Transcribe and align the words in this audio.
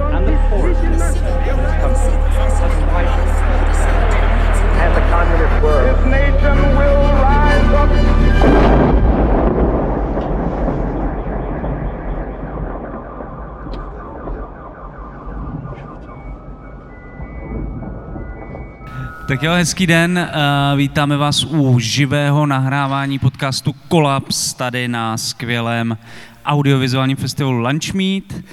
and 0.00 0.26
the 0.26 0.36
poorest 0.50 0.80
10% 0.80 0.88
in 1.50 1.56
this 1.56 1.74
country 1.82 2.14
has 2.38 2.74
widened. 2.92 3.32
And 4.82 4.92
the 4.96 5.02
communist 5.10 5.62
word. 5.62 5.84
This 5.96 6.04
nation 6.06 6.56
will 6.78 7.02
rise 7.22 7.70
up. 7.82 8.98
Tak 19.28 19.42
jo, 19.42 19.52
hezký 19.52 19.86
den. 19.86 20.18
eh, 20.18 20.76
Vítáme 20.76 21.16
vás 21.16 21.44
u 21.44 21.78
živého 21.78 22.46
nahrávání 22.46 23.18
podcastu 23.18 23.72
Kolaps 23.88 24.54
tady 24.54 24.88
na 24.88 25.16
skvělém 25.16 25.96
audiovizuálním 26.44 27.16
festivalu 27.16 27.58
Lunchmeet. 27.58 28.44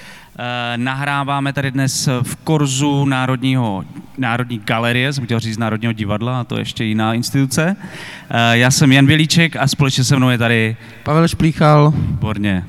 Nahráváme 0.75 1.53
tady 1.53 1.71
dnes 1.71 2.09
v 2.21 2.35
Korzu 2.35 3.05
Národního, 3.05 3.83
Národní 4.17 4.59
galerie, 4.59 5.13
jsem 5.13 5.25
chtěl 5.25 5.39
říct 5.39 5.57
Národního 5.57 5.93
divadla, 5.93 6.39
a 6.39 6.43
to 6.43 6.55
je 6.55 6.61
ještě 6.61 6.83
jiná 6.83 7.13
instituce. 7.13 7.75
Eh, 8.29 8.57
Já 8.57 8.71
jsem 8.71 8.91
Jan 8.91 9.05
Vělíček 9.05 9.55
a 9.55 9.67
společně 9.67 10.03
se 10.03 10.15
mnou 10.15 10.29
je 10.29 10.37
tady 10.37 10.77
Pavel 11.03 11.27
Šplíchal. 11.27 11.93
Výborně. 11.97 12.65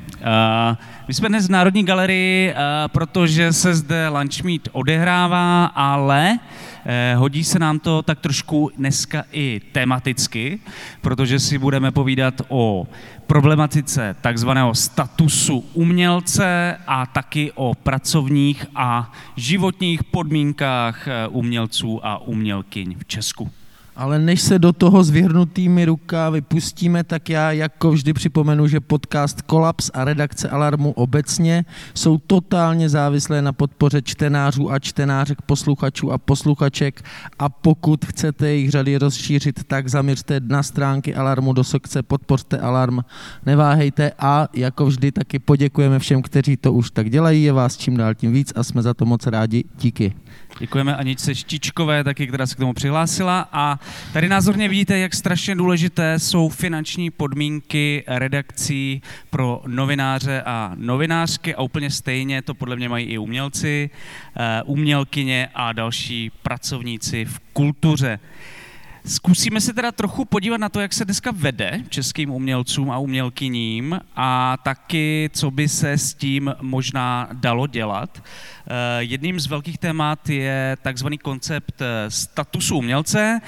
My 1.07 1.13
jsme 1.13 1.29
dnes 1.29 1.47
v 1.47 1.51
Národní 1.51 1.83
galerii, 1.83 2.51
uh, 2.51 2.57
protože 2.87 3.53
se 3.53 3.75
zde 3.75 4.09
Lunch 4.09 4.43
Meet 4.43 4.69
odehrává, 4.71 5.65
ale 5.65 6.39
uh, 6.39 7.19
hodí 7.19 7.43
se 7.43 7.59
nám 7.59 7.79
to 7.79 8.01
tak 8.01 8.19
trošku 8.19 8.71
dneska 8.77 9.23
i 9.31 9.61
tematicky, 9.71 10.59
protože 11.01 11.39
si 11.39 11.57
budeme 11.57 11.91
povídat 11.91 12.41
o 12.47 12.87
problematice 13.27 14.15
takzvaného 14.21 14.75
statusu 14.75 15.65
umělce 15.73 16.77
a 16.87 17.05
taky 17.05 17.51
o 17.55 17.73
pracovních 17.75 18.65
a 18.75 19.11
životních 19.35 20.03
podmínkách 20.03 21.07
eh, 21.07 21.27
umělců 21.27 22.05
a 22.05 22.17
umělkyň 22.17 22.95
v 22.99 23.05
Česku. 23.05 23.51
Ale 23.97 24.19
než 24.19 24.41
se 24.41 24.59
do 24.59 24.73
toho 24.73 25.03
s 25.03 25.09
vyhrnutými 25.09 25.85
rukávy 25.85 26.41
pustíme, 26.41 27.03
tak 27.03 27.29
já 27.29 27.51
jako 27.51 27.91
vždy 27.91 28.13
připomenu, 28.13 28.67
že 28.67 28.79
podcast 28.79 29.41
Kolaps 29.41 29.91
a 29.93 30.03
redakce 30.03 30.49
Alarmu 30.49 30.91
obecně 30.91 31.65
jsou 31.93 32.17
totálně 32.17 32.89
závislé 32.89 33.41
na 33.41 33.53
podpoře 33.53 34.01
čtenářů 34.01 34.71
a 34.71 34.79
čtenářek, 34.79 35.41
posluchačů 35.41 36.11
a 36.11 36.17
posluchaček 36.17 37.03
a 37.39 37.49
pokud 37.49 38.05
chcete 38.05 38.47
jejich 38.47 38.71
řady 38.71 38.97
rozšířit, 38.97 39.63
tak 39.63 39.87
zaměřte 39.87 40.39
na 40.39 40.63
stránky 40.63 41.15
Alarmu 41.15 41.53
do 41.53 41.63
sekce 41.63 42.03
Podpořte 42.03 42.59
Alarm, 42.59 42.99
neváhejte 43.45 44.11
a 44.19 44.47
jako 44.53 44.85
vždy 44.85 45.11
taky 45.11 45.39
poděkujeme 45.39 45.99
všem, 45.99 46.21
kteří 46.21 46.57
to 46.57 46.73
už 46.73 46.91
tak 46.91 47.09
dělají, 47.09 47.43
je 47.43 47.53
vás 47.53 47.77
čím 47.77 47.97
dál 47.97 48.13
tím 48.13 48.33
víc 48.33 48.53
a 48.55 48.63
jsme 48.63 48.81
za 48.81 48.93
to 48.93 49.05
moc 49.05 49.27
rádi. 49.27 49.63
Díky. 49.79 50.13
Děkujeme 50.59 50.95
Aničce 50.95 51.35
Štičkové, 51.35 52.03
taky, 52.03 52.27
která 52.27 52.45
se 52.47 52.55
k 52.55 52.57
tomu 52.57 52.73
přihlásila. 52.73 53.49
A 53.51 53.79
tady 54.13 54.29
názorně 54.29 54.69
vidíte, 54.69 54.97
jak 54.97 55.15
strašně 55.15 55.55
důležité 55.55 56.19
jsou 56.19 56.49
finanční 56.49 57.11
podmínky 57.11 58.03
redakcí 58.07 59.01
pro 59.29 59.61
novináře 59.67 60.41
a 60.45 60.71
novinářky 60.75 61.55
a 61.55 61.61
úplně 61.61 61.91
stejně 61.91 62.41
to 62.41 62.53
podle 62.53 62.75
mě 62.75 62.89
mají 62.89 63.05
i 63.05 63.17
umělci, 63.17 63.89
eh, 64.35 64.63
umělkyně 64.63 65.49
a 65.53 65.73
další 65.73 66.31
pracovníci 66.41 67.25
v 67.25 67.39
kultuře. 67.53 68.19
Zkusíme 69.07 69.61
se 69.61 69.73
teda 69.73 69.91
trochu 69.91 70.25
podívat 70.25 70.57
na 70.57 70.69
to, 70.69 70.79
jak 70.79 70.93
se 70.93 71.05
dneska 71.05 71.31
vede 71.31 71.83
českým 71.89 72.29
umělcům 72.31 72.91
a 72.91 72.97
umělkyním 72.97 73.99
a 74.15 74.57
taky, 74.63 75.29
co 75.33 75.51
by 75.51 75.69
se 75.69 75.91
s 75.91 76.13
tím 76.13 76.55
možná 76.61 77.29
dalo 77.33 77.67
dělat. 77.67 78.23
Eh, 78.67 78.73
Jedním 78.99 79.39
z 79.39 79.47
velkých 79.47 79.77
témat 79.77 80.29
je 80.29 80.77
takzvaný 80.81 81.17
koncept 81.17 81.81
eh, 81.81 82.11
statusu 82.11 82.77
umělce. 82.77 83.39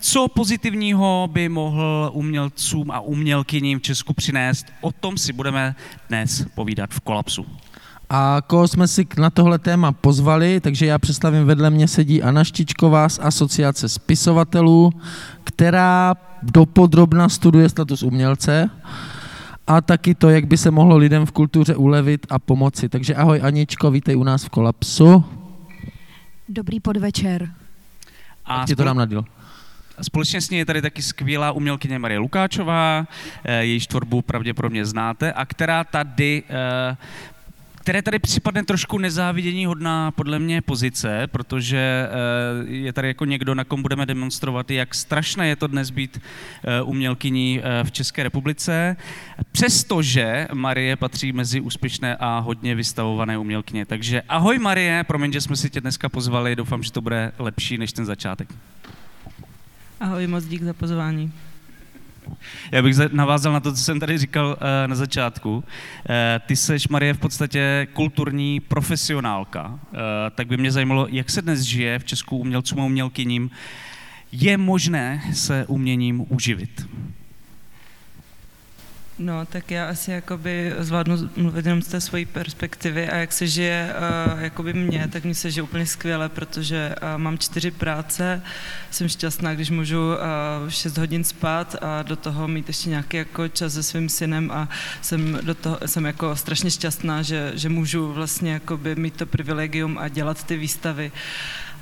Co 0.00 0.28
pozitivního 0.28 1.28
by 1.32 1.48
mohl 1.48 2.10
umělcům 2.12 2.90
a 2.90 3.00
umělkyním 3.00 3.78
v 3.78 3.82
Česku 3.82 4.14
přinést? 4.14 4.66
O 4.80 4.92
tom 4.92 5.18
si 5.18 5.32
budeme 5.32 5.74
dnes 6.08 6.46
povídat 6.54 6.90
v 6.90 7.00
kolapsu. 7.00 7.46
A 8.10 8.42
koho 8.46 8.68
jsme 8.68 8.88
si 8.88 9.06
na 9.18 9.30
tohle 9.30 9.58
téma 9.58 9.92
pozvali, 9.92 10.60
takže 10.60 10.86
já 10.86 10.98
představím, 10.98 11.44
vedle 11.44 11.70
mě 11.70 11.88
sedí 11.88 12.22
Anna 12.22 12.44
Štičková 12.44 13.08
z 13.08 13.18
Asociace 13.22 13.88
spisovatelů, 13.88 14.92
která 15.44 16.14
dopodrobna 16.42 17.28
studuje 17.28 17.68
status 17.68 18.02
umělce 18.02 18.70
a 19.66 19.80
taky 19.80 20.14
to, 20.14 20.30
jak 20.30 20.46
by 20.46 20.56
se 20.56 20.70
mohlo 20.70 20.96
lidem 20.96 21.26
v 21.26 21.32
kultuře 21.32 21.76
ulevit 21.76 22.26
a 22.30 22.38
pomoci. 22.38 22.88
Takže 22.88 23.14
ahoj 23.14 23.40
Aničko, 23.42 23.90
vítej 23.90 24.16
u 24.16 24.24
nás 24.24 24.44
v 24.44 24.48
Kolapsu. 24.48 25.24
Dobrý 26.48 26.80
podvečer. 26.80 27.50
A 28.44 28.64
Ti 28.66 28.76
to 28.76 28.84
dám 28.84 28.96
na 28.96 29.06
díl. 29.06 29.24
Společně 30.02 30.40
s 30.40 30.50
ní 30.50 30.58
je 30.58 30.66
tady 30.66 30.82
taky 30.82 31.02
skvělá 31.02 31.52
umělkyně 31.52 31.98
Marie 31.98 32.18
Lukáčová, 32.18 33.06
eh, 33.44 33.64
jejíž 33.64 33.86
tvorbu 33.86 34.22
pravděpodobně 34.22 34.86
znáte, 34.86 35.32
a 35.32 35.44
která 35.46 35.84
tady 35.84 36.42
eh, 36.48 36.96
které 37.86 38.02
tady 38.02 38.18
připadne 38.18 38.64
trošku 38.64 38.98
nezávidění 38.98 39.66
hodná 39.66 40.10
podle 40.10 40.38
mě 40.38 40.62
pozice, 40.62 41.26
protože 41.26 42.08
eh, 42.08 42.72
je 42.72 42.92
tady 42.92 43.08
jako 43.08 43.24
někdo, 43.24 43.54
na 43.54 43.64
kom 43.64 43.82
budeme 43.82 44.06
demonstrovat, 44.06 44.70
jak 44.70 44.94
strašné 44.94 45.48
je 45.48 45.56
to 45.56 45.66
dnes 45.66 45.90
být 45.90 46.20
eh, 46.20 46.82
umělkyní 46.82 47.60
eh, 47.62 47.84
v 47.84 47.92
České 47.92 48.22
republice, 48.22 48.96
přestože 49.52 50.48
Marie 50.54 50.96
patří 50.96 51.32
mezi 51.32 51.60
úspěšné 51.60 52.16
a 52.16 52.38
hodně 52.38 52.74
vystavované 52.74 53.38
umělkyně. 53.38 53.86
Takže 53.86 54.22
ahoj 54.28 54.58
Marie, 54.58 55.04
promiň, 55.04 55.32
že 55.32 55.40
jsme 55.40 55.56
si 55.56 55.70
tě 55.70 55.80
dneska 55.80 56.08
pozvali, 56.08 56.56
doufám, 56.56 56.82
že 56.82 56.92
to 56.92 57.00
bude 57.00 57.32
lepší 57.38 57.78
než 57.78 57.92
ten 57.92 58.06
začátek. 58.06 58.48
Ahoj, 60.00 60.26
moc 60.26 60.44
dík 60.44 60.62
za 60.62 60.72
pozvání. 60.72 61.32
Já 62.72 62.82
bych 62.82 62.94
za- 62.94 63.08
navázal 63.12 63.52
na 63.52 63.60
to, 63.60 63.72
co 63.72 63.82
jsem 63.82 64.00
tady 64.00 64.18
říkal 64.18 64.56
eh, 64.84 64.88
na 64.88 64.94
začátku. 64.94 65.64
Eh, 66.10 66.40
Ty 66.46 66.56
seš, 66.56 66.88
Marie, 66.88 67.14
v 67.14 67.18
podstatě 67.18 67.86
kulturní 67.92 68.60
profesionálka, 68.60 69.78
Eh, 69.94 69.98
tak 70.34 70.46
by 70.48 70.56
mě 70.56 70.72
zajímalo, 70.72 71.06
jak 71.10 71.30
se 71.30 71.42
dnes 71.42 71.60
žije 71.60 71.98
v 71.98 72.04
Česku 72.04 72.38
umělcům 72.38 72.80
a 72.80 72.84
umělkyním. 72.84 73.50
Je 74.32 74.56
možné 74.58 75.22
se 75.32 75.66
uměním 75.66 76.24
uživit? 76.28 76.86
No, 79.18 79.46
tak 79.46 79.70
já 79.70 79.88
asi 79.88 80.10
jakoby 80.10 80.74
zvládnu 80.78 81.30
mluvit 81.36 81.66
jenom 81.66 81.82
z 81.82 81.88
té 81.88 82.00
svojí 82.00 82.26
perspektivy 82.26 83.08
a 83.08 83.16
jak 83.16 83.32
se 83.32 83.46
žije 83.46 83.94
uh, 84.34 84.42
jakoby 84.42 84.72
mě, 84.72 85.08
tak 85.12 85.24
mi 85.24 85.34
se 85.34 85.50
žije 85.50 85.62
úplně 85.62 85.86
skvěle, 85.86 86.28
protože 86.28 86.94
uh, 87.02 87.22
mám 87.22 87.38
čtyři 87.38 87.70
práce, 87.70 88.42
jsem 88.90 89.08
šťastná, 89.08 89.54
když 89.54 89.70
můžu 89.70 89.98
uh, 89.98 90.68
6 90.68 90.98
hodin 90.98 91.24
spát 91.24 91.76
a 91.82 92.02
do 92.02 92.16
toho 92.16 92.48
mít 92.48 92.68
ještě 92.68 92.90
nějaký 92.90 93.16
jako 93.16 93.48
čas 93.48 93.72
se 93.72 93.82
svým 93.82 94.08
synem 94.08 94.50
a 94.50 94.68
jsem, 95.02 95.38
do 95.42 95.54
toho, 95.54 95.78
jsem 95.86 96.04
jako 96.04 96.36
strašně 96.36 96.70
šťastná, 96.70 97.22
že, 97.22 97.52
že 97.54 97.68
můžu 97.68 98.12
vlastně 98.12 98.52
jakoby 98.52 98.96
mít 98.96 99.16
to 99.16 99.26
privilegium 99.26 99.98
a 99.98 100.08
dělat 100.08 100.44
ty 100.44 100.56
výstavy. 100.56 101.12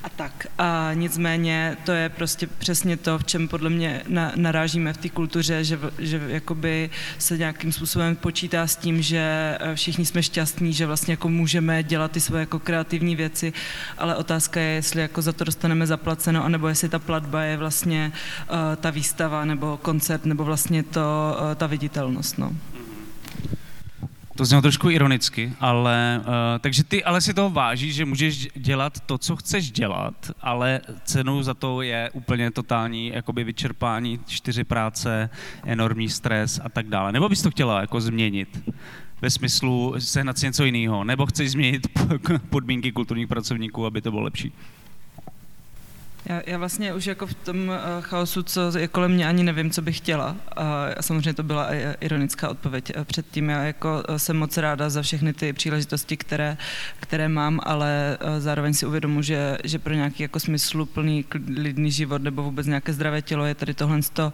A 0.04 0.08
tak. 0.08 0.46
A 0.58 0.90
nicméně 0.94 1.76
to 1.84 1.92
je 1.92 2.08
prostě 2.08 2.46
přesně 2.46 2.96
to, 2.96 3.18
v 3.18 3.24
čem 3.24 3.48
podle 3.48 3.70
mě 3.70 4.02
na, 4.08 4.32
narážíme 4.36 4.92
v 4.92 4.96
té 4.96 5.08
kultuře, 5.08 5.64
že, 5.64 5.78
že 5.98 6.20
jakoby 6.26 6.90
se 7.18 7.38
nějakým 7.38 7.72
způsobem 7.72 8.16
počítá 8.16 8.66
s 8.66 8.76
tím, 8.76 9.02
že 9.02 9.56
eh, 9.60 9.74
všichni 9.74 10.04
jsme 10.04 10.22
šťastní, 10.22 10.72
že 10.72 10.86
vlastně 10.86 11.12
jako 11.12 11.28
můžeme 11.28 11.82
dělat 11.82 12.10
ty 12.10 12.20
svoje 12.20 12.40
jako 12.40 12.58
kreativní 12.58 13.16
věci, 13.16 13.52
ale 13.98 14.16
otázka 14.16 14.60
je, 14.60 14.74
jestli 14.74 15.00
jako 15.00 15.22
za 15.22 15.32
to 15.32 15.44
dostaneme 15.44 15.86
zaplaceno, 15.86 16.44
anebo 16.44 16.68
jestli 16.68 16.88
ta 16.88 16.98
platba 16.98 17.42
je 17.42 17.56
vlastně 17.56 18.12
uh, 18.50 18.56
ta 18.80 18.90
výstava 18.90 19.44
nebo 19.44 19.76
koncert, 19.82 20.24
nebo 20.24 20.44
vlastně 20.44 20.82
to, 20.82 21.36
uh, 21.40 21.54
ta 21.54 21.66
viditelnost. 21.66 22.38
No. 22.38 22.52
To 24.36 24.44
znělo 24.44 24.62
trošku 24.62 24.90
ironicky, 24.90 25.52
ale 25.60 26.20
uh, 26.20 26.24
takže 26.60 26.84
ty 26.84 27.04
ale 27.04 27.20
si 27.20 27.34
toho 27.34 27.50
vážíš, 27.50 27.94
že 27.94 28.04
můžeš 28.04 28.48
dělat 28.56 29.00
to, 29.00 29.18
co 29.18 29.36
chceš 29.36 29.70
dělat, 29.70 30.14
ale 30.40 30.80
cenou 31.04 31.42
za 31.42 31.54
to 31.54 31.82
je 31.82 32.10
úplně 32.12 32.50
totální 32.50 33.08
jakoby 33.14 33.44
vyčerpání, 33.44 34.20
čtyři 34.26 34.64
práce, 34.64 35.30
enormní 35.64 36.08
stres 36.08 36.60
a 36.64 36.68
tak 36.68 36.88
dále. 36.88 37.12
Nebo 37.12 37.28
bys 37.28 37.42
to 37.42 37.50
chtěla 37.50 37.80
jako 37.80 38.00
změnit? 38.00 38.70
Ve 39.22 39.30
smyslu 39.30 39.94
sehnat 39.98 40.38
si 40.38 40.46
něco 40.46 40.64
jiného? 40.64 41.04
Nebo 41.04 41.26
chceš 41.26 41.50
změnit 41.50 41.86
podmínky 42.50 42.92
kulturních 42.92 43.28
pracovníků, 43.28 43.86
aby 43.86 44.00
to 44.00 44.10
bylo 44.10 44.22
lepší? 44.22 44.52
Já, 46.26 46.42
já 46.46 46.58
vlastně 46.58 46.94
už 46.94 47.06
jako 47.06 47.26
v 47.26 47.34
tom 47.34 47.68
uh, 47.68 47.74
chaosu, 48.00 48.42
co 48.42 48.78
je 48.78 48.88
kolem 48.88 49.12
mě, 49.12 49.28
ani 49.28 49.42
nevím, 49.42 49.70
co 49.70 49.82
bych 49.82 49.96
chtěla. 49.96 50.36
A 50.56 50.86
samozřejmě 51.00 51.34
to 51.34 51.42
byla 51.42 51.68
ironická 52.00 52.48
odpověď 52.48 52.92
předtím. 53.04 53.48
Já 53.48 53.62
jako 53.62 54.02
jsem 54.16 54.36
moc 54.36 54.56
ráda 54.56 54.90
za 54.90 55.02
všechny 55.02 55.32
ty 55.32 55.52
příležitosti, 55.52 56.16
které, 56.16 56.56
které 57.00 57.28
mám, 57.28 57.60
ale 57.62 58.18
zároveň 58.38 58.74
si 58.74 58.86
uvědomu, 58.86 59.22
že, 59.22 59.58
že 59.64 59.78
pro 59.78 59.94
nějaký 59.94 60.22
jako 60.22 60.40
smysluplný 60.40 61.24
lidný 61.56 61.90
život 61.90 62.22
nebo 62.22 62.42
vůbec 62.42 62.66
nějaké 62.66 62.92
zdravé 62.92 63.22
tělo 63.22 63.44
je 63.44 63.54
tady 63.54 63.74
tohle 63.74 64.00
to 64.12 64.32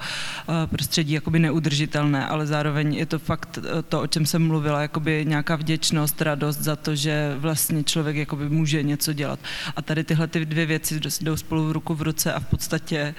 prostředí 0.67 1.13
jakoby 1.13 1.39
neudržitelné, 1.39 2.27
ale 2.27 2.47
zároveň 2.47 2.95
je 2.95 3.07
to 3.07 3.19
fakt 3.19 3.59
to, 3.89 4.01
o 4.01 4.07
čem 4.07 4.27
jsem 4.27 4.47
mluvila, 4.47 4.83
jakoby 4.83 5.25
nějaká 5.29 5.57
vděčnost, 5.57 6.23
radost 6.23 6.59
za 6.59 6.77
to, 6.77 6.95
že 6.95 7.35
vlastně 7.39 7.85
člověk 7.85 8.17
jakoby 8.17 8.49
může 8.49 8.83
něco 8.83 9.13
dělat. 9.13 9.39
A 9.77 9.83
tady 9.83 10.05
tyhle 10.05 10.27
ty 10.27 10.45
dvě 10.45 10.67
věci 10.67 11.01
jdou 11.21 11.37
spolu 11.37 11.73
ruku 11.73 11.80
v 11.89 12.03
ruce 12.03 12.33
a 12.33 12.41
v 12.41 12.47
podstatě 12.47 13.15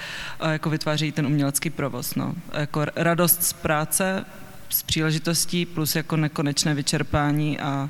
jako 0.51 0.69
vytváří 0.69 1.11
ten 1.11 1.25
umělecký 1.25 1.69
provoz. 1.69 2.15
No. 2.15 2.33
Jako 2.53 2.85
radost 2.95 3.43
z 3.43 3.53
práce, 3.53 4.25
z 4.69 4.83
příležitostí 4.83 5.65
plus 5.65 5.95
jako 5.95 6.17
nekonečné 6.17 6.73
vyčerpání 6.73 7.59
a, 7.59 7.89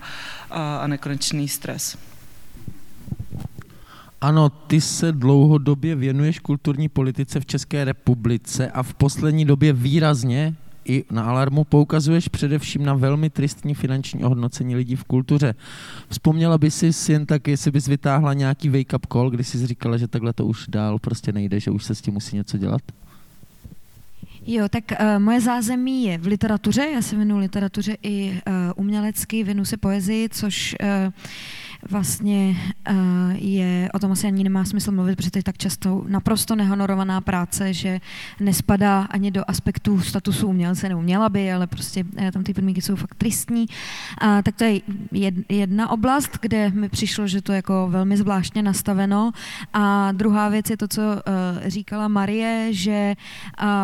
a, 0.50 0.78
a 0.78 0.88
nekonečný 0.88 1.48
stres. 1.48 1.98
Ano, 4.22 4.50
ty 4.50 4.82
se 4.82 5.12
dlouhodobě 5.12 5.96
věnuješ 5.96 6.40
kulturní 6.40 6.90
politice 6.90 7.40
v 7.40 7.46
České 7.46 7.86
republice 7.86 8.72
a 8.72 8.84
v 8.84 8.94
poslední 8.94 9.46
době 9.46 9.74
výrazně 9.74 10.56
i 10.86 11.04
na 11.12 11.24
Alarmu 11.24 11.64
poukazuješ 11.64 12.28
především 12.28 12.86
na 12.86 12.94
velmi 12.94 13.30
tristní 13.30 13.74
finanční 13.74 14.24
ohodnocení 14.24 14.76
lidí 14.76 14.96
v 14.96 15.04
kultuře. 15.04 15.56
Vzpomněla 16.10 16.58
by 16.58 16.72
si 16.72 17.12
jen 17.12 17.26
tak, 17.26 17.48
jestli 17.48 17.72
bys 17.72 17.88
vytáhla 17.88 18.34
nějaký 18.34 18.70
wake-up 18.70 19.08
call, 19.12 19.30
kdy 19.30 19.44
jsi 19.44 19.68
říkala, 19.68 19.98
že 19.98 20.08
takhle 20.08 20.34
to 20.34 20.46
už 20.46 20.68
dál 20.68 21.00
prostě 21.00 21.32
nejde, 21.32 21.60
že 21.60 21.72
už 21.72 21.84
se 21.84 21.96
s 21.96 22.02
tím 22.02 22.14
musí 22.14 22.36
něco 22.36 22.58
dělat? 22.58 22.82
Jo, 24.46 24.70
tak 24.70 24.84
uh, 24.92 25.20
moje 25.20 25.42
zázemí 25.42 26.04
je 26.04 26.18
v 26.18 26.28
literatuře, 26.28 26.88
já 26.94 27.02
se 27.02 27.16
věnuji 27.16 27.40
literatuře 27.40 27.98
i 28.04 28.32
uh, 28.32 28.54
umělecky, 28.76 29.44
věnuji 29.44 29.66
se 29.66 29.78
poezii, 29.78 30.30
což 30.30 30.76
uh, 30.82 31.14
vlastně 31.90 32.58
uh, 32.90 32.96
je, 33.36 33.90
o 33.94 34.00
tom 34.00 34.12
asi 34.12 34.28
ani 34.28 34.44
nemá 34.44 34.66
smysl 34.66 34.92
mluvit, 34.92 35.16
protože 35.16 35.32
to 35.32 35.40
je 35.40 35.44
tak 35.44 35.58
často 35.58 36.06
naprosto 36.08 36.56
nehonorovaná 36.56 37.22
práce, 37.22 37.74
že 37.74 38.00
nespadá 38.40 39.02
ani 39.02 39.32
do 39.32 39.44
aspektů 39.48 40.02
statusu 40.02 40.48
umělce, 40.48 40.90
neuměla 40.90 41.30
by, 41.30 41.54
ale 41.54 41.68
prostě 41.68 42.04
uh, 42.04 42.32
tam 42.32 42.44
ty 42.44 42.54
podmínky 42.54 42.82
jsou 42.82 42.96
fakt 42.96 43.16
tristní. 43.16 43.66
Uh, 44.24 44.42
tak 44.42 44.56
to 44.56 44.64
je 44.64 44.82
jedna 45.50 45.90
oblast, 45.90 46.40
kde 46.42 46.70
mi 46.70 46.90
přišlo, 46.90 47.28
že 47.28 47.42
to 47.42 47.52
je 47.52 47.56
jako 47.56 47.88
velmi 47.90 48.18
zvláštně 48.18 48.64
nastaveno. 48.64 49.32
A 49.74 50.12
druhá 50.12 50.50
věc 50.50 50.70
je 50.70 50.78
to, 50.78 50.88
co 50.88 51.02
uh, 51.02 51.18
říkala 51.68 52.08
Marie, 52.08 52.68
že 52.74 53.16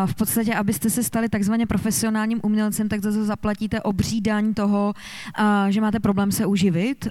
v 0.06 0.14
podstatě, 0.14 0.54
abyste 0.54 0.90
se 0.90 1.02
stali 1.02 1.28
takzvaně 1.28 1.66
profesionálním 1.66 2.40
umělcem, 2.42 2.88
tak 2.88 3.02
zase 3.02 3.24
zaplatíte 3.24 3.80
obří 3.80 4.20
daň 4.20 4.54
toho, 4.54 4.94
že 5.68 5.80
máte 5.80 6.00
problém 6.00 6.32
se 6.32 6.46
uživit. 6.46 7.08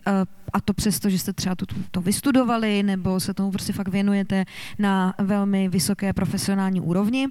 A 0.54 0.62
to 0.62 0.74
přesto, 0.78 1.10
že 1.10 1.20
jste 1.20 1.34
třeba 1.34 1.56
to, 1.56 1.66
to 1.92 2.02
vystudovali 2.02 2.84
nebo 2.84 3.20
se 3.20 3.34
tomu 3.34 3.52
prostě 3.52 3.74
fakt 3.74 3.88
věnujete 3.88 4.46
na 4.80 5.14
velmi 5.18 5.70
vysoké 5.70 6.14
profesionální 6.14 6.82
úrovni. 6.82 7.28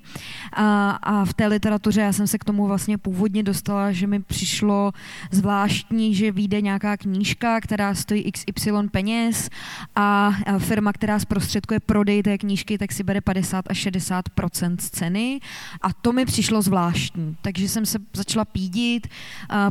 A, 0.53 0.91
a 0.91 1.25
v 1.25 1.35
té 1.35 1.47
literatuře 1.47 2.01
já 2.01 2.13
jsem 2.13 2.27
se 2.27 2.39
k 2.39 2.45
tomu 2.45 2.67
vlastně 2.67 2.99
původně 2.99 3.43
dostala, 3.43 3.93
že 3.93 4.07
mi 4.07 4.23
přišlo 4.23 4.93
zvláštní, 5.31 6.15
že 6.15 6.33
vyjde 6.33 6.61
nějaká 6.61 6.97
knížka, 6.97 7.61
která 7.61 7.95
stojí 7.95 8.33
XY 8.33 8.71
peněz 8.91 9.51
a 9.97 10.33
firma, 10.59 10.93
která 10.93 11.19
zprostředkuje 11.19 11.81
prodej 11.81 12.23
té 12.23 12.39
knížky, 12.39 12.79
tak 12.79 12.93
si 12.93 13.03
bere 13.03 13.21
50 13.21 13.65
až 13.71 13.87
60% 13.87 14.77
ceny 14.77 15.41
a 15.83 15.93
to 15.93 16.13
mi 16.13 16.25
přišlo 16.25 16.63
zvláštní. 16.63 17.37
Takže 17.43 17.69
jsem 17.69 17.87
se 17.87 17.99
začala 18.13 18.45
pídit 18.45 19.07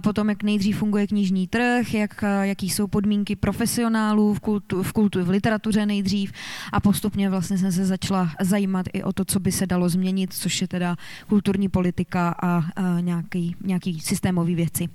potom, 0.04 0.30
jak 0.30 0.44
nejdřív 0.44 0.78
funguje 0.78 1.08
knižní 1.08 1.48
trh, 1.48 1.94
jak, 1.94 2.24
jaký 2.42 2.70
jsou 2.70 2.88
podmínky 2.88 3.36
profesionální 3.36 3.65
profesionálů 3.66 4.34
v, 4.34 4.40
kultu, 4.40 4.84
v, 4.84 4.94
kultu, 4.94 5.26
v 5.26 5.30
literatuře 5.30 5.86
nejdřív 5.86 6.32
a 6.72 6.80
postupně 6.80 7.30
vlastně 7.30 7.58
jsem 7.58 7.72
se 7.72 7.86
začala 7.86 8.30
zajímat 8.42 8.86
i 8.94 9.04
o 9.04 9.14
to, 9.14 9.26
co 9.26 9.40
by 9.40 9.52
se 9.52 9.68
dalo 9.68 9.90
změnit, 9.90 10.34
což 10.34 10.62
je 10.62 10.68
teda 10.68 10.96
kulturní 11.28 11.70
politika 11.70 12.36
a, 12.42 12.64
a 12.76 13.00
nějaký, 13.00 13.56
nějaký 13.64 14.00
systémový 14.00 14.56
věci. 14.56 14.90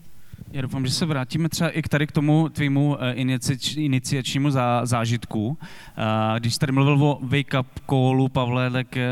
Já 0.53 0.63
doufám, 0.63 0.87
že 0.87 0.93
se 0.93 1.07
vrátíme 1.07 1.49
třeba 1.49 1.71
i 1.71 1.83
k 1.83 1.89
tady 1.89 2.07
k 2.07 2.13
tomu 2.13 2.49
tvýmu 2.49 2.97
eh, 3.01 3.13
iniciač, 3.13 3.77
iniciačnímu 3.77 4.51
zá, 4.51 4.87
zážitku. 4.87 5.59
Eh, 5.61 6.41
když 6.41 6.55
jsi 6.55 6.61
tady 6.61 6.73
mluvil 6.73 7.05
o 7.05 7.19
wake-up 7.23 7.67
callu, 7.87 8.29
Pavle, 8.29 8.71
tak 8.71 8.97
eh, 8.97 9.11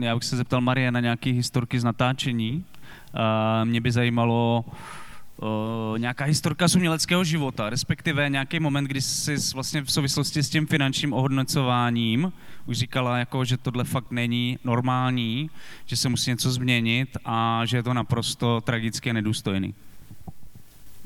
já 0.00 0.14
bych 0.14 0.24
se 0.24 0.36
zeptal 0.36 0.60
Marie 0.60 0.92
na 0.92 1.00
nějaké 1.00 1.30
historky 1.30 1.80
z 1.80 1.84
natáčení. 1.84 2.64
Mě 3.64 3.80
by 3.80 3.92
zajímalo, 3.92 4.64
uh, 5.42 5.98
nějaká 5.98 6.24
historka 6.24 6.68
z 6.68 6.76
uměleckého 6.76 7.24
života, 7.24 7.70
respektive 7.70 8.30
nějaký 8.30 8.60
moment, 8.60 8.84
kdy 8.84 9.00
jsi 9.00 9.36
vlastně 9.54 9.82
v 9.82 9.92
souvislosti 9.92 10.42
s 10.42 10.50
tím 10.50 10.66
finančním 10.66 11.12
ohodnocováním 11.12 12.32
už 12.66 12.78
říkala, 12.78 13.18
jako, 13.18 13.44
že 13.44 13.56
tohle 13.56 13.84
fakt 13.84 14.10
není 14.10 14.58
normální, 14.64 15.50
že 15.86 15.96
se 15.96 16.08
musí 16.08 16.30
něco 16.30 16.50
změnit 16.50 17.16
a 17.24 17.62
že 17.64 17.76
je 17.76 17.82
to 17.82 17.94
naprosto 17.94 18.60
tragicky 18.60 19.12
nedůstojný. 19.12 19.74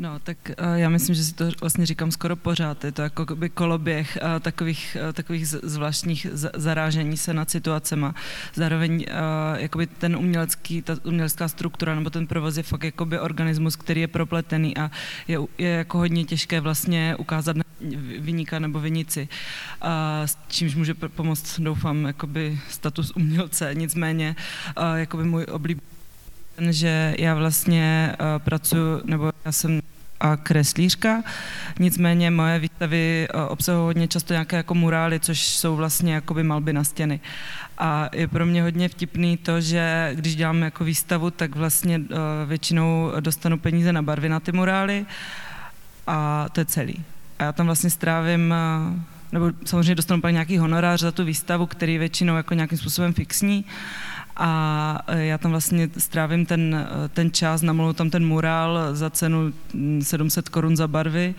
No, 0.00 0.19
tak 0.19 0.37
uh, 0.49 0.75
já 0.75 0.88
myslím, 0.88 1.14
že 1.14 1.25
si 1.25 1.35
to 1.35 1.50
vlastně 1.61 1.87
říkám 1.87 2.11
skoro 2.11 2.37
pořád. 2.37 2.85
Je 2.85 2.93
to 2.93 3.02
jako 3.02 3.37
by 3.37 3.49
koloběh 3.49 4.19
uh, 4.23 4.41
takových, 4.41 4.97
uh, 5.06 5.12
takových 5.12 5.49
zvláštních 5.49 6.26
zarážení 6.55 7.17
se 7.17 7.35
nad 7.35 7.50
situacema. 7.50 8.14
Zároveň 8.55 9.06
jakoby 9.56 9.87
ten 9.87 10.17
umělecký, 10.17 10.82
ta 10.82 10.97
umělecká 11.05 11.49
struktura 11.49 11.94
nebo 11.94 12.11
ten 12.11 12.26
provoz 12.26 12.56
je 12.56 12.62
fakt 12.62 12.85
jakoby 12.85 13.19
organismus, 13.19 13.76
který 13.76 14.00
je 14.00 14.08
propletený 14.08 14.76
a 14.76 14.91
je, 15.29 15.38
je 15.58 15.69
jako 15.70 15.99
hodně 15.99 16.25
těžké 16.25 16.61
vlastně 16.61 17.17
ukázat 17.19 17.56
vyníka 18.19 18.58
nebo 18.58 18.81
vinici, 18.81 19.29
a 19.81 20.23
s 20.26 20.38
čímž 20.49 20.75
může 20.75 20.94
pomoct, 20.94 21.61
doufám, 21.61 22.05
jakoby 22.05 22.61
status 22.69 23.12
umělce. 23.17 23.70
Nicméně, 23.75 24.37
jakoby 24.94 25.25
můj 25.25 25.44
oblíbený 25.44 25.90
že 26.71 27.15
já 27.19 27.35
vlastně 27.35 28.12
uh, 28.21 28.27
pracuji, 28.43 29.01
nebo 29.05 29.33
já 29.45 29.53
jsem 29.53 29.81
a 30.21 30.37
kreslířka, 30.37 31.23
nicméně 31.79 32.31
moje 32.31 32.59
výstavy 32.59 33.29
uh, 33.35 33.41
obsahují 33.49 33.85
hodně 33.85 34.09
často 34.09 34.33
nějaké 34.33 34.57
jako 34.57 34.75
murály, 34.75 35.21
což 35.21 35.41
jsou 35.41 35.77
vlastně 35.77 36.15
jakoby 36.15 36.43
malby 36.43 36.73
na 36.73 36.85
stěny. 36.85 37.21
A 37.79 38.09
je 38.12 38.29
pro 38.29 38.47
mě 38.47 38.62
hodně 38.62 38.88
vtipný 38.88 39.37
to, 39.37 39.61
že 39.61 40.11
když 40.14 40.37
dělám 40.37 40.62
jako 40.62 40.85
výstavu, 40.85 41.31
tak 41.31 41.57
vlastně 41.57 41.99
uh, 41.99 42.05
většinou 42.47 43.12
dostanu 43.21 43.59
peníze 43.59 43.93
na 43.93 44.02
barvy 44.02 44.29
na 44.29 44.40
ty 44.40 44.52
murály 44.52 45.07
a 46.07 46.47
to 46.52 46.61
je 46.61 46.64
celý. 46.64 47.05
A 47.38 47.45
já 47.45 47.52
tam 47.52 47.67
vlastně 47.67 47.90
strávím 47.90 48.55
nebo 49.33 49.50
samozřejmě 49.64 49.95
dostanu 49.95 50.21
pak 50.21 50.33
nějaký 50.33 50.59
honorář 50.59 51.00
za 51.00 51.12
tu 51.12 51.25
výstavu, 51.25 51.67
který 51.67 51.93
je 51.93 51.99
většinou 51.99 52.37
jako 52.37 52.55
nějakým 52.55 52.79
způsobem 52.79 53.12
fixní 53.12 53.64
a 54.37 54.99
e, 55.07 55.25
já 55.25 55.39
tam 55.39 55.51
vlastně 55.51 55.91
strávím 55.99 56.47
ten, 56.47 56.75
e, 56.75 57.09
ten 57.09 57.33
čas, 57.33 57.63
namluvu 57.63 57.93
tam 57.93 58.11
ten 58.11 58.27
murál 58.27 58.79
za 58.93 59.11
cenu 59.11 59.53
700 60.03 60.49
korun 60.49 60.77
za 60.77 60.89
barvy 60.89 61.35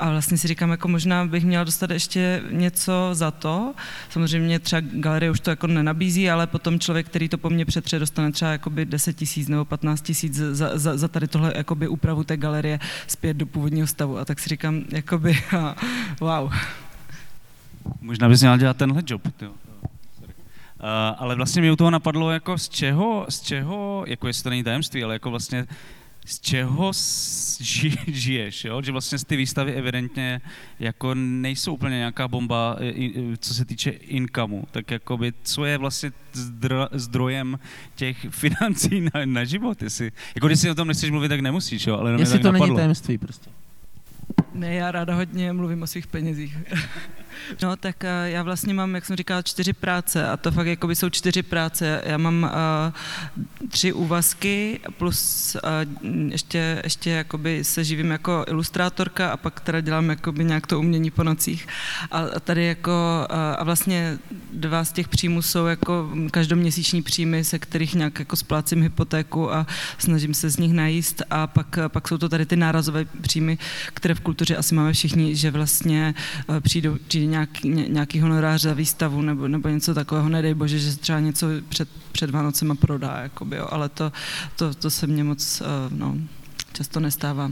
a 0.00 0.10
vlastně 0.10 0.38
si 0.38 0.48
říkám, 0.48 0.70
jako 0.70 0.88
možná 0.88 1.26
bych 1.26 1.44
měla 1.44 1.64
dostat 1.64 1.90
ještě 1.90 2.42
něco 2.50 3.10
za 3.12 3.30
to. 3.30 3.74
Samozřejmě 4.10 4.58
třeba 4.58 4.82
galerie 4.92 5.30
už 5.30 5.40
to 5.40 5.50
jako 5.50 5.66
nenabízí, 5.66 6.30
ale 6.30 6.46
potom 6.46 6.80
člověk, 6.80 7.06
který 7.06 7.28
to 7.28 7.38
po 7.38 7.50
mně 7.50 7.64
přetře, 7.64 7.98
dostane 7.98 8.32
třeba 8.32 8.50
jakoby 8.50 8.84
10 8.84 9.12
tisíc 9.12 9.48
nebo 9.48 9.64
15 9.64 10.00
tisíc 10.00 10.34
za, 10.34 10.78
za, 10.78 10.96
za, 10.96 11.08
tady 11.08 11.28
tohle 11.28 11.52
jakoby 11.56 11.88
úpravu 11.88 12.24
té 12.24 12.36
galerie 12.36 12.80
zpět 13.06 13.34
do 13.34 13.46
původního 13.46 13.86
stavu. 13.86 14.18
A 14.18 14.24
tak 14.24 14.38
si 14.38 14.48
říkám, 14.48 14.82
jakoby, 14.92 15.38
wow. 16.20 16.52
Možná 18.00 18.28
bys 18.28 18.40
měl 18.40 18.58
dělat 18.58 18.76
tenhle 18.76 19.02
job. 19.06 19.22
Tyjo. 19.36 19.52
Uh, 20.80 20.86
ale 21.18 21.34
vlastně 21.34 21.62
mě 21.62 21.72
u 21.72 21.76
toho 21.76 21.90
napadlo, 21.90 22.30
jako 22.30 22.58
z 22.58 22.68
čeho, 22.68 23.26
z 23.28 23.40
čeho, 23.40 24.04
jako 24.06 24.26
jestli 24.26 24.42
to 24.42 24.50
není 24.50 24.64
tajemství, 24.64 25.04
ale 25.04 25.14
jako 25.14 25.30
vlastně 25.30 25.66
z 26.26 26.40
čeho 26.40 26.92
ži, 27.60 27.92
žiješ, 28.06 28.64
jo? 28.64 28.82
že 28.82 28.92
vlastně 28.92 29.18
z 29.18 29.24
ty 29.24 29.36
výstavy 29.36 29.72
evidentně 29.72 30.40
jako 30.80 31.14
nejsou 31.14 31.74
úplně 31.74 31.96
nějaká 31.96 32.28
bomba, 32.28 32.76
co 33.38 33.54
se 33.54 33.64
týče 33.64 33.90
inkamu, 33.90 34.64
tak 34.70 34.90
jakoby, 34.90 35.32
co 35.42 35.64
je 35.64 35.78
vlastně 35.78 36.12
zdro, 36.32 36.88
zdrojem 36.92 37.58
těch 37.94 38.16
financí 38.30 39.00
na, 39.00 39.20
na 39.24 39.44
život, 39.44 39.82
jestli, 39.82 40.12
jako 40.34 40.46
když 40.46 40.60
si 40.60 40.70
o 40.70 40.74
tom 40.74 40.88
nechceš 40.88 41.10
mluvit, 41.10 41.28
tak 41.28 41.40
nemusíš, 41.40 41.86
jo? 41.86 41.96
ale 41.98 42.12
Jestli 42.20 42.38
to 42.38 42.52
napadlo. 42.52 42.66
není 42.66 42.76
tajemství 42.76 43.18
prostě. 43.18 43.50
Ne, 44.54 44.74
já 44.74 44.90
ráda 44.90 45.14
hodně 45.14 45.52
mluvím 45.52 45.82
o 45.82 45.86
svých 45.86 46.06
penězích. 46.06 46.56
No, 47.62 47.76
tak 47.76 48.04
eh, 48.04 48.30
já 48.30 48.42
vlastně 48.42 48.74
mám, 48.74 48.94
jak 48.94 49.04
jsem 49.04 49.16
říkala, 49.16 49.42
čtyři 49.42 49.72
práce 49.72 50.28
a 50.28 50.36
to 50.36 50.50
fakt 50.50 50.66
jako 50.66 50.86
by 50.86 50.96
jsou 50.96 51.10
čtyři 51.10 51.42
práce. 51.42 52.02
Já 52.04 52.18
mám 52.18 52.42
uh, 52.42 53.68
tři 53.68 53.92
úvazky 53.92 54.80
plus 54.98 55.56
uh, 55.56 56.30
ještě, 56.32 56.80
ještě 56.84 57.10
jakoby 57.10 57.64
se 57.64 57.84
živím 57.84 58.10
jako 58.10 58.44
ilustrátorka 58.48 59.30
a 59.30 59.36
pak 59.36 59.60
teda 59.60 59.80
dělám 59.80 60.10
jakoby 60.10 60.44
nějak 60.44 60.66
to 60.66 60.78
umění 60.78 61.10
po 61.10 61.24
nocích. 61.24 61.68
A, 62.10 62.18
a 62.18 62.40
tady 62.40 62.66
jako, 62.66 63.26
uh, 63.30 63.36
a 63.58 63.64
vlastně 63.64 64.18
dva 64.52 64.84
z 64.84 64.92
těch 64.92 65.08
příjmů 65.08 65.42
jsou 65.42 65.66
jako 65.66 66.10
každoměsíční 66.30 67.02
příjmy, 67.02 67.44
se 67.44 67.58
kterých 67.58 67.94
nějak 67.94 68.18
jako 68.18 68.36
splácím 68.36 68.82
hypotéku 68.82 69.54
a 69.54 69.66
snažím 69.98 70.34
se 70.34 70.50
z 70.50 70.56
nich 70.56 70.72
najíst 70.72 71.22
a 71.30 71.46
pak, 71.46 71.78
pak 71.88 72.08
jsou 72.08 72.18
to 72.18 72.28
tady 72.28 72.46
ty 72.46 72.56
nárazové 72.56 73.04
příjmy, 73.04 73.58
které 73.94 74.14
v 74.14 74.20
kultuře 74.20 74.56
asi 74.56 74.74
máme 74.74 74.92
všichni, 74.92 75.36
že 75.36 75.50
vlastně 75.50 76.14
přijdou, 76.60 76.96
přijde 77.08 77.26
nějaký, 77.30 77.68
nějaký 77.68 78.20
honorář 78.20 78.62
za 78.62 78.74
výstavu 78.74 79.22
nebo, 79.22 79.48
nebo 79.48 79.68
něco 79.68 79.94
takového, 79.94 80.28
nedej 80.28 80.54
bože, 80.54 80.78
že 80.78 80.96
třeba 80.96 81.20
něco 81.20 81.46
před, 81.68 81.88
před 82.12 82.30
Vánocema 82.30 82.74
prodá, 82.74 83.16
jakoby, 83.16 83.56
jo, 83.56 83.66
ale 83.70 83.88
to, 83.88 84.12
to, 84.56 84.74
to 84.74 84.90
se 84.90 85.06
mně 85.06 85.24
moc 85.24 85.62
no, 85.90 86.16
často 86.72 87.00
nestává. 87.00 87.50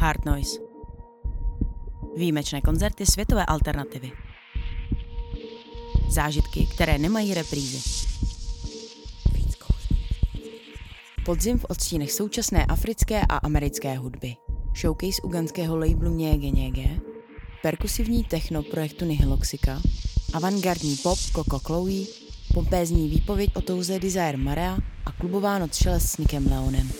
Hard 0.00 0.24
Noise. 0.24 0.58
Výjimečné 2.16 2.60
koncerty 2.60 3.06
světové 3.06 3.46
alternativy. 3.46 4.25
Zážitky, 6.08 6.66
které 6.74 6.98
nemají 6.98 7.34
reprízy. 7.34 7.78
Podzim 11.24 11.58
v 11.58 11.66
odstínech 11.68 12.12
současné 12.12 12.66
africké 12.66 13.20
a 13.28 13.36
americké 13.36 13.98
hudby. 13.98 14.36
Showcase 14.80 15.22
uganského 15.22 15.76
labelu 15.76 16.10
Něge 16.10 16.50
Něge, 16.50 17.00
perkusivní 17.62 18.24
techno 18.24 18.62
projektu 18.62 19.04
Nihiloxika, 19.04 19.80
avantgardní 20.34 20.96
pop 20.96 21.18
Coco 21.18 21.58
Chloe, 21.58 22.06
pompézní 22.54 23.08
výpověď 23.08 23.56
o 23.56 23.60
touze 23.60 23.98
Desire 23.98 24.36
Marea 24.36 24.78
a 25.04 25.12
klubová 25.12 25.58
noc 25.58 25.76
šelest 25.76 26.06
s 26.06 26.16
Nikem 26.16 26.46
Leonem. 26.46 26.90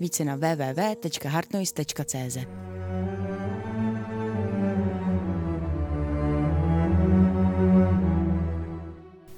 Více 0.00 0.24
na 0.24 0.36
www.hardnoise.cz 0.36 2.36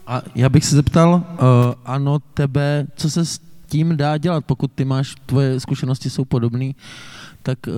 A 0.06 0.22
já 0.34 0.48
bych 0.48 0.64
se 0.64 0.76
zeptal, 0.76 1.14
uh, 1.14 1.46
ano, 1.84 2.18
tebe, 2.18 2.86
co 2.96 3.10
se 3.10 3.24
s 3.24 3.40
tím 3.66 3.96
dá 3.96 4.18
dělat, 4.18 4.44
pokud 4.44 4.72
ty 4.72 4.84
máš, 4.84 5.14
tvoje 5.26 5.60
zkušenosti 5.60 6.10
jsou 6.10 6.24
podobné, 6.24 6.72
tak 7.42 7.58
uh, 7.66 7.74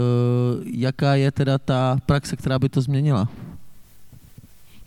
jaká 0.64 1.14
je 1.14 1.32
teda 1.32 1.58
ta 1.58 1.98
praxe, 2.06 2.36
která 2.36 2.58
by 2.58 2.68
to 2.68 2.80
změnila? 2.80 3.28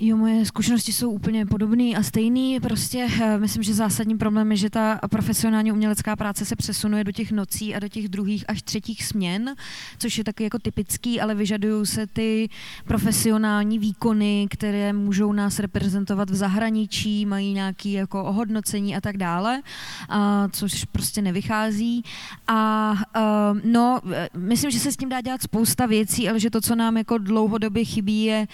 Jo, 0.02 0.18
moje 0.18 0.46
zkušenosti 0.46 0.94
jsou 0.94 1.12
úplně 1.12 1.46
podobné 1.46 1.84
a 1.98 2.04
stejný. 2.04 2.60
Prostě 2.60 3.06
uh, 3.06 3.42
myslím, 3.42 3.64
že 3.64 3.74
zásadní 3.74 4.18
problém 4.18 4.52
je, 4.52 4.58
že 4.58 4.70
ta 4.70 5.00
profesionální 5.10 5.72
umělecká 5.72 6.16
práce 6.16 6.46
se 6.46 6.56
přesunuje 6.56 7.04
do 7.04 7.12
těch 7.12 7.32
nocí 7.32 7.76
a 7.76 7.80
do 7.80 7.88
těch 7.88 8.10
druhých 8.10 8.46
až 8.48 8.62
třetích 8.62 9.06
směn, 9.06 9.56
což 9.98 10.18
je 10.18 10.24
taky 10.24 10.44
jako 10.44 10.60
typický, 10.60 11.22
ale 11.22 11.36
vyžadují 11.36 11.86
se 11.86 12.08
ty 12.08 12.50
profesionální 12.86 13.80
výkony, 13.80 14.48
které 14.50 14.94
můžou 14.94 15.34
nás 15.34 15.60
reprezentovat 15.60 16.30
v 16.30 16.36
zahraničí, 16.36 17.26
mají 17.26 17.54
nějaké 17.54 17.90
jako 17.90 18.24
ohodnocení 18.24 18.96
a 18.96 19.02
tak 19.02 19.18
dále, 19.18 19.62
a 20.10 20.48
což 20.52 20.86
prostě 20.86 21.22
nevychází. 21.22 22.04
A 22.48 22.92
uh, 22.92 23.60
no, 23.64 24.00
myslím, 24.38 24.72
že 24.72 24.80
se 24.80 24.92
s 24.92 24.98
tím 24.98 25.10
dá 25.10 25.22
dělat 25.22 25.42
spousta 25.42 25.86
věcí, 25.86 26.30
ale 26.30 26.40
že 26.40 26.50
to, 26.50 26.62
co 26.62 26.76
nám 26.76 26.98
jako 26.98 27.18
dlouhodobě 27.18 27.86
chybí, 27.86 28.24
je 28.24 28.48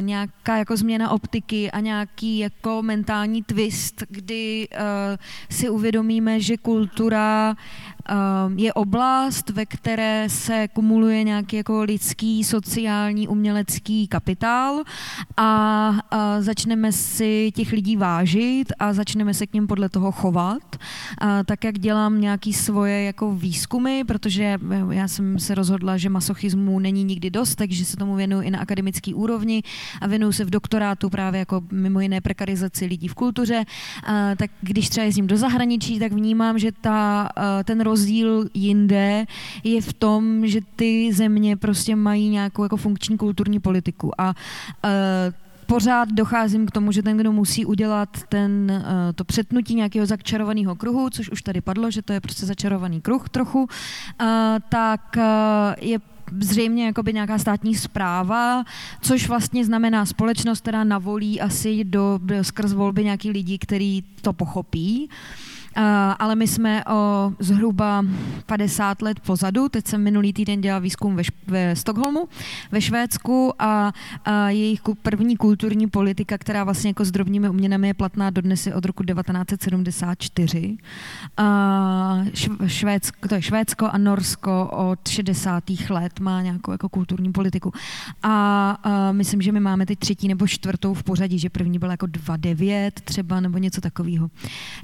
nějaká 0.00 0.53
jako 0.56 0.76
změna 0.76 1.10
optiky 1.10 1.70
a 1.70 1.80
nějaký 1.80 2.38
jako 2.38 2.82
mentální 2.82 3.42
twist, 3.42 4.02
kdy 4.08 4.68
uh, 4.72 4.78
si 5.50 5.68
uvědomíme, 5.68 6.40
že 6.40 6.56
kultura 6.56 7.54
je 8.56 8.72
oblast, 8.72 9.50
ve 9.50 9.66
které 9.66 10.28
se 10.28 10.68
kumuluje 10.72 11.24
nějaký 11.24 11.56
jako 11.56 11.82
lidský, 11.82 12.44
sociální, 12.44 13.28
umělecký 13.28 14.08
kapitál 14.08 14.82
a, 15.36 15.92
začneme 16.40 16.92
si 16.92 17.52
těch 17.54 17.72
lidí 17.72 17.96
vážit 17.96 18.72
a 18.78 18.92
začneme 18.92 19.34
se 19.34 19.46
k 19.46 19.52
ním 19.52 19.66
podle 19.66 19.88
toho 19.88 20.12
chovat. 20.12 20.76
A 21.18 21.44
tak 21.44 21.64
jak 21.64 21.78
dělám 21.78 22.20
nějaký 22.20 22.52
svoje 22.52 23.02
jako 23.02 23.34
výzkumy, 23.34 24.04
protože 24.04 24.58
já 24.90 25.08
jsem 25.08 25.38
se 25.38 25.54
rozhodla, 25.54 25.96
že 25.96 26.08
masochismu 26.08 26.78
není 26.78 27.04
nikdy 27.04 27.30
dost, 27.30 27.54
takže 27.54 27.84
se 27.84 27.96
tomu 27.96 28.14
věnuju 28.14 28.42
i 28.42 28.50
na 28.50 28.58
akademické 28.58 29.14
úrovni 29.14 29.62
a 30.00 30.06
věnuju 30.06 30.32
se 30.32 30.44
v 30.44 30.50
doktorátu 30.50 31.10
právě 31.10 31.38
jako 31.38 31.62
mimo 31.72 32.00
jiné 32.00 32.20
prekarizaci 32.20 32.84
lidí 32.86 33.08
v 33.08 33.14
kultuře, 33.14 33.64
tak 34.36 34.50
když 34.60 34.88
třeba 34.88 35.04
jezdím 35.04 35.26
do 35.26 35.36
zahraničí, 35.36 35.98
tak 35.98 36.12
vnímám, 36.12 36.58
že 36.58 36.72
ta, 36.72 37.28
ten 37.64 37.80
roz 37.80 37.93
rozdíl 37.94 38.50
jinde 38.54 39.24
je 39.64 39.80
v 39.80 39.92
tom, 39.92 40.46
že 40.46 40.60
ty 40.76 41.12
země 41.12 41.56
prostě 41.56 41.96
mají 41.96 42.28
nějakou 42.28 42.62
jako 42.62 42.76
funkční 42.76 43.16
kulturní 43.16 43.60
politiku 43.60 44.10
a 44.18 44.34
uh, 44.34 44.90
pořád 45.66 46.08
docházím 46.12 46.66
k 46.66 46.70
tomu, 46.70 46.92
že 46.92 47.02
ten, 47.02 47.16
kdo 47.16 47.32
musí 47.32 47.66
udělat 47.66 48.08
ten, 48.28 48.50
uh, 48.74 48.82
to 49.14 49.24
přetnutí 49.24 49.74
nějakého 49.74 50.06
začarovaného 50.06 50.74
kruhu, 50.74 51.10
což 51.10 51.30
už 51.30 51.42
tady 51.42 51.60
padlo, 51.60 51.90
že 51.90 52.02
to 52.02 52.12
je 52.12 52.20
prostě 52.20 52.46
začarovaný 52.46 53.00
kruh 53.00 53.28
trochu, 53.28 53.62
uh, 53.62 53.68
tak 54.68 55.16
je 55.80 55.98
zřejmě 56.40 56.86
jakoby 56.86 57.12
nějaká 57.12 57.38
státní 57.38 57.74
zpráva, 57.74 58.64
což 59.00 59.28
vlastně 59.28 59.64
znamená 59.64 60.06
společnost, 60.06 60.60
která 60.60 60.84
navolí 60.84 61.40
asi 61.40 61.84
do, 61.84 62.18
skrz 62.42 62.72
volby 62.72 63.04
nějaký 63.04 63.30
lidi, 63.30 63.58
kteří 63.58 64.04
to 64.22 64.32
pochopí. 64.32 65.08
Ale 66.18 66.34
my 66.34 66.48
jsme 66.48 66.84
o 66.84 67.32
zhruba 67.38 68.04
50 68.46 69.02
let 69.02 69.20
pozadu. 69.20 69.68
Teď 69.68 69.86
jsem 69.86 70.02
minulý 70.02 70.32
týden 70.32 70.60
dělal 70.60 70.80
výzkum 70.80 71.16
ve, 71.16 71.22
ve 71.46 71.76
Stockholmu, 71.76 72.28
ve 72.72 72.80
Švédsku 72.80 73.52
a, 73.58 73.92
a 74.24 74.50
jejich 74.50 74.80
první 75.02 75.36
kulturní 75.36 75.86
politika, 75.86 76.38
která 76.38 76.64
vlastně 76.64 76.90
jako 76.90 77.04
s 77.04 77.10
drobnými 77.10 77.48
uměnami 77.48 77.88
je 77.88 77.94
platná 77.94 78.30
dodnes 78.30 78.66
je 78.66 78.74
od 78.74 78.84
roku 78.84 79.04
1974. 79.04 80.76
A 81.36 82.24
Švédsko, 82.66 83.28
to 83.28 83.34
je 83.34 83.42
Švédsko 83.42 83.86
a 83.86 83.98
Norsko 83.98 84.70
od 84.72 85.08
60. 85.08 85.64
let 85.90 86.20
má 86.20 86.42
nějakou 86.42 86.72
jako 86.72 86.88
kulturní 86.88 87.32
politiku. 87.32 87.72
A, 88.22 88.70
a 88.82 89.12
myslím, 89.12 89.42
že 89.42 89.52
my 89.52 89.60
máme 89.60 89.86
teď 89.86 89.98
třetí 89.98 90.28
nebo 90.28 90.46
čtvrtou 90.46 90.94
v 90.94 91.02
pořadí, 91.02 91.38
že 91.38 91.50
první 91.50 91.78
byla 91.78 91.92
jako 91.92 92.06
2.9 92.06 92.90
třeba 93.04 93.40
nebo 93.40 93.58
něco 93.58 93.80
takového. 93.80 94.30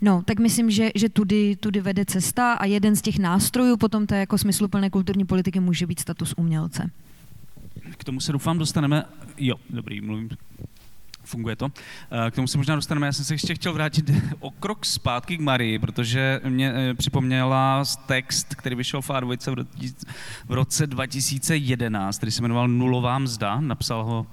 No, 0.02 0.23
tak 0.25 0.38
myslím, 0.38 0.70
že 0.70 0.79
že, 0.80 0.90
že 0.94 1.08
tudy, 1.08 1.56
tudy 1.56 1.80
vede 1.80 2.04
cesta 2.04 2.52
a 2.52 2.64
jeden 2.64 2.96
z 2.96 3.02
těch 3.02 3.18
nástrojů 3.18 3.76
potom 3.76 4.06
té 4.06 4.18
jako 4.18 4.38
smysluplné 4.38 4.90
kulturní 4.90 5.25
politiky 5.25 5.60
může 5.60 5.87
být 5.87 6.00
status 6.00 6.34
umělce. 6.37 6.90
K 7.96 8.04
tomu 8.04 8.20
se 8.20 8.32
doufám 8.32 8.58
dostaneme. 8.58 9.04
Jo, 9.38 9.54
dobrý, 9.70 10.00
mluvím 10.00 10.28
funguje 11.30 11.56
to. 11.56 11.68
Eh, 12.26 12.30
k 12.30 12.34
tomu 12.34 12.49
se 12.49 12.58
možná 12.58 12.75
dostaneme. 12.75 13.06
Já 13.06 13.12
jsem 13.12 13.25
se 13.25 13.34
ještě 13.34 13.54
chtěl 13.54 13.72
vrátit 13.72 14.10
o 14.40 14.50
krok 14.50 14.87
zpátky 14.87 15.37
k 15.37 15.40
Marii, 15.40 15.78
protože 15.78 16.40
mě 16.49 16.72
eh, 16.75 16.94
připomněla 16.94 17.84
text, 18.06 18.54
který 18.54 18.76
vyšel 18.76 19.02
v 19.02 19.10
Árvojce 19.10 19.50
v 20.49 20.52
roce 20.52 20.87
2011, 20.87 22.16
který 22.16 22.32
se 22.32 22.42
jmenoval 22.42 22.68
Nulová 22.68 23.18
mzda. 23.18 23.60
Napsal 23.60 24.04
ho, 24.04 24.26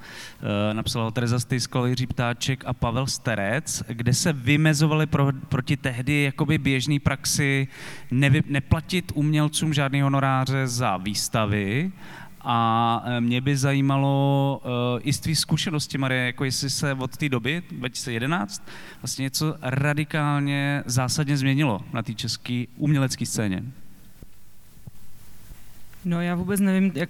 eh, 0.72 0.74
napsal 0.74 1.04
ho 1.04 1.12
Tereza 1.12 1.40
Stejskal, 1.40 1.88
Jiří 1.88 2.08
Ptáček 2.08 2.64
a 2.66 2.74
Pavel 2.74 3.08
Sterec, 3.08 3.84
kde 3.88 4.14
se 4.14 4.34
vymezovali 4.34 5.06
pro, 5.06 5.32
proti 5.50 5.78
tehdy 5.78 6.24
jakoby 6.24 6.58
běžný 6.58 7.00
praxi 7.00 7.68
nevy, 8.12 8.44
neplatit 8.48 9.12
umělcům 9.16 9.74
žádný 9.74 10.02
honoráře 10.02 10.68
za 10.68 10.98
výstavy, 10.98 11.92
a 12.50 13.04
e, 13.06 13.22
mě 13.22 13.42
by 13.42 13.58
zajímalo 13.58 14.62
uh, 14.64 14.72
i 15.04 15.14
z 15.14 15.20
tvý 15.20 15.36
zkušenosti, 15.36 15.98
Marie, 15.98 16.26
jako 16.26 16.44
jestli 16.44 16.70
se 16.70 16.94
od 16.94 17.18
té 17.18 17.30
doby, 17.30 17.64
2011, 17.72 18.68
vlastně 19.02 19.24
něco 19.24 19.56
radikálně 19.62 20.84
zásadně 20.86 21.38
změnilo 21.38 21.82
na 21.94 22.04
té 22.04 22.14
české 22.14 22.66
umělecké 22.78 23.26
scéně. 23.26 23.64
No 26.08 26.22
já 26.22 26.36
vůbec 26.36 26.60
nevím, 26.60 26.92
jak, 26.96 27.10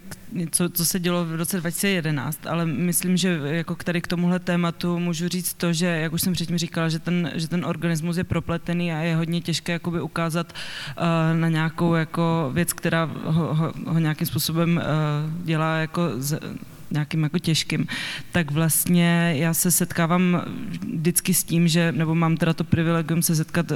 co, 0.52 0.70
co 0.70 0.86
se 0.86 1.00
dělo 1.00 1.26
v 1.26 1.36
roce 1.36 1.58
2011, 1.58 2.48
ale 2.48 2.66
myslím, 2.66 3.18
že 3.18 3.40
jako 3.44 3.76
tady 3.76 4.02
k 4.02 4.08
tomuhle 4.08 4.40
tématu 4.40 5.00
můžu 5.00 5.28
říct 5.28 5.54
to, 5.54 5.74
že, 5.74 5.86
jak 5.86 6.14
už 6.14 6.22
jsem 6.22 6.34
předtím 6.34 6.58
říkala, 6.58 6.90
že 6.90 7.00
ten, 7.00 7.32
že 7.36 7.48
ten 7.48 7.66
organismus 7.66 8.18
je 8.18 8.24
propletený 8.24 8.94
a 8.94 8.98
je 8.98 9.16
hodně 9.16 9.42
těžké 9.42 9.72
jakoby 9.72 10.02
ukázat 10.02 10.54
uh, 10.54 11.40
na 11.40 11.50
nějakou 11.50 11.94
jako 11.96 12.52
věc, 12.54 12.74
která 12.74 13.06
ho, 13.24 13.54
ho, 13.56 13.74
ho 13.88 14.00
nějakým 14.00 14.28
způsobem 14.28 14.78
uh, 14.78 15.46
dělá 15.46 15.78
jako 15.78 16.02
z, 16.18 16.40
nějakým 16.92 17.24
jako 17.24 17.40
těžkým, 17.40 17.88
tak 18.32 18.52
vlastně 18.52 19.34
já 19.36 19.54
se 19.54 19.72
setkávám 19.72 20.42
vždycky 20.94 21.34
s 21.34 21.44
tím, 21.44 21.68
že, 21.68 21.92
nebo 21.92 22.16
mám 22.16 22.38
teda 22.38 22.54
to 22.54 22.64
privilegium 22.64 23.22
se 23.22 23.36
setkat 23.36 23.72
eh, 23.72 23.76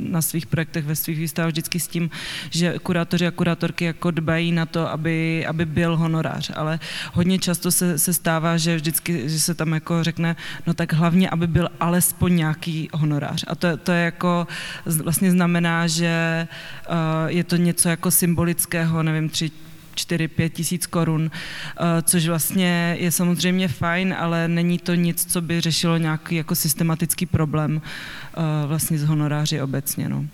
na 0.00 0.22
svých 0.22 0.46
projektech, 0.46 0.84
ve 0.84 0.96
svých 0.96 1.18
výstavách 1.18 1.50
vždycky 1.50 1.80
s 1.80 1.88
tím, 1.88 2.10
že 2.50 2.78
kurátoři 2.78 3.26
a 3.26 3.30
kurátorky 3.30 3.84
jako 3.84 4.10
dbají 4.10 4.52
na 4.52 4.66
to, 4.66 4.90
aby, 4.90 5.46
aby 5.46 5.64
byl 5.66 5.96
honorář, 5.96 6.50
ale 6.54 6.80
hodně 7.12 7.38
často 7.38 7.70
se, 7.70 7.98
se 7.98 8.14
stává, 8.14 8.56
že 8.56 8.76
vždycky, 8.76 9.28
že 9.28 9.40
se 9.40 9.54
tam 9.54 9.72
jako 9.72 10.04
řekne, 10.04 10.36
no 10.66 10.74
tak 10.74 10.92
hlavně, 10.92 11.30
aby 11.30 11.46
byl 11.46 11.68
alespoň 11.80 12.36
nějaký 12.36 12.88
honorář. 12.92 13.44
A 13.48 13.54
to, 13.54 13.76
to 13.76 13.92
je 13.92 14.04
jako, 14.04 14.46
vlastně 14.86 15.30
znamená, 15.30 15.86
že 15.86 16.46
uh, 16.88 16.94
je 17.26 17.44
to 17.44 17.56
něco 17.56 17.88
jako 17.88 18.10
symbolického, 18.10 19.02
nevím, 19.02 19.28
tři, 19.28 19.50
4-5 19.96 20.48
tisíc 20.48 20.86
korun, 20.86 21.30
eh, 21.30 22.02
což 22.02 22.26
vlastně 22.26 22.96
je 23.00 23.10
samozřejmě 23.10 23.68
fajn, 23.68 24.14
ale 24.18 24.48
není 24.48 24.78
to 24.78 24.94
nic, 24.94 25.32
co 25.32 25.40
by 25.40 25.60
řešilo 25.60 25.96
nějaký 25.96 26.36
jako 26.36 26.54
systematický 26.54 27.26
problém 27.26 27.82
eh, 27.82 28.66
vlastně 28.66 28.98
z 28.98 29.04
honoráři 29.04 29.62
obecně. 29.62 30.08
No. 30.08 30.24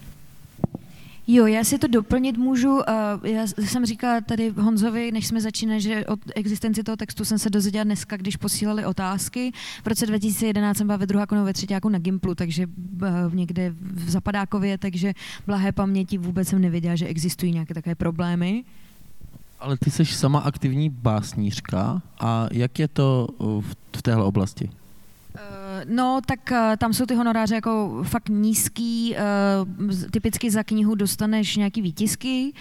Jo, 1.27 1.47
já 1.47 1.65
si 1.65 1.79
to 1.79 1.87
doplnit 1.87 2.37
můžu. 2.37 2.81
Eh, 2.89 3.31
já 3.31 3.47
jsem 3.47 3.87
říkala 3.87 4.21
tady 4.21 4.51
Honzovi, 4.51 5.13
než 5.13 5.27
jsme 5.27 5.41
začínali, 5.41 5.81
že 5.81 6.07
od 6.07 6.21
existenci 6.35 6.83
toho 6.83 6.97
textu 6.97 7.25
jsem 7.25 7.39
se 7.39 7.51
dozvěděla 7.51 7.85
dneska, 7.85 8.17
když 8.17 8.37
posílali 8.37 8.87
otázky. 8.87 9.53
V 9.85 9.87
roce 9.87 10.07
2011 10.07 10.77
jsem 10.77 10.87
byla 10.87 10.97
ve 10.97 11.07
druháku 11.07 11.35
ve 11.45 11.53
třetíku 11.53 11.89
na 11.89 11.99
Gimplu, 11.99 12.35
takže 12.35 12.67
někde 13.33 13.75
v 13.81 14.11
Zapadákově, 14.11 14.79
takže 14.79 15.13
blahé 15.47 15.73
paměti 15.73 16.19
vůbec 16.19 16.49
jsem 16.49 16.61
nevěděla, 16.61 16.97
že 16.97 17.07
existují 17.07 17.53
nějaké 17.53 17.75
takové 17.75 17.95
problémy. 17.95 18.65
Ale 19.63 19.77
ty 19.77 19.91
jsi 19.91 20.07
sama 20.07 20.39
aktivní 20.39 20.91
básnířka 20.91 22.03
a 22.21 22.49
jak 22.53 22.79
je 22.79 22.89
to 22.89 23.29
v 23.95 24.03
téhle 24.03 24.25
oblasti? 24.25 24.71
No, 25.89 26.21
tak 26.27 26.53
eh, 26.53 26.77
tam 26.77 26.93
jsou 26.93 27.07
ty 27.07 27.15
honoráře 27.15 27.55
jako 27.55 28.03
fakt 28.03 28.29
nízký. 28.29 29.17
Eh, 29.17 29.23
typicky 30.11 30.51
za 30.51 30.63
knihu 30.63 30.95
dostaneš 30.95 31.57
nějaký 31.57 31.83
výtisky, 31.83 32.53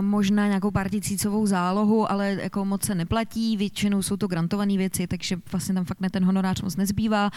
možná 0.00 0.46
nějakou 0.46 0.70
pár 0.70 0.88
tisícovou 0.88 1.46
zálohu, 1.46 2.12
ale 2.12 2.38
jako 2.42 2.64
moc 2.64 2.84
se 2.84 2.94
neplatí. 2.94 3.56
Většinou 3.56 4.02
jsou 4.02 4.16
to 4.16 4.26
grantované 4.26 4.76
věci, 4.76 5.06
takže 5.06 5.36
vlastně 5.52 5.74
tam 5.74 5.84
fakt 5.84 6.00
ne 6.00 6.10
ten 6.10 6.24
honorář 6.24 6.62
moc 6.62 6.76
nezbývá. 6.76 7.30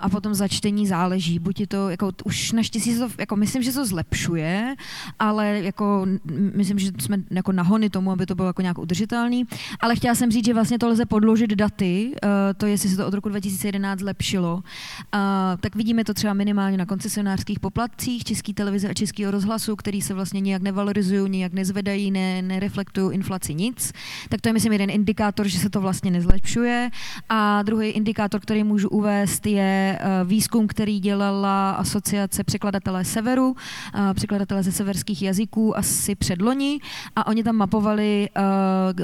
A 0.00 0.08
potom 0.10 0.34
za 0.34 0.48
čtení 0.48 0.86
záleží. 0.86 1.38
Buď 1.38 1.60
je 1.60 1.66
to, 1.66 1.90
jako 1.90 2.12
už 2.24 2.52
naštěstí 2.52 2.92
se 2.92 2.98
to, 2.98 3.08
jako 3.18 3.36
myslím, 3.36 3.62
že 3.62 3.72
se 3.72 3.78
to 3.78 3.86
zlepšuje, 3.86 4.74
ale 5.18 5.60
jako 5.62 6.06
myslím, 6.54 6.78
že 6.78 6.90
jsme 6.98 7.18
jako 7.30 7.52
nahony 7.52 7.90
tomu, 7.90 8.10
aby 8.12 8.26
to 8.26 8.34
bylo 8.34 8.48
jako 8.48 8.62
nějak 8.62 8.78
udržitelný. 8.78 9.44
Ale 9.80 9.96
chtěla 9.96 10.14
jsem 10.14 10.30
říct, 10.30 10.46
že 10.46 10.54
vlastně 10.54 10.78
to 10.78 10.88
lze 10.88 11.06
podložit 11.06 11.50
daty, 11.50 12.12
eh, 12.22 12.54
to 12.54 12.66
jestli 12.66 12.88
se 12.88 12.96
to 12.96 13.06
od 13.06 13.14
roku 13.14 13.28
2011 13.28 13.98
zlepšuje 13.98 14.25
zlepšilo. 14.26 14.62
A, 15.12 15.56
tak 15.60 15.76
vidíme 15.76 16.04
to 16.04 16.14
třeba 16.14 16.34
minimálně 16.34 16.76
na 16.76 16.86
koncesionářských 16.86 17.60
poplatcích 17.60 18.24
České 18.24 18.52
televize 18.54 18.88
a 18.88 18.94
Českého 18.94 19.30
rozhlasu, 19.30 19.76
který 19.76 20.02
se 20.02 20.14
vlastně 20.14 20.40
nijak 20.40 20.62
nevalorizují, 20.62 21.30
nijak 21.30 21.52
nezvedají, 21.52 22.10
ne, 22.10 22.42
nereflektují 22.42 23.14
inflaci 23.14 23.54
nic. 23.54 23.92
Tak 24.28 24.40
to 24.40 24.48
je, 24.48 24.52
myslím, 24.52 24.72
jeden 24.72 24.90
indikátor, 24.90 25.48
že 25.48 25.58
se 25.58 25.70
to 25.70 25.80
vlastně 25.80 26.10
nezlepšuje. 26.10 26.90
A 27.28 27.62
druhý 27.62 27.88
indikátor, 27.88 28.40
který 28.40 28.64
můžu 28.64 28.88
uvést, 28.88 29.46
je 29.46 29.98
e, 30.00 30.24
výzkum, 30.24 30.66
který 30.66 31.00
dělala 31.00 31.70
asociace 31.70 32.44
překladatelé 32.44 33.04
Severu, 33.04 33.56
překladatelé 34.14 34.62
ze 34.62 34.72
severských 34.72 35.22
jazyků 35.22 35.78
asi 35.78 36.14
předloni 36.14 36.78
a 37.16 37.26
oni 37.26 37.44
tam 37.44 37.56
mapovali 37.56 38.28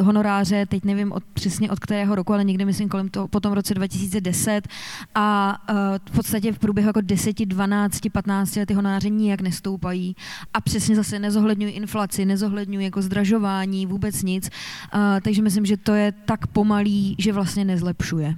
honoráře, 0.00 0.66
teď 0.66 0.84
nevím 0.84 1.12
od, 1.12 1.22
přesně 1.34 1.70
od 1.70 1.78
kterého 1.78 2.14
roku, 2.14 2.32
ale 2.32 2.44
někdy 2.44 2.64
myslím 2.64 2.88
kolem 2.88 3.08
toho, 3.08 3.28
po 3.28 3.40
tom 3.40 3.52
roce 3.52 3.74
2010 3.74 4.68
a 5.14 5.58
uh, 5.70 5.76
v 6.10 6.16
podstatě 6.16 6.52
v 6.52 6.58
průběhu 6.58 6.88
jako 6.88 7.00
10, 7.00 7.36
12, 7.46 8.00
15 8.12 8.56
let 8.56 8.66
ty 8.66 8.74
honoráře 8.74 9.08
nijak 9.08 9.40
nestoupají 9.40 10.16
a 10.54 10.60
přesně 10.60 10.96
zase 10.96 11.18
nezohledňují 11.18 11.72
inflaci, 11.72 12.24
nezohledňují 12.24 12.84
jako 12.84 13.02
zdražování, 13.02 13.86
vůbec 13.86 14.22
nic, 14.22 14.50
uh, 14.94 15.00
takže 15.22 15.42
myslím, 15.42 15.66
že 15.66 15.76
to 15.76 15.94
je 15.94 16.12
tak 16.12 16.46
pomalý, 16.46 17.16
že 17.18 17.32
vlastně 17.32 17.64
nezlepšuje. 17.64 18.34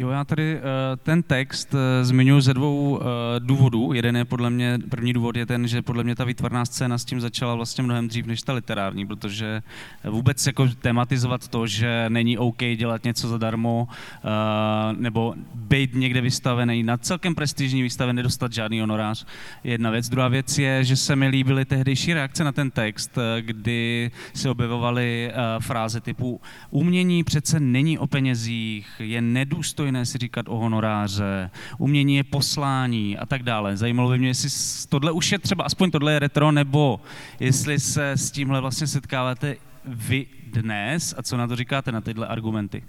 Jo, 0.00 0.08
já 0.08 0.24
tady 0.24 0.54
uh, 0.54 0.60
ten 1.02 1.22
text 1.22 1.74
uh, 1.74 1.80
zmiňuji 2.02 2.40
ze 2.40 2.54
dvou 2.54 2.90
uh, 2.90 3.00
důvodů. 3.38 3.92
Jeden 3.92 4.16
je 4.16 4.24
podle 4.24 4.50
mě, 4.50 4.78
první 4.90 5.12
důvod 5.12 5.36
je 5.36 5.46
ten, 5.46 5.68
že 5.68 5.82
podle 5.82 6.04
mě 6.04 6.14
ta 6.14 6.24
výtvarná 6.24 6.64
scéna 6.64 6.98
s 6.98 7.04
tím 7.04 7.20
začala 7.20 7.54
vlastně 7.54 7.84
mnohem 7.84 8.08
dřív 8.08 8.26
než 8.26 8.42
ta 8.42 8.52
literární, 8.52 9.06
protože 9.06 9.62
vůbec 10.04 10.46
jako 10.46 10.68
tematizovat 10.68 11.48
to, 11.48 11.66
že 11.66 12.04
není 12.08 12.38
OK 12.38 12.58
dělat 12.76 13.04
něco 13.04 13.28
zadarmo, 13.28 13.88
nebo 14.96 15.34
být 15.54 15.94
někde 15.94 16.20
vystavený 16.20 16.82
na 16.82 16.96
celkem 16.96 17.34
prestižní 17.34 17.82
výstavě, 17.82 18.12
nedostat 18.12 18.52
žádný 18.52 18.80
honorář, 18.80 19.26
je 19.64 19.72
jedna 19.72 19.90
věc. 19.90 20.08
Druhá 20.08 20.28
věc 20.28 20.58
je, 20.58 20.84
že 20.84 20.96
se 20.96 21.16
mi 21.16 21.28
líbily 21.28 21.64
tehdejší 21.64 22.14
reakce 22.14 22.44
na 22.44 22.52
ten 22.52 22.70
text, 22.70 23.18
kdy 23.40 24.10
se 24.34 24.50
objevovaly 24.50 25.32
fráze 25.60 26.00
typu 26.00 26.40
umění 26.70 27.24
přece 27.24 27.60
není 27.60 27.98
o 27.98 28.06
penězích, 28.06 28.88
je 28.98 29.22
nedůstojné 29.22 29.87
důstojné 29.88 30.06
si 30.06 30.18
říkat 30.18 30.48
o 30.48 30.56
honoráře, 30.56 31.50
umění 31.78 32.16
je 32.16 32.24
poslání 32.24 33.18
a 33.18 33.26
tak 33.26 33.42
dále. 33.42 33.76
Zajímalo 33.76 34.10
by 34.10 34.18
mě, 34.18 34.28
jestli 34.28 34.50
tohle 34.88 35.12
už 35.12 35.32
je 35.32 35.38
třeba, 35.38 35.64
aspoň 35.64 35.90
tohle 35.90 36.12
je 36.12 36.18
retro, 36.18 36.52
nebo 36.52 37.00
jestli 37.40 37.80
se 37.80 38.10
s 38.12 38.30
tímhle 38.30 38.60
vlastně 38.60 38.86
setkáváte 38.86 39.56
vy 39.84 40.26
dnes 40.46 41.14
a 41.18 41.22
co 41.22 41.36
na 41.36 41.46
to 41.46 41.56
říkáte, 41.56 41.92
na 41.92 42.00
tyhle 42.00 42.26
argumenty? 42.26 42.82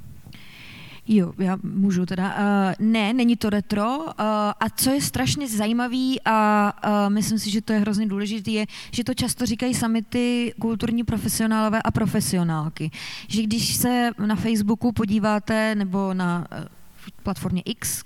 Jo, 1.07 1.33
já 1.39 1.57
můžu 1.63 2.05
teda. 2.05 2.35
Uh, 2.35 2.85
ne, 2.85 3.13
není 3.13 3.35
to 3.35 3.49
retro. 3.49 3.97
Uh, 3.97 4.13
a 4.59 4.69
co 4.75 4.91
je 4.91 5.01
strašně 5.01 5.47
zajímavý 5.47 6.21
a 6.25 6.73
uh, 6.85 7.13
myslím 7.13 7.39
si, 7.39 7.49
že 7.49 7.61
to 7.61 7.73
je 7.73 7.79
hrozně 7.79 8.07
důležité, 8.07 8.51
je, 8.51 8.65
že 8.91 9.03
to 9.03 9.13
často 9.13 9.45
říkají 9.45 9.73
sami 9.73 10.01
ty 10.01 10.53
kulturní 10.61 11.03
profesionálové 11.03 11.81
a 11.81 11.91
profesionálky. 11.91 12.91
Že 13.27 13.43
když 13.43 13.75
se 13.75 14.11
na 14.25 14.35
Facebooku 14.35 14.91
podíváte 14.91 15.75
nebo 15.75 16.13
na 16.13 16.45
uh, 16.51 16.78
platformie 17.23 17.63
X, 17.65 18.03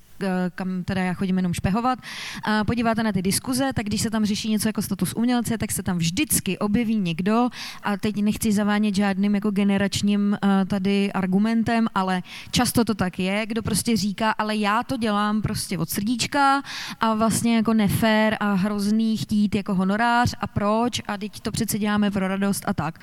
kam 0.56 0.84
teda 0.84 1.02
já 1.02 1.14
chodím 1.14 1.38
jenom 1.38 1.54
špehovat, 1.54 2.00
a 2.44 2.64
podíváte 2.64 3.04
na 3.04 3.12
ty 3.12 3.22
diskuze, 3.22 3.74
tak 3.74 3.86
když 3.86 4.02
se 4.02 4.10
tam 4.10 4.26
řeší 4.26 4.50
něco 4.50 4.70
jako 4.70 4.82
status 4.82 5.14
umělce, 5.14 5.58
tak 5.58 5.72
se 5.72 5.84
tam 5.84 5.98
vždycky 5.98 6.60
objeví 6.60 6.96
někdo, 6.96 7.50
a 7.84 7.98
teď 7.98 8.16
nechci 8.16 8.52
zavánět 8.52 8.96
žádným 8.96 9.36
jako 9.36 9.52
generačním 9.52 10.38
tady 10.68 11.14
argumentem, 11.14 11.88
ale 11.96 12.22
často 12.52 12.86
to 12.86 12.96
tak 12.96 13.20
je, 13.20 13.46
kdo 13.46 13.64
prostě 13.64 13.98
říká, 13.98 14.32
ale 14.32 14.56
já 14.56 14.84
to 14.84 14.98
dělám 14.98 15.42
prostě 15.42 15.78
od 15.78 15.90
srdíčka 15.90 16.62
a 17.00 17.14
vlastně 17.14 17.56
jako 17.56 17.74
nefér 17.74 18.38
a 18.40 18.54
hrozný 18.54 19.18
chtít 19.18 19.56
jako 19.56 19.76
honorář 19.76 20.36
a 20.42 20.48
proč? 20.48 21.02
A 21.08 21.18
teď 21.18 21.40
to 21.40 21.52
přece 21.52 21.80
děláme 21.80 22.12
pro 22.12 22.28
radost 22.28 22.64
a 22.68 22.74
tak. 22.74 23.00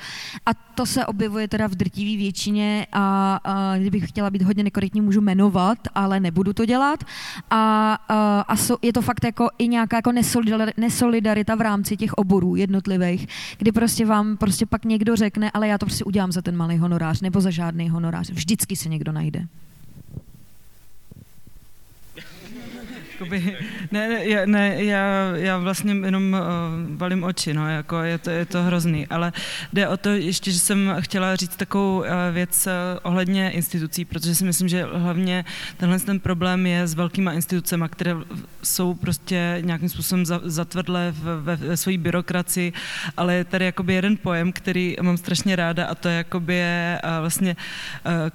A 0.47 0.55
to 0.55 0.87
se 0.87 1.07
objevuje 1.07 1.49
teda 1.49 1.67
v 1.67 1.75
drtivé 1.75 2.17
většině 2.17 2.87
a, 2.93 3.41
a 3.45 3.79
kdybych 3.79 4.09
chtěla 4.09 4.31
být 4.31 4.43
hodně 4.43 4.65
nekorektní, 4.65 5.01
můžu 5.01 5.21
jmenovat, 5.21 5.79
ale 5.95 6.21
nebudu 6.21 6.53
to 6.53 6.65
dělat 6.65 7.05
a, 7.51 7.99
a, 8.09 8.41
a 8.41 8.57
so, 8.57 8.87
je 8.87 8.93
to 8.93 9.03
fakt 9.03 9.25
jako 9.25 9.49
i 9.59 9.69
nějaká 9.69 9.97
jako 9.97 10.13
nesolidarita 10.77 11.55
v 11.55 11.61
rámci 11.61 11.97
těch 11.97 12.13
oborů 12.13 12.57
jednotlivých, 12.57 13.27
kdy 13.59 13.73
prostě 13.73 14.07
vám 14.07 14.37
prostě 14.37 14.67
pak 14.67 14.85
někdo 14.85 15.17
řekne, 15.17 15.51
ale 15.51 15.69
já 15.69 15.79
to 15.79 15.87
prostě 15.87 16.05
udělám 16.05 16.33
za 16.33 16.43
ten 16.43 16.57
malý 16.57 16.79
honorář 16.79 17.21
nebo 17.21 17.41
za 17.41 17.51
žádný 17.51 17.91
honorář. 17.91 18.31
Vždycky 18.31 18.77
se 18.77 18.89
někdo 18.89 19.13
najde. 19.13 19.47
Jakoby, 23.21 23.57
ne, 23.93 24.09
ne, 24.09 24.47
ne 24.47 24.85
já, 24.85 25.37
já 25.37 25.59
vlastně 25.59 25.95
jenom 26.05 26.33
uh, 26.33 26.97
valím 26.97 27.25
oči, 27.25 27.55
no, 27.55 27.71
jako 27.71 28.03
je 28.03 28.19
to, 28.19 28.31
je 28.31 28.47
to 28.47 28.63
hrozný, 28.63 29.07
ale 29.07 29.33
jde 29.73 29.89
o 29.89 29.97
to 29.97 30.09
ještě, 30.09 30.51
že 30.51 30.59
jsem 30.59 30.97
chtěla 31.01 31.37
říct 31.37 31.57
takovou 31.57 31.99
uh, 31.99 32.07
věc 32.33 32.67
uh, 32.67 32.73
ohledně 33.03 33.51
institucí, 33.51 34.05
protože 34.05 34.35
si 34.35 34.45
myslím, 34.45 34.69
že 34.69 34.85
hlavně 34.93 35.45
tenhle 35.77 35.99
ten 35.99 36.21
problém 36.21 36.67
je 36.67 36.87
s 36.87 36.95
velkýma 36.95 37.33
institucemi, 37.33 37.85
které 37.91 38.15
jsou 38.63 38.95
prostě 38.95 39.59
nějakým 39.61 39.89
způsobem 39.89 40.27
za, 40.27 40.41
zatvrdlé 40.45 41.15
ve, 41.17 41.57
ve 41.57 41.77
své 41.77 41.99
byrokracii, 41.99 42.73
ale 43.17 43.35
je 43.35 43.45
tady 43.45 43.65
jakoby 43.65 43.95
jeden 43.95 44.17
pojem, 44.17 44.53
který 44.53 44.97
mám 45.03 45.17
strašně 45.17 45.57
ráda 45.57 45.87
a 45.87 45.95
to 45.95 46.09
je 46.09 46.17
jakoby 46.17 46.63
uh, 47.05 47.11
vlastně 47.21 47.57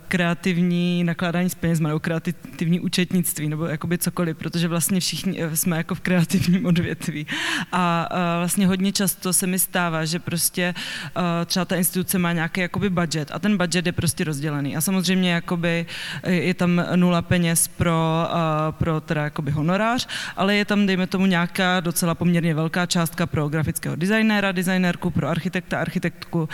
kreativní 0.08 1.04
nakládání 1.04 1.50
s 1.50 1.56
penězma 1.56 1.89
nebo 1.89 2.00
kreativní 2.00 2.80
účetnictví 2.80 3.50
nebo 3.50 3.65
jakoby 3.65 3.98
cokoliv, 3.98 4.38
protože 4.38 4.67
vlastně 4.75 4.99
všichni 4.99 5.43
eh, 5.43 5.55
jsme 5.55 5.77
jako 5.77 5.95
v 5.95 5.99
kreativním 5.99 6.65
odvětví. 6.71 7.27
A 7.71 8.09
vlastně 8.38 8.67
hodně 8.67 8.91
často 8.91 9.33
se 9.33 9.47
mi 9.47 9.59
stává, 9.59 10.05
že 10.05 10.19
prostě 10.19 10.73
eh, 10.75 11.45
třeba 11.45 11.65
ta 11.65 11.75
instituce 11.75 12.19
má 12.19 12.31
nějaký 12.31 12.61
jakoby 12.61 12.89
budget 12.89 13.31
a 13.31 13.39
ten 13.39 13.57
budget 13.57 13.85
je 13.85 13.91
prostě 13.91 14.23
rozdělený. 14.23 14.75
A 14.75 14.81
samozřejmě 14.81 15.31
jakoby 15.31 15.85
eh, 16.23 16.31
je 16.31 16.53
tam 16.53 16.83
nula 16.95 17.21
peněz 17.21 17.67
pro, 17.67 18.27
pro 18.71 19.01
teda 19.01 19.23
jakoby 19.23 19.51
honorář, 19.51 20.07
ale 20.35 20.55
je 20.55 20.65
tam, 20.65 20.85
dejme 20.85 21.07
tomu, 21.07 21.25
nějaká 21.25 21.79
docela 21.79 22.15
poměrně 22.15 22.53
velká 22.53 22.85
částka 22.85 23.25
pro 23.25 23.47
grafického 23.49 23.95
designéra, 23.95 24.51
designérku, 24.51 25.09
pro 25.09 25.27
architekta, 25.27 25.79
architektku, 25.79 26.49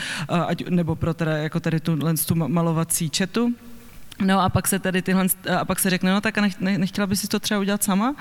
ať, 0.47 0.69
nebo 0.69 0.95
pro 0.95 1.13
teda 1.13 1.37
jako 1.37 1.59
tady 1.59 1.79
tu, 1.79 1.97
tu 2.27 2.35
malovací 2.35 3.09
četu. 3.09 3.53
No 4.19 4.41
a 4.41 4.49
pak 4.49 4.67
se 4.67 4.79
tady 4.79 5.01
tyhle, 5.01 5.25
a 5.59 5.65
pak 5.65 5.79
se 5.79 5.89
řekne, 5.89 6.11
no 6.11 6.21
tak 6.21 6.37
a 6.37 6.41
nech, 6.41 6.59
nechtěla 6.59 7.07
by 7.07 7.15
si 7.15 7.27
to 7.27 7.39
třeba 7.39 7.59
udělat 7.59 7.83
sama? 7.83 8.15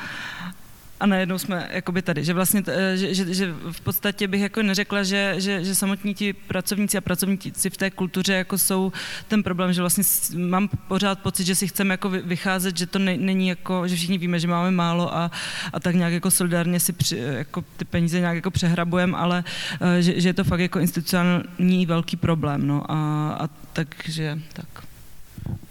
a 1.01 1.07
najednou 1.07 1.39
jsme 1.39 1.69
jakoby 1.71 2.03
tady, 2.03 2.25
že 2.25 2.35
vlastně, 2.35 2.63
že, 2.95 3.15
že, 3.15 3.35
že 3.35 3.55
v 3.71 3.81
podstatě 3.81 4.29
bych 4.29 4.41
jako 4.41 4.63
neřekla, 4.63 5.03
že, 5.03 5.35
že, 5.39 5.65
že 5.65 5.75
samotní 5.75 6.15
ti 6.15 6.33
pracovníci 6.33 6.99
a 6.99 7.01
pracovníci 7.01 7.71
v 7.71 7.77
té 7.77 7.91
kultuře 7.91 8.33
jako 8.33 8.59
jsou 8.59 8.93
ten 9.29 9.43
problém, 9.43 9.73
že 9.73 9.81
vlastně 9.81 10.05
mám 10.37 10.69
pořád 10.89 11.19
pocit, 11.19 11.45
že 11.45 11.55
si 11.55 11.69
chceme 11.69 11.95
jako 11.95 12.11
vycházet, 12.11 12.77
že 12.77 12.87
to 12.87 12.99
ne, 12.99 13.17
není 13.17 13.49
jako, 13.49 13.89
že 13.89 13.97
všichni 13.97 14.19
víme, 14.19 14.41
že 14.41 14.49
máme 14.49 14.71
málo 14.71 15.17
a, 15.17 15.31
a 15.73 15.81
tak 15.81 15.95
nějak 15.95 16.13
jako 16.13 16.31
solidárně 16.31 16.81
si 16.81 16.93
při, 16.93 17.19
jako 17.19 17.65
ty 17.77 17.85
peníze 17.85 18.21
nějak 18.21 18.35
jako 18.35 18.51
přehrabujeme, 18.51 19.19
ale 19.19 19.45
eh, 19.81 20.03
že, 20.03 20.21
že 20.21 20.29
je 20.29 20.35
to 20.35 20.45
fakt 20.45 20.61
jako 20.61 20.79
institucionální 20.79 21.87
velký 21.87 22.17
problém, 22.17 22.67
no 22.67 22.91
a, 22.91 23.31
a 23.41 23.49
takže 23.73 24.39
tak. 24.53 24.90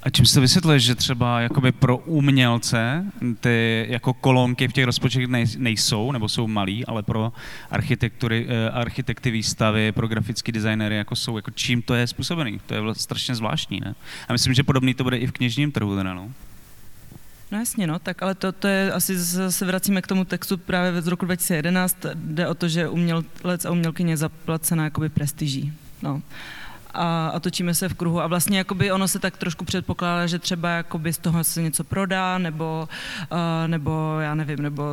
A 0.03 0.09
čím 0.09 0.25
se 0.25 0.39
vysvětluje, 0.39 0.79
že 0.79 0.95
třeba 0.95 1.41
jakoby 1.41 1.71
pro 1.71 1.97
umělce 1.97 3.05
ty 3.39 3.85
jako 3.89 4.13
kolonky 4.13 4.67
v 4.67 4.73
těch 4.73 4.85
rozpočtech 4.85 5.27
nejsou, 5.57 6.12
nebo 6.12 6.29
jsou 6.29 6.47
malý, 6.47 6.85
ale 6.85 7.03
pro 7.03 7.33
architektury, 7.71 8.47
eh, 8.49 8.69
architekty 8.69 9.31
výstavy, 9.31 9.91
pro 9.91 10.07
grafické 10.07 10.51
designery 10.51 10.95
jako 10.95 11.15
jsou, 11.15 11.35
jako 11.35 11.51
čím 11.51 11.81
to 11.81 11.93
je 11.93 12.07
způsobený? 12.07 12.59
To 12.65 12.73
je 12.73 12.81
vlastně 12.81 13.03
strašně 13.03 13.35
zvláštní, 13.35 13.79
ne? 13.79 13.95
A 14.27 14.33
myslím, 14.33 14.53
že 14.53 14.63
podobný 14.63 14.93
to 14.93 15.03
bude 15.03 15.17
i 15.17 15.27
v 15.27 15.31
knižním 15.31 15.71
trhu, 15.71 15.95
teda, 15.95 16.13
no. 16.13 16.31
No 17.51 17.59
jasně, 17.59 17.88
no, 17.88 17.99
tak 17.99 18.23
ale 18.23 18.35
to, 18.35 18.51
to 18.51 18.67
je, 18.67 18.91
asi 18.91 19.25
se 19.51 19.65
vracíme 19.65 20.01
k 20.01 20.07
tomu 20.07 20.25
textu 20.25 20.57
právě 20.57 21.01
z 21.01 21.07
roku 21.07 21.25
2011, 21.25 21.97
jde 22.15 22.47
o 22.47 22.53
to, 22.53 22.67
že 22.67 22.89
umělec 22.89 23.65
a 23.65 23.71
umělkyně 23.71 24.13
je 24.13 24.17
zaplacená 24.17 24.83
jakoby 24.83 25.09
prestiží. 25.09 25.73
No 26.01 26.21
a, 26.99 27.31
a 27.33 27.39
točíme 27.39 27.73
se 27.73 27.89
v 27.89 27.93
kruhu 27.93 28.21
a 28.21 28.27
vlastně 28.27 28.57
jakoby 28.57 28.91
ono 28.91 29.07
se 29.07 29.19
tak 29.19 29.38
trošku 29.38 29.65
předpokládá, 29.65 30.27
že 30.27 30.39
třeba 30.39 30.69
jakoby 30.69 31.13
z 31.13 31.17
toho 31.17 31.43
se 31.43 31.62
něco 31.62 31.83
prodá, 31.83 32.38
nebo, 32.38 32.89
uh, 33.31 33.38
nebo 33.67 34.17
já 34.19 34.35
nevím, 34.35 34.62
nebo, 34.62 34.83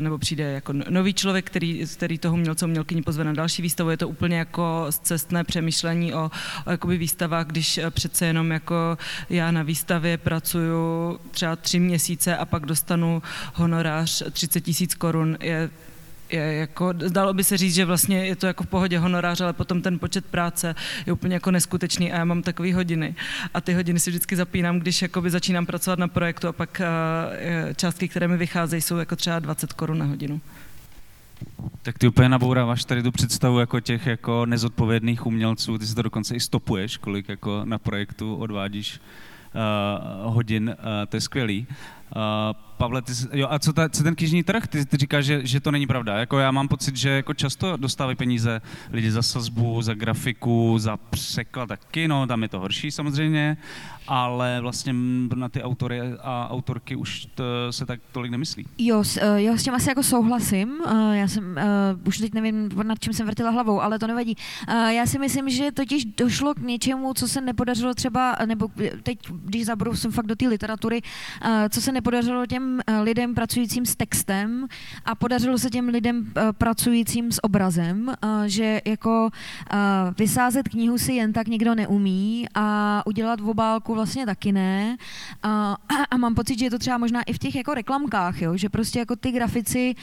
nebo 0.00 0.18
přijde 0.18 0.52
jako 0.52 0.72
nový 0.72 1.14
člověk, 1.14 1.46
který, 1.46 1.86
který 1.96 2.18
toho 2.18 2.34
umělce 2.34 2.64
umělkyni 2.64 3.02
pozve 3.02 3.24
na 3.24 3.32
další 3.32 3.62
výstavu. 3.62 3.90
Je 3.90 3.96
to 3.96 4.08
úplně 4.08 4.38
jako 4.38 4.86
cestné 5.02 5.44
přemýšlení 5.44 6.14
o, 6.14 6.30
o 6.66 6.70
jakoby 6.70 6.96
výstavách, 6.96 7.46
když 7.46 7.78
uh, 7.78 7.90
přece 7.90 8.26
jenom 8.26 8.50
jako 8.50 8.98
já 9.30 9.50
na 9.50 9.62
výstavě 9.62 10.18
pracuju 10.18 11.18
třeba 11.30 11.56
tři 11.56 11.78
měsíce 11.78 12.36
a 12.36 12.44
pak 12.44 12.66
dostanu 12.66 13.22
honorář 13.54 14.22
30 14.32 14.60
tisíc 14.60 14.94
korun, 14.94 15.38
je 15.40 15.70
je 16.32 16.54
jako, 16.54 16.94
zdalo 17.04 17.34
by 17.34 17.44
se 17.44 17.56
říct, 17.56 17.74
že 17.74 17.84
vlastně 17.84 18.26
je 18.26 18.36
to 18.36 18.46
jako 18.46 18.64
v 18.64 18.66
pohodě 18.66 18.98
honorář, 18.98 19.40
ale 19.40 19.52
potom 19.52 19.82
ten 19.82 19.98
počet 19.98 20.24
práce 20.26 20.74
je 21.06 21.12
úplně 21.12 21.34
jako 21.34 21.50
neskutečný 21.50 22.12
a 22.12 22.16
já 22.16 22.24
mám 22.24 22.42
takové 22.42 22.74
hodiny. 22.74 23.14
A 23.54 23.60
ty 23.60 23.74
hodiny 23.74 24.00
si 24.00 24.10
vždycky 24.10 24.36
zapínám, 24.36 24.78
když 24.78 25.02
jakoby 25.02 25.30
začínám 25.30 25.66
pracovat 25.66 25.98
na 25.98 26.08
projektu 26.08 26.48
a 26.48 26.52
pak 26.52 26.80
uh, 26.80 27.72
částky, 27.72 28.08
které 28.08 28.28
mi 28.28 28.36
vycházejí, 28.36 28.82
jsou 28.82 28.96
jako 28.96 29.16
třeba 29.16 29.38
20 29.38 29.72
korun 29.72 29.98
na 29.98 30.04
hodinu. 30.04 30.40
Tak 31.82 31.98
ty 31.98 32.08
úplně 32.08 32.28
nabouráváš 32.28 32.84
tady 32.84 33.02
tu 33.02 33.12
představu 33.12 33.58
jako 33.58 33.80
těch 33.80 34.06
jako 34.06 34.46
nezodpovědných 34.46 35.26
umělců, 35.26 35.78
ty 35.78 35.86
si 35.86 35.94
to 35.94 36.02
dokonce 36.02 36.34
i 36.34 36.40
stopuješ, 36.40 36.96
kolik 36.96 37.28
jako 37.28 37.60
na 37.64 37.78
projektu 37.78 38.36
odvádíš 38.36 39.00
uh, 39.54 40.34
hodin, 40.34 40.76
uh, 40.78 40.84
to 41.08 41.16
je 41.16 41.20
skvělý. 41.20 41.66
Uh, 42.16 42.56
Pavle, 42.76 43.02
ty, 43.02 43.12
jo, 43.32 43.46
a 43.50 43.58
co, 43.58 43.72
ta, 43.72 43.88
co 43.88 44.02
ten 44.02 44.14
knižní 44.14 44.42
trh? 44.42 44.66
Ty, 44.66 44.86
ty 44.86 44.96
říkáš, 44.96 45.24
že, 45.24 45.46
že 45.46 45.60
to 45.60 45.70
není 45.70 45.86
pravda. 45.86 46.18
Jako 46.18 46.38
já 46.38 46.50
mám 46.50 46.68
pocit, 46.68 46.96
že 46.96 47.10
jako 47.10 47.34
často 47.34 47.76
dostávají 47.76 48.16
peníze 48.16 48.60
lidi 48.92 49.10
za 49.10 49.22
sazbu, 49.22 49.82
za 49.82 49.94
grafiku, 49.94 50.78
za 50.78 50.96
překlad 50.96 51.68
taky, 51.68 52.08
no, 52.08 52.26
tam 52.26 52.42
je 52.42 52.48
to 52.48 52.60
horší 52.60 52.90
samozřejmě, 52.90 53.56
ale 54.08 54.60
vlastně 54.60 54.94
na 55.34 55.48
ty 55.48 55.62
autory 55.62 56.00
a 56.22 56.48
autorky 56.50 56.96
už 56.96 57.26
to, 57.34 57.44
se 57.70 57.86
tak 57.86 58.00
tolik 58.12 58.30
nemyslí. 58.30 58.66
Jo, 58.78 59.04
s, 59.04 59.16
eh, 59.16 59.42
jo, 59.42 59.58
s 59.58 59.62
tím 59.62 59.74
asi 59.74 59.88
jako 59.88 60.02
souhlasím. 60.02 60.72
Eh, 60.86 61.16
já 61.16 61.28
jsem, 61.28 61.44
uh, 61.44 62.08
už 62.08 62.18
teď 62.18 62.34
nevím, 62.34 62.68
nad 62.82 62.98
čím 62.98 63.12
jsem 63.12 63.26
vrtila 63.26 63.50
hlavou, 63.50 63.80
ale 63.80 63.98
to 63.98 64.06
nevadí. 64.06 64.36
Uh, 64.68 64.74
já 64.74 65.06
si 65.06 65.18
myslím, 65.18 65.50
že 65.50 65.72
totiž 65.72 66.04
došlo 66.04 66.54
k 66.54 66.58
něčemu, 66.58 67.14
co 67.14 67.28
se 67.28 67.40
nepodařilo 67.40 67.94
třeba, 67.94 68.36
nebo 68.46 68.68
teď, 69.02 69.18
když 69.44 69.66
zabru 69.66 69.96
jsem 69.96 70.12
fakt 70.12 70.26
do 70.26 70.36
té 70.36 70.48
literatury, 70.48 71.02
uh, 71.02 71.50
co 71.68 71.80
se 71.80 71.92
nepodařilo 71.92 72.46
těm 72.46 72.80
lidem 73.02 73.34
pracujícím 73.34 73.86
s 73.86 73.96
textem 73.96 74.66
a 75.04 75.14
podařilo 75.14 75.58
se 75.58 75.70
těm 75.70 75.88
lidem 75.88 76.32
pracujícím 76.58 77.32
s 77.32 77.44
obrazem, 77.44 78.14
že 78.46 78.80
jako 78.84 79.30
vysázet 80.18 80.68
knihu 80.68 80.98
si 80.98 81.12
jen 81.12 81.32
tak 81.32 81.48
někdo 81.48 81.74
neumí 81.74 82.46
a 82.54 83.02
udělat 83.06 83.40
v 83.40 83.48
obálku 83.48 83.94
vlastně 84.02 84.26
taky 84.26 84.52
ne. 84.52 84.96
A, 85.42 85.76
a 86.10 86.16
mám 86.16 86.34
pocit, 86.34 86.58
že 86.58 86.64
je 86.64 86.70
to 86.70 86.78
třeba 86.78 86.98
možná 86.98 87.22
i 87.22 87.32
v 87.32 87.38
těch 87.38 87.54
jako 87.54 87.74
reklamkách, 87.74 88.42
jo? 88.42 88.56
že 88.56 88.68
prostě 88.68 88.98
jako 88.98 89.16
ty 89.16 89.32
grafici 89.32 89.94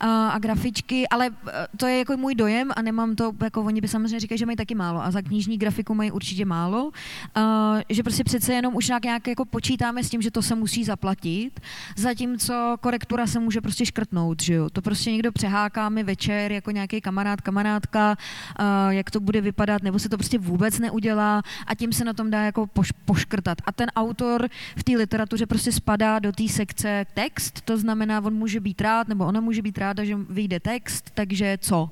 a, 0.00 0.28
a 0.28 0.38
grafičky, 0.38 1.08
ale 1.08 1.30
to 1.76 1.86
je 1.86 1.98
jako 1.98 2.16
můj 2.16 2.34
dojem 2.34 2.70
a 2.76 2.82
nemám 2.82 3.16
to, 3.16 3.32
jako 3.42 3.62
oni 3.62 3.80
by 3.80 3.88
samozřejmě 3.88 4.20
říkají, 4.20 4.38
že 4.38 4.46
mají 4.46 4.56
taky 4.56 4.74
málo 4.74 5.04
a 5.04 5.10
za 5.10 5.22
knižní 5.22 5.58
grafiku 5.58 5.94
mají 5.94 6.10
určitě 6.10 6.44
málo, 6.44 6.90
a, 7.34 7.76
že 7.88 8.02
prostě 8.02 8.24
přece 8.24 8.54
jenom 8.54 8.76
už 8.76 8.88
nějak, 8.88 9.04
nějak 9.04 9.26
jako 9.26 9.44
počítáme 9.44 10.04
s 10.04 10.10
tím, 10.10 10.22
že 10.22 10.30
to 10.30 10.42
se 10.42 10.54
musí 10.54 10.84
zaplatit 10.84 11.14
platit, 11.14 11.60
zatímco 11.96 12.76
korektura 12.80 13.26
se 13.26 13.40
může 13.40 13.60
prostě 13.60 13.86
škrtnout, 13.86 14.42
že 14.42 14.54
jo. 14.54 14.70
To 14.70 14.82
prostě 14.82 15.12
někdo 15.12 15.32
přeháká 15.32 15.88
mi 15.88 16.02
večer 16.02 16.52
jako 16.52 16.70
nějaký 16.70 17.00
kamarád, 17.00 17.40
kamarádka, 17.40 18.16
uh, 18.60 18.90
jak 18.90 19.10
to 19.10 19.20
bude 19.20 19.40
vypadat, 19.40 19.82
nebo 19.82 19.98
se 19.98 20.08
to 20.08 20.16
prostě 20.16 20.38
vůbec 20.38 20.78
neudělá 20.78 21.42
a 21.66 21.74
tím 21.74 21.92
se 21.92 22.04
na 22.04 22.12
tom 22.12 22.30
dá 22.30 22.42
jako 22.42 22.64
poš- 22.64 22.92
poškrtat. 23.34 23.58
A 23.66 23.72
ten 23.72 23.88
autor 23.96 24.48
v 24.76 24.84
té 24.84 24.92
literatuře 24.92 25.46
prostě 25.46 25.72
spadá 25.72 26.18
do 26.18 26.32
té 26.32 26.48
sekce 26.48 27.06
text, 27.14 27.60
to 27.60 27.78
znamená, 27.78 28.20
on 28.20 28.34
může 28.34 28.60
být 28.60 28.80
rád, 28.80 29.08
nebo 29.08 29.26
ona 29.26 29.40
může 29.40 29.62
být 29.62 29.78
ráda, 29.78 30.04
že 30.04 30.16
vyjde 30.30 30.60
text, 30.60 31.10
takže 31.14 31.58
co? 31.60 31.90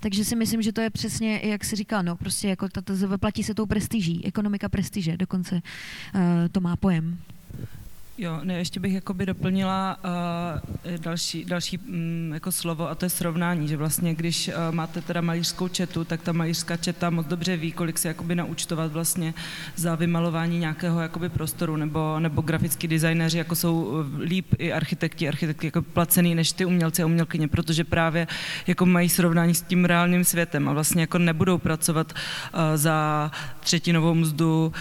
Takže 0.00 0.24
si 0.24 0.36
myslím, 0.36 0.62
že 0.62 0.72
to 0.72 0.80
je 0.80 0.90
přesně, 0.90 1.40
jak 1.42 1.64
se 1.64 1.76
říká, 1.76 2.02
no, 2.02 2.16
prostě 2.16 2.48
jako 2.48 2.68
tato, 2.68 2.94
vyplatí 2.94 3.42
se 3.42 3.54
tou 3.54 3.66
prestiží, 3.66 4.24
ekonomika 4.24 4.68
prestiže, 4.68 5.16
dokonce 5.16 5.54
uh, 5.54 6.20
to 6.52 6.60
má 6.60 6.76
pojem. 6.76 7.18
Jo, 8.18 8.40
ne, 8.44 8.54
ještě 8.54 8.80
bych 8.80 8.94
jakoby 8.94 9.26
doplnila 9.26 9.98
uh, 10.04 10.96
další, 10.96 11.44
další 11.44 11.78
um, 11.78 12.30
jako 12.34 12.52
slovo 12.52 12.90
a 12.90 12.94
to 12.94 13.04
je 13.04 13.10
srovnání, 13.10 13.68
že 13.68 13.76
vlastně 13.76 14.14
když 14.14 14.48
uh, 14.48 14.74
máte 14.74 15.00
teda 15.00 15.20
malířskou 15.20 15.68
četu, 15.68 16.04
tak 16.04 16.22
ta 16.22 16.32
malířská 16.32 16.76
četa 16.76 17.10
moc 17.10 17.26
dobře 17.26 17.56
ví, 17.56 17.72
kolik 17.72 17.98
se 17.98 18.08
jakoby 18.08 18.34
naučtovat 18.34 18.92
vlastně 18.92 19.34
za 19.76 19.94
vymalování 19.94 20.58
nějakého 20.58 21.00
jakoby 21.00 21.28
prostoru, 21.28 21.76
nebo, 21.76 22.20
nebo 22.20 22.42
grafický 22.42 22.88
designéři 22.88 23.38
jako 23.38 23.54
jsou 23.54 23.92
eh, 24.00 24.22
líp 24.22 24.46
i 24.58 24.72
architekti, 24.72 25.28
architekti 25.28 25.66
jako 25.66 25.82
placený 25.82 26.34
než 26.34 26.52
ty 26.52 26.64
umělci 26.64 27.02
a 27.02 27.06
umělkyně, 27.06 27.48
protože 27.48 27.84
právě 27.84 28.26
jako 28.66 28.86
mají 28.86 29.08
srovnání 29.08 29.54
s 29.54 29.62
tím 29.62 29.84
reálným 29.84 30.24
světem 30.24 30.68
a 30.68 30.72
vlastně 30.72 31.00
jako 31.00 31.18
nebudou 31.18 31.58
pracovat 31.58 32.12
uh, 32.12 32.60
za 32.74 33.30
třetinovou 33.60 34.14
mzdu, 34.14 34.72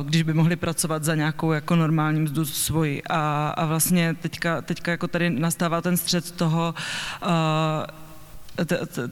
uh, 0.00 0.06
když 0.06 0.22
by 0.22 0.34
mohli 0.34 0.56
pracovat 0.56 1.04
za 1.04 1.14
nějakou 1.14 1.52
jako 1.52 1.76
normální 1.76 2.20
mzdu 2.20 2.44
svoji. 2.70 3.02
A, 3.10 3.48
a 3.56 3.66
vlastně 3.66 4.14
teďka, 4.14 4.62
teďka 4.62 4.90
jako 4.90 5.08
tady 5.08 5.30
nastává 5.30 5.80
ten 5.80 5.96
střed 5.96 6.30
toho, 6.30 6.74
uh, 7.22 7.84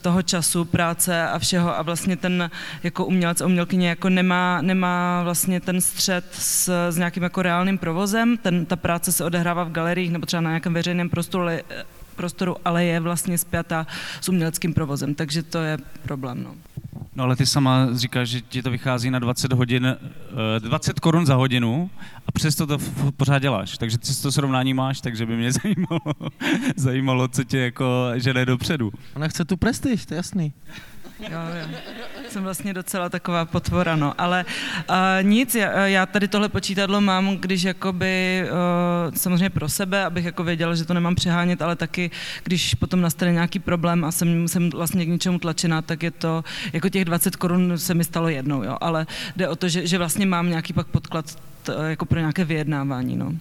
toho 0.02 0.22
času, 0.22 0.64
práce 0.64 1.28
a 1.28 1.38
všeho 1.38 1.78
a 1.78 1.82
vlastně 1.82 2.16
ten 2.16 2.50
jako 2.82 3.04
umělec 3.04 3.40
a 3.40 3.46
umělkyně 3.46 3.88
jako 3.88 4.08
nemá, 4.08 4.62
nemá 4.62 5.22
vlastně 5.22 5.60
ten 5.60 5.80
střed 5.80 6.24
s, 6.32 6.70
s 6.90 6.96
nějakým 6.96 7.22
jako 7.22 7.42
reálným 7.42 7.78
provozem, 7.78 8.36
ten, 8.36 8.66
ta 8.66 8.76
práce 8.76 9.12
se 9.12 9.24
odehrává 9.24 9.64
v 9.64 9.72
galeriích 9.72 10.12
nebo 10.12 10.26
třeba 10.26 10.40
na 10.40 10.50
nějakém 10.50 10.74
veřejném 10.74 11.10
prostoru, 11.10 11.42
ale, 11.42 11.62
prostoru, 12.16 12.56
ale 12.64 12.84
je 12.84 13.00
vlastně 13.00 13.38
spjata 13.38 13.86
s 14.20 14.28
uměleckým 14.28 14.74
provozem, 14.74 15.14
takže 15.14 15.42
to 15.42 15.58
je 15.58 15.78
problém. 16.02 16.42
No. 16.42 16.67
No 17.18 17.24
ale 17.24 17.36
ty 17.36 17.46
sama 17.46 17.88
říkáš, 17.92 18.28
že 18.28 18.40
ti 18.40 18.62
to 18.62 18.70
vychází 18.70 19.10
na 19.10 19.18
20 19.18 19.52
hodin, 19.52 19.96
20 20.58 20.90
eh, 20.90 21.00
korun 21.00 21.26
za 21.26 21.34
hodinu 21.34 21.90
a 22.26 22.32
přesto 22.32 22.66
to 22.66 22.78
pořád 23.16 23.38
děláš. 23.38 23.78
Takže 23.78 23.98
ty 23.98 24.14
to 24.22 24.32
srovnání 24.32 24.74
máš, 24.74 25.00
takže 25.00 25.26
by 25.26 25.36
mě 25.36 25.52
zajímalo, 25.62 26.00
zajímalo 26.76 27.28
co 27.28 27.44
tě 27.44 27.58
jako 27.58 28.10
žene 28.14 28.46
dopředu. 28.46 28.92
Ona 29.16 29.28
chce 29.28 29.44
tu 29.44 29.56
prestiž, 29.56 30.06
to 30.06 30.14
je 30.14 30.16
jasný. 30.16 30.52
Jo, 31.20 31.38
jo. 31.60 31.78
Jsem 32.28 32.42
vlastně 32.42 32.74
docela 32.74 33.08
taková 33.08 33.44
potvora, 33.44 33.96
no. 33.96 34.14
Ale 34.18 34.44
uh, 34.90 34.96
nic, 35.22 35.54
já, 35.54 35.86
já 35.86 36.06
tady 36.06 36.28
tohle 36.28 36.48
počítadlo 36.48 37.00
mám, 37.00 37.36
když 37.36 37.62
jakoby 37.62 38.44
uh, 38.44 39.14
samozřejmě 39.14 39.50
pro 39.50 39.68
sebe, 39.68 40.04
abych 40.04 40.24
jako 40.24 40.44
věděla, 40.44 40.74
že 40.74 40.84
to 40.84 40.94
nemám 40.94 41.14
přehánět, 41.14 41.62
ale 41.62 41.76
taky, 41.76 42.10
když 42.44 42.74
potom 42.74 43.00
nastane 43.00 43.32
nějaký 43.32 43.58
problém 43.58 44.04
a 44.04 44.12
jsem, 44.12 44.48
jsem 44.48 44.70
vlastně 44.70 45.06
k 45.06 45.08
něčemu 45.08 45.38
tlačená, 45.38 45.82
tak 45.82 46.02
je 46.02 46.10
to, 46.10 46.44
jako 46.72 46.88
těch 46.88 47.04
20 47.04 47.36
korun 47.36 47.78
se 47.78 47.94
mi 47.94 48.04
stalo 48.04 48.28
jednou, 48.28 48.62
jo. 48.62 48.76
Ale 48.80 49.06
jde 49.36 49.48
o 49.48 49.56
to, 49.56 49.68
že, 49.68 49.86
že 49.86 49.98
vlastně 49.98 50.26
mám 50.26 50.48
nějaký 50.48 50.72
pak 50.72 50.86
podklad 50.86 51.34
t, 51.62 51.72
jako 51.88 52.04
pro 52.04 52.18
nějaké 52.18 52.44
vyjednávání, 52.44 53.16
no. 53.16 53.32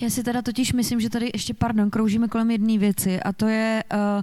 Já 0.00 0.10
si 0.10 0.22
teda 0.22 0.42
totiž 0.42 0.72
myslím, 0.72 1.00
že 1.00 1.10
tady 1.10 1.30
ještě, 1.34 1.54
pardon, 1.54 1.90
kroužíme 1.90 2.28
kolem 2.28 2.50
jedné 2.50 2.78
věci 2.78 3.20
a 3.20 3.32
to 3.32 3.48
je, 3.48 3.84
uh, 3.94 4.22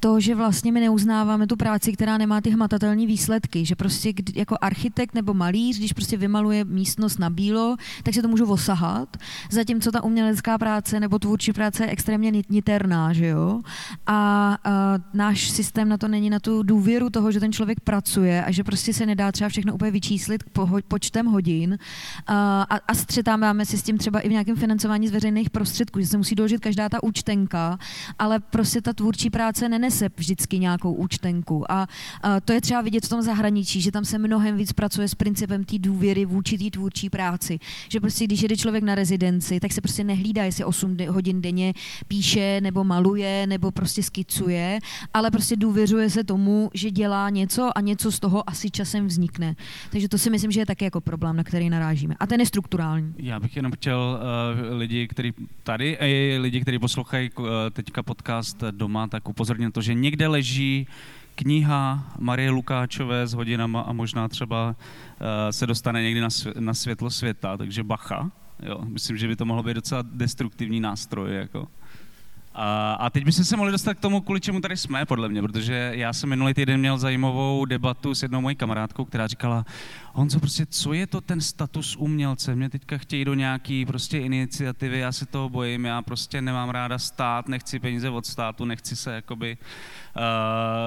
to, 0.00 0.20
že 0.20 0.34
vlastně 0.34 0.72
my 0.72 0.80
neuznáváme 0.80 1.46
tu 1.46 1.56
práci, 1.56 1.92
která 1.92 2.18
nemá 2.18 2.40
ty 2.40 2.50
hmatatelné 2.50 3.06
výsledky, 3.06 3.64
že 3.64 3.76
prostě 3.76 4.12
jako 4.34 4.56
architekt 4.60 5.14
nebo 5.14 5.34
malíř, 5.34 5.78
když 5.78 5.92
prostě 5.92 6.16
vymaluje 6.16 6.64
místnost 6.64 7.18
na 7.18 7.30
bílo, 7.30 7.76
tak 8.02 8.14
se 8.14 8.22
to 8.22 8.28
můžu 8.28 8.46
osahat, 8.46 9.16
zatímco 9.50 9.92
ta 9.92 10.04
umělecká 10.04 10.58
práce 10.58 11.00
nebo 11.00 11.18
tvůrčí 11.18 11.52
práce 11.52 11.84
je 11.84 11.90
extrémně 11.90 12.32
niterná, 12.48 13.12
že 13.12 13.26
jo? 13.26 13.60
A, 14.06 14.58
a 14.64 14.98
náš 15.14 15.50
systém 15.50 15.88
na 15.88 15.98
to 15.98 16.08
není 16.08 16.30
na 16.30 16.40
tu 16.40 16.62
důvěru 16.62 17.10
toho, 17.10 17.32
že 17.32 17.40
ten 17.40 17.52
člověk 17.52 17.80
pracuje 17.80 18.44
a 18.44 18.50
že 18.50 18.64
prostě 18.64 18.94
se 18.94 19.06
nedá 19.06 19.32
třeba 19.32 19.48
všechno 19.48 19.74
úplně 19.74 19.90
vyčíslit 19.90 20.42
po, 20.52 20.68
počtem 20.88 21.26
hodin 21.26 21.78
a, 22.26 22.62
a, 22.62 22.76
a 22.76 22.94
střetáváme 22.94 23.66
se 23.66 23.78
s 23.78 23.82
tím 23.82 23.98
třeba 23.98 24.20
i 24.20 24.28
v 24.28 24.32
nějakém 24.32 24.56
financování 24.56 25.08
z 25.08 25.10
veřejných 25.10 25.50
prostředků, 25.50 26.00
že 26.00 26.06
se 26.06 26.16
musí 26.18 26.34
doložit 26.34 26.60
každá 26.60 26.88
ta 26.88 27.02
účtenka, 27.02 27.78
ale 28.18 28.40
prostě 28.40 28.82
ta 28.82 28.92
tvůrčí 28.92 29.30
práce 29.30 29.68
nenese 29.90 30.10
vždycky 30.16 30.58
nějakou 30.58 30.92
účtenku. 30.92 31.72
A, 31.72 31.86
a 32.22 32.40
to 32.40 32.52
je 32.52 32.60
třeba 32.60 32.80
vidět 32.80 33.06
v 33.06 33.08
tom 33.08 33.22
zahraničí, 33.22 33.80
že 33.80 33.92
tam 33.92 34.04
se 34.04 34.18
mnohem 34.18 34.56
víc 34.56 34.72
pracuje 34.72 35.08
s 35.08 35.14
principem 35.14 35.64
té 35.64 35.78
důvěry 35.78 36.24
vůči 36.24 36.58
té 36.58 36.70
tvůrčí 36.70 37.10
práci. 37.10 37.58
Že 37.88 38.00
prostě 38.00 38.24
když 38.24 38.42
jede 38.42 38.56
člověk 38.56 38.84
na 38.84 38.94
rezidenci, 38.94 39.60
tak 39.60 39.72
se 39.72 39.80
prostě 39.80 40.04
nehlídá, 40.04 40.44
jestli 40.44 40.64
8 40.64 40.96
hodin 41.08 41.42
denně 41.42 41.72
píše 42.08 42.60
nebo 42.60 42.84
maluje 42.84 43.46
nebo 43.46 43.70
prostě 43.70 44.02
skicuje, 44.02 44.78
ale 45.14 45.30
prostě 45.30 45.56
důvěřuje 45.56 46.10
se 46.10 46.24
tomu, 46.24 46.70
že 46.74 46.90
dělá 46.90 47.30
něco 47.30 47.78
a 47.78 47.80
něco 47.80 48.12
z 48.12 48.20
toho 48.20 48.50
asi 48.50 48.70
časem 48.70 49.06
vznikne. 49.06 49.56
Takže 49.90 50.08
to 50.08 50.18
si 50.18 50.30
myslím, 50.30 50.50
že 50.50 50.60
je 50.60 50.66
taky 50.66 50.84
jako 50.84 51.00
problém, 51.00 51.36
na 51.36 51.44
který 51.44 51.70
narážíme. 51.70 52.14
A 52.20 52.26
ten 52.26 52.40
je 52.40 52.46
strukturální. 52.46 53.14
Já 53.18 53.40
bych 53.40 53.56
jenom 53.56 53.72
chtěl 53.72 53.98
uh, 53.98 54.78
lidi, 54.78 55.08
kteří 55.08 55.32
tady, 55.62 55.96
i 56.00 56.38
lidi, 56.40 56.60
kteří 56.60 56.78
poslouchají 56.78 57.30
uh, 57.38 57.46
teďka 57.72 58.02
podcast 58.02 58.64
doma, 58.70 59.08
tak 59.08 59.28
upozornit 59.28 59.72
to, 59.72 59.79
že 59.80 59.94
někde 59.94 60.28
leží 60.28 60.86
kniha 61.34 62.12
Marie 62.18 62.50
Lukáčové 62.50 63.26
s 63.26 63.34
hodinama 63.34 63.80
a 63.80 63.92
možná 63.92 64.28
třeba 64.28 64.68
uh, 64.68 65.26
se 65.50 65.66
dostane 65.66 66.02
někdy 66.02 66.20
na, 66.20 66.28
na 66.58 66.74
světlo 66.74 67.10
světa, 67.10 67.56
takže 67.56 67.82
bacha. 67.82 68.30
Jo, 68.62 68.80
myslím, 68.84 69.16
že 69.16 69.28
by 69.28 69.36
to 69.36 69.44
mohlo 69.44 69.62
být 69.62 69.74
docela 69.74 70.02
destruktivní 70.12 70.80
nástroj. 70.80 71.34
Jako. 71.34 71.68
A, 72.62 73.10
teď 73.10 73.24
bychom 73.24 73.44
se 73.44 73.56
mohli 73.56 73.72
dostat 73.72 73.94
k 73.94 74.00
tomu, 74.00 74.20
kvůli 74.20 74.40
čemu 74.40 74.60
tady 74.60 74.76
jsme, 74.76 75.06
podle 75.06 75.28
mě, 75.28 75.42
protože 75.42 75.92
já 75.94 76.12
jsem 76.12 76.28
minulý 76.28 76.54
týden 76.54 76.80
měl 76.80 76.98
zajímavou 76.98 77.64
debatu 77.64 78.14
s 78.14 78.22
jednou 78.22 78.40
mojí 78.40 78.56
kamarádkou, 78.56 79.04
která 79.04 79.26
říkala, 79.26 79.64
Honzo, 80.12 80.40
prostě 80.40 80.66
co 80.66 80.92
je 80.92 81.06
to 81.06 81.20
ten 81.20 81.40
status 81.40 81.96
umělce? 81.96 82.56
Mě 82.56 82.70
teďka 82.70 82.98
chtějí 82.98 83.24
do 83.24 83.34
nějaký 83.34 83.86
prostě 83.86 84.18
iniciativy, 84.18 84.98
já 84.98 85.12
se 85.12 85.26
toho 85.26 85.48
bojím, 85.48 85.84
já 85.84 86.02
prostě 86.02 86.42
nemám 86.42 86.70
ráda 86.70 86.98
stát, 86.98 87.48
nechci 87.48 87.78
peníze 87.78 88.10
od 88.10 88.26
státu, 88.26 88.64
nechci 88.64 88.96
se 88.96 89.14
jakoby 89.14 89.58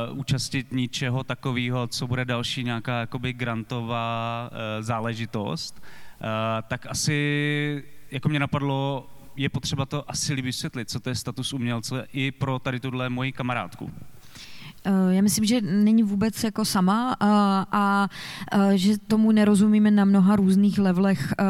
uh, 0.09 0.19
účastnit 0.19 0.71
ničeho 0.71 1.23
takového, 1.23 1.87
co 1.87 2.07
bude 2.07 2.25
další 2.25 2.63
nějaká 2.63 2.99
jakoby 2.99 3.33
grantová 3.33 4.49
uh, 4.51 4.57
záležitost. 4.83 5.81
Uh, 5.83 6.27
tak 6.67 6.85
asi 6.89 7.83
jako 8.11 8.29
mě 8.29 8.39
napadlo, 8.39 9.09
je 9.35 9.49
potřeba 9.49 9.85
to 9.85 10.09
asi 10.09 10.33
líbí 10.33 10.45
vysvětlit, 10.45 10.89
co 10.89 10.99
to 10.99 11.09
je 11.09 11.15
status 11.15 11.53
umělce 11.53 12.07
i 12.13 12.31
pro 12.31 12.59
tady 12.59 12.79
tuhle 12.79 13.09
moji 13.09 13.31
kamarádku. 13.31 13.91
Eh, 14.85 15.15
já 15.15 15.21
myslím, 15.21 15.45
že 15.45 15.61
není 15.61 16.03
vůbec 16.03 16.43
jako 16.43 16.65
sama 16.65 17.15
a, 17.19 17.27
a, 17.71 18.07
a 18.51 18.75
že 18.75 18.97
tomu 19.07 19.31
nerozumíme 19.31 19.91
na 19.91 20.05
mnoha 20.05 20.35
různých 20.35 20.79
levelech 20.79 21.33
eh, 21.39 21.45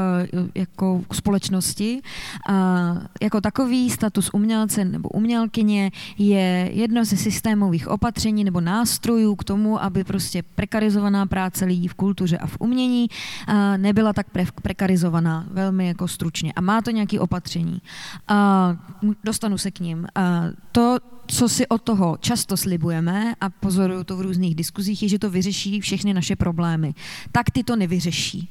jako 0.55 1.01
společnosti. 1.13 2.01
A, 2.49 2.95
jako 3.21 3.41
takový 3.41 3.89
status 3.89 4.29
umělce 4.33 4.85
nebo 4.85 5.09
umělkyně 5.09 5.91
je 6.17 6.69
jedno 6.73 7.05
ze 7.05 7.17
systémových 7.17 7.87
opatření 7.87 8.43
nebo 8.43 8.61
nástrojů 8.61 9.35
k 9.35 9.43
tomu, 9.43 9.83
aby 9.83 10.03
prostě 10.03 10.43
prekarizovaná 10.55 11.25
práce 11.25 11.65
lidí 11.65 11.87
v 11.87 11.93
kultuře 11.93 12.37
a 12.37 12.47
v 12.47 12.57
umění 12.59 13.07
a, 13.47 13.77
nebyla 13.77 14.13
tak 14.13 14.29
pre, 14.29 14.45
prekarizovaná, 14.61 15.45
velmi 15.51 15.87
jako 15.87 16.07
stručně. 16.07 16.53
A 16.53 16.61
má 16.61 16.81
to 16.81 16.91
nějaké 16.91 17.19
opatření. 17.19 17.81
A, 18.27 18.77
dostanu 19.23 19.57
se 19.57 19.71
k 19.71 19.79
ním. 19.79 20.07
A, 20.15 20.43
to, 20.71 20.97
co 21.27 21.49
si 21.49 21.67
od 21.67 21.81
toho 21.81 22.17
často 22.19 22.57
slibujeme 22.57 23.35
a 23.41 23.49
pozoruju 23.49 24.03
to 24.03 24.17
v 24.17 24.21
různých 24.21 24.55
diskuzích, 24.55 25.03
je, 25.03 25.09
že 25.09 25.19
to 25.19 25.29
vyřeší 25.29 25.81
všechny 25.81 26.13
naše 26.13 26.35
problémy. 26.35 26.93
Tak 27.31 27.51
ty 27.51 27.63
to 27.63 27.75
nevyřeší. 27.75 28.49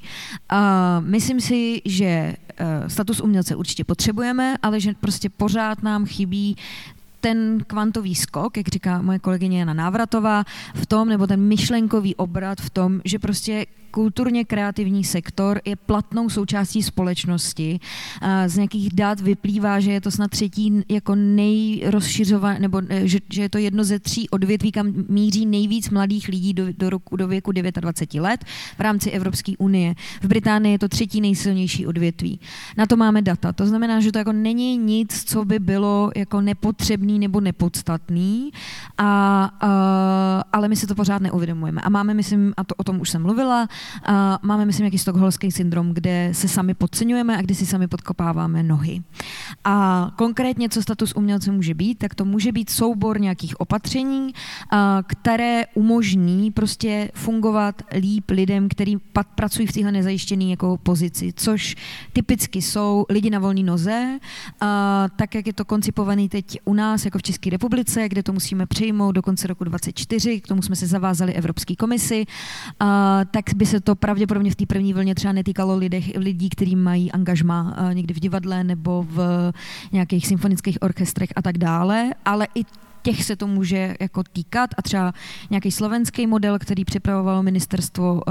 Uh, 0.52 0.58
myslím 1.00 1.40
si, 1.40 1.82
že 1.84 2.36
uh, 2.60 2.88
status 2.88 3.20
umělce 3.20 3.56
určitě 3.56 3.84
potřebujeme, 3.84 4.56
ale 4.62 4.80
že 4.80 4.92
prostě 5.00 5.28
pořád 5.28 5.82
nám 5.82 6.06
chybí 6.06 6.56
ten 7.20 7.64
kvantový 7.66 8.14
skok, 8.14 8.56
jak 8.56 8.68
říká 8.68 9.02
moje 9.02 9.18
kolegyně 9.18 9.58
Jana 9.58 9.74
Návratová, 9.74 10.44
v 10.74 10.86
tom, 10.86 11.08
nebo 11.08 11.26
ten 11.26 11.40
myšlenkový 11.40 12.16
obrat 12.16 12.60
v 12.60 12.70
tom, 12.70 13.00
že 13.04 13.18
prostě 13.18 13.66
kulturně 13.92 14.44
kreativní 14.44 15.04
sektor 15.04 15.60
je 15.64 15.76
platnou 15.76 16.28
součástí 16.28 16.82
společnosti. 16.82 17.80
Z 18.46 18.56
nějakých 18.56 18.94
dat 18.94 19.20
vyplývá, 19.20 19.80
že 19.80 19.92
je 19.92 20.00
to 20.00 20.10
snad 20.10 20.30
třetí 20.30 20.82
jako 20.88 21.14
nejrozšiřované, 21.14 22.58
nebo 22.58 22.82
e, 22.88 23.08
že, 23.08 23.18
že 23.32 23.42
je 23.42 23.48
to 23.48 23.58
jedno 23.58 23.84
ze 23.84 23.98
tří 23.98 24.30
odvětví, 24.30 24.72
kam 24.72 24.92
míří 25.08 25.46
nejvíc 25.46 25.90
mladých 25.90 26.28
lidí 26.28 26.54
do, 26.54 26.64
do, 26.72 26.90
roku, 26.90 27.16
do 27.16 27.28
věku 27.28 27.52
29 27.52 28.22
let 28.22 28.44
v 28.78 28.80
rámci 28.80 29.10
Evropské 29.10 29.52
unie. 29.58 29.94
V 30.22 30.26
Británii 30.26 30.74
je 30.74 30.78
to 30.78 30.88
třetí 30.88 31.20
nejsilnější 31.20 31.86
odvětví. 31.86 32.40
Na 32.76 32.86
to 32.86 32.96
máme 32.96 33.22
data. 33.22 33.52
To 33.52 33.66
znamená, 33.66 34.00
že 34.00 34.12
to 34.12 34.18
jako 34.18 34.32
není 34.32 34.76
nic, 34.76 35.24
co 35.24 35.44
by 35.44 35.58
bylo 35.58 36.10
jako 36.16 36.40
nepotřebný 36.40 37.18
nebo 37.18 37.40
nepodstatný, 37.40 38.50
a, 38.98 39.04
a, 39.60 40.44
ale 40.52 40.68
my 40.68 40.76
si 40.76 40.86
to 40.86 40.94
pořád 40.94 41.22
neuvědomujeme. 41.22 41.80
A 41.80 41.88
máme, 41.88 42.14
myslím, 42.14 42.54
a 42.56 42.64
to 42.64 42.74
o 42.74 42.84
tom 42.84 43.00
už 43.00 43.10
jsem 43.10 43.22
mluvila, 43.22 43.68
a 44.04 44.38
máme, 44.42 44.66
myslím, 44.66 44.84
nějaký 44.84 44.98
stokholmský 44.98 45.52
syndrom, 45.52 45.90
kde 45.94 46.28
se 46.32 46.48
sami 46.48 46.74
podceňujeme 46.74 47.36
a 47.36 47.42
kdy 47.42 47.54
si 47.54 47.66
sami 47.66 47.88
podkopáváme 47.88 48.62
nohy. 48.62 49.02
A 49.64 50.10
konkrétně, 50.16 50.68
co 50.68 50.82
status 50.82 51.12
umělce 51.16 51.52
může 51.52 51.74
být, 51.74 51.98
tak 51.98 52.14
to 52.14 52.24
může 52.24 52.52
být 52.52 52.70
soubor 52.70 53.20
nějakých 53.20 53.60
opatření, 53.60 54.32
které 55.06 55.64
umožní 55.74 56.50
prostě 56.50 57.10
fungovat 57.14 57.82
líp 58.00 58.30
lidem, 58.30 58.68
kteří 58.68 58.98
pracují 59.34 59.66
v 59.66 59.72
téhle 59.72 59.92
nezajištěné 59.92 60.44
jako 60.44 60.78
pozici, 60.82 61.32
což 61.36 61.76
typicky 62.12 62.62
jsou 62.62 63.06
lidi 63.08 63.30
na 63.30 63.38
volné 63.38 63.62
noze, 63.62 64.18
a 64.60 65.06
tak 65.16 65.34
jak 65.34 65.46
je 65.46 65.52
to 65.52 65.64
koncipovaný 65.64 66.28
teď 66.28 66.58
u 66.64 66.74
nás, 66.74 67.04
jako 67.04 67.18
v 67.18 67.22
České 67.22 67.50
republice, 67.50 68.08
kde 68.08 68.22
to 68.22 68.32
musíme 68.32 68.66
přijmout 68.66 69.12
do 69.12 69.22
konce 69.22 69.46
roku 69.46 69.64
2024, 69.64 70.40
k 70.40 70.48
tomu 70.48 70.62
jsme 70.62 70.76
se 70.76 70.86
zavázali 70.86 71.32
Evropské 71.32 71.76
komisi, 71.76 72.24
a 72.80 73.20
tak 73.30 73.44
by 73.56 73.66
se 73.72 73.80
to 73.80 73.94
pravděpodobně 73.94 74.50
v 74.50 74.56
té 74.56 74.66
první 74.66 74.92
vlně 74.92 75.14
třeba 75.14 75.32
netýkalo 75.32 75.76
lidech, 75.76 76.12
lidí, 76.16 76.48
kteří 76.48 76.76
mají 76.76 77.12
angažma 77.12 77.76
eh, 77.76 77.94
někdy 77.94 78.14
v 78.14 78.20
divadle 78.20 78.64
nebo 78.64 79.02
v 79.02 79.52
nějakých 79.92 80.26
symfonických 80.26 80.78
orchestrech 80.80 81.32
a 81.36 81.42
tak 81.42 81.58
dále, 81.58 82.10
ale 82.24 82.46
i 82.54 82.64
těch 83.02 83.24
se 83.24 83.36
to 83.36 83.46
může 83.46 83.94
jako 84.00 84.22
týkat 84.22 84.70
a 84.78 84.82
třeba 84.82 85.12
nějaký 85.50 85.70
slovenský 85.70 86.26
model, 86.26 86.58
který 86.58 86.84
připravovalo 86.84 87.42
ministerstvo, 87.42 88.14
uh, 88.14 88.22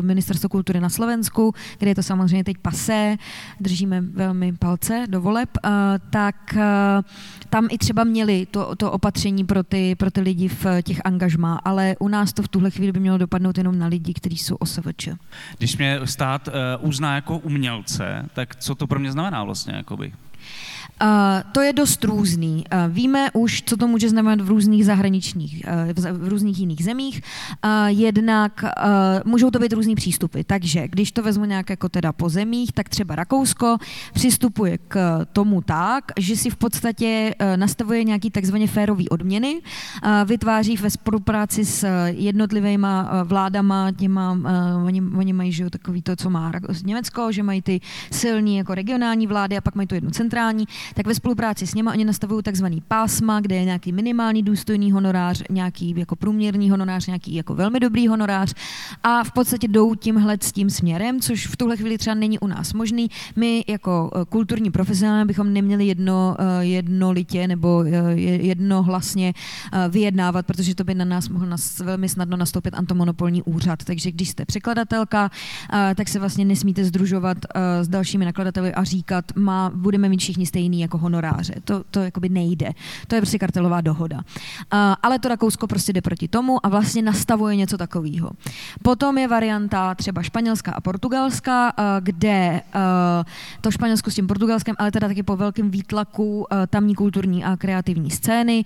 ministerstvo 0.00 0.48
kultury 0.48 0.80
na 0.80 0.88
Slovensku, 0.88 1.54
kde 1.78 1.90
je 1.90 1.94
to 1.94 2.02
samozřejmě 2.02 2.44
teď 2.44 2.58
pasé, 2.58 3.16
držíme 3.60 4.00
velmi 4.00 4.52
palce 4.52 5.06
do 5.08 5.20
voleb, 5.20 5.48
uh, 5.64 5.70
tak 6.10 6.36
uh, 6.56 6.60
tam 7.50 7.68
i 7.70 7.78
třeba 7.78 8.04
měli 8.04 8.46
to, 8.50 8.76
to 8.76 8.92
opatření 8.92 9.44
pro 9.44 9.62
ty, 9.62 9.94
pro 9.94 10.10
ty 10.10 10.20
lidi 10.20 10.48
v 10.48 10.66
těch 10.82 11.00
angažmá, 11.04 11.60
ale 11.64 11.96
u 11.98 12.08
nás 12.08 12.32
to 12.32 12.42
v 12.42 12.48
tuhle 12.48 12.70
chvíli 12.70 12.92
by 12.92 13.00
mělo 13.00 13.18
dopadnout 13.18 13.58
jenom 13.58 13.78
na 13.78 13.86
lidi, 13.86 14.14
kteří 14.14 14.38
jsou 14.38 14.56
OSVČ. 14.56 15.08
Když 15.58 15.76
mě 15.76 16.00
stát 16.04 16.48
uzná 16.80 17.14
jako 17.14 17.38
umělce, 17.38 18.28
tak 18.34 18.56
co 18.56 18.74
to 18.74 18.86
pro 18.86 18.98
mě 18.98 19.12
znamená 19.12 19.44
vlastně? 19.44 19.74
Jakoby? 19.74 20.12
Uh, 21.02 21.08
to 21.52 21.60
je 21.60 21.72
dost 21.72 22.04
různý. 22.04 22.64
Uh, 22.72 22.94
víme 22.94 23.30
už, 23.32 23.62
co 23.66 23.76
to 23.76 23.86
může 23.86 24.08
znamenat 24.08 24.40
v 24.40 24.48
různých 24.48 24.86
zahraničních, 24.86 25.62
uh, 25.96 26.12
v, 26.12 26.28
různých 26.28 26.58
jiných 26.58 26.84
zemích. 26.84 27.22
Jednak 27.86 28.64
můžou 29.24 29.50
to 29.50 29.58
být 29.58 29.72
různý 29.72 29.94
přístupy. 29.94 30.40
Takže 30.46 30.88
když 30.88 31.12
to 31.12 31.22
vezmu 31.22 31.44
nějak 31.44 31.70
jako 31.70 31.88
teda 31.88 32.12
po 32.12 32.28
zemích, 32.28 32.72
tak 32.72 32.88
třeba 32.88 33.14
Rakousko 33.14 33.76
přistupuje 34.14 34.78
k 34.78 35.26
tomu 35.32 35.60
tak, 35.60 36.04
že 36.18 36.36
si 36.36 36.50
v 36.50 36.56
podstatě 36.56 37.34
nastavuje 37.56 38.04
nějaký 38.04 38.30
takzvaně 38.30 38.66
férový 38.66 39.08
odměny, 39.08 39.62
vytváří 40.24 40.76
ve 40.76 40.90
spolupráci 40.90 41.64
s 41.64 41.86
jednotlivými 42.06 42.86
vládama, 43.24 43.92
těma, 43.92 44.38
oni, 44.84 45.02
oni 45.16 45.32
mají 45.32 45.52
že, 45.52 45.70
takový 45.70 46.02
to, 46.02 46.16
co 46.16 46.30
má 46.30 46.52
Německo, 46.84 47.32
že 47.32 47.42
mají 47.42 47.62
ty 47.62 47.80
silní 48.10 48.56
jako 48.56 48.74
regionální 48.74 49.26
vlády 49.26 49.56
a 49.56 49.60
pak 49.60 49.74
mají 49.74 49.86
tu 49.88 49.94
jednu 49.94 50.10
centrální 50.10 50.31
centrální, 50.32 50.68
tak 50.94 51.06
ve 51.06 51.14
spolupráci 51.14 51.66
s 51.66 51.74
nimi 51.74 51.90
oni 51.90 52.04
nastavují 52.04 52.42
takzvaný 52.42 52.82
pásma, 52.88 53.40
kde 53.40 53.56
je 53.56 53.64
nějaký 53.64 53.92
minimální 53.92 54.42
důstojný 54.42 54.92
honorář, 54.92 55.42
nějaký 55.50 55.94
jako 55.96 56.16
průměrný 56.16 56.70
honorář, 56.70 57.06
nějaký 57.06 57.34
jako 57.34 57.54
velmi 57.54 57.80
dobrý 57.80 58.08
honorář 58.08 58.54
a 59.02 59.24
v 59.24 59.32
podstatě 59.32 59.68
jdou 59.68 59.94
tímhle 59.94 60.36
s 60.40 60.52
tím 60.52 60.70
směrem, 60.70 61.20
což 61.20 61.46
v 61.46 61.56
tuhle 61.56 61.76
chvíli 61.76 61.98
třeba 61.98 62.14
není 62.14 62.38
u 62.38 62.46
nás 62.46 62.72
možný. 62.72 63.10
My 63.36 63.64
jako 63.68 64.10
eh, 64.14 64.24
kulturní 64.28 64.70
profesionálně 64.70 65.24
bychom 65.24 65.52
neměli 65.52 65.86
jedno, 65.86 66.36
eh, 66.38 66.64
jednolitě 66.64 67.48
nebo 67.48 67.84
eh, 67.84 68.12
jednohlasně 68.20 69.34
vyjednávat, 69.88 70.46
protože 70.46 70.74
to 70.74 70.84
by 70.84 70.94
na 70.94 71.04
nás 71.04 71.28
mohl 71.28 71.46
nas, 71.46 71.80
velmi 71.80 72.08
snadno 72.08 72.36
nastoupit 72.36 72.74
antimonopolní 72.74 73.42
úřad. 73.42 73.84
Takže 73.84 74.12
když 74.12 74.28
jste 74.28 74.44
překladatelka, 74.44 75.30
tak 75.94 76.08
se 76.08 76.18
vlastně 76.18 76.44
nesmíte 76.44 76.84
združovat 76.84 77.38
s 77.82 77.88
dalšími 77.88 78.24
nakladateli 78.24 78.74
a 78.74 78.84
říkat, 78.84 79.24
má, 79.36 79.70
budeme 79.74 80.08
mít 80.08 80.21
všichni 80.22 80.46
stejný 80.46 80.80
jako 80.80 80.98
honoráře. 80.98 81.54
To, 81.64 81.84
to 81.90 82.00
jakoby 82.00 82.28
nejde. 82.28 82.70
To 83.06 83.14
je 83.14 83.20
prostě 83.20 83.38
kartelová 83.38 83.80
dohoda. 83.80 84.20
Ale 85.02 85.18
to 85.18 85.28
Rakousko 85.28 85.66
prostě 85.66 85.92
jde 85.92 86.00
proti 86.00 86.28
tomu 86.28 86.66
a 86.66 86.68
vlastně 86.68 87.02
nastavuje 87.02 87.56
něco 87.56 87.78
takového. 87.78 88.30
Potom 88.82 89.18
je 89.18 89.28
varianta 89.28 89.94
třeba 89.94 90.22
španělská 90.22 90.72
a 90.72 90.80
portugalská, 90.80 91.72
kde 92.00 92.60
to 93.60 93.70
Španělsko 93.70 94.10
s 94.10 94.14
tím 94.14 94.26
portugalském, 94.26 94.76
ale 94.78 94.90
teda 94.90 95.08
taky 95.08 95.22
po 95.22 95.36
velkém 95.36 95.70
výtlaku 95.70 96.46
tamní 96.70 96.94
kulturní 96.94 97.44
a 97.44 97.56
kreativní 97.56 98.10
scény, 98.10 98.64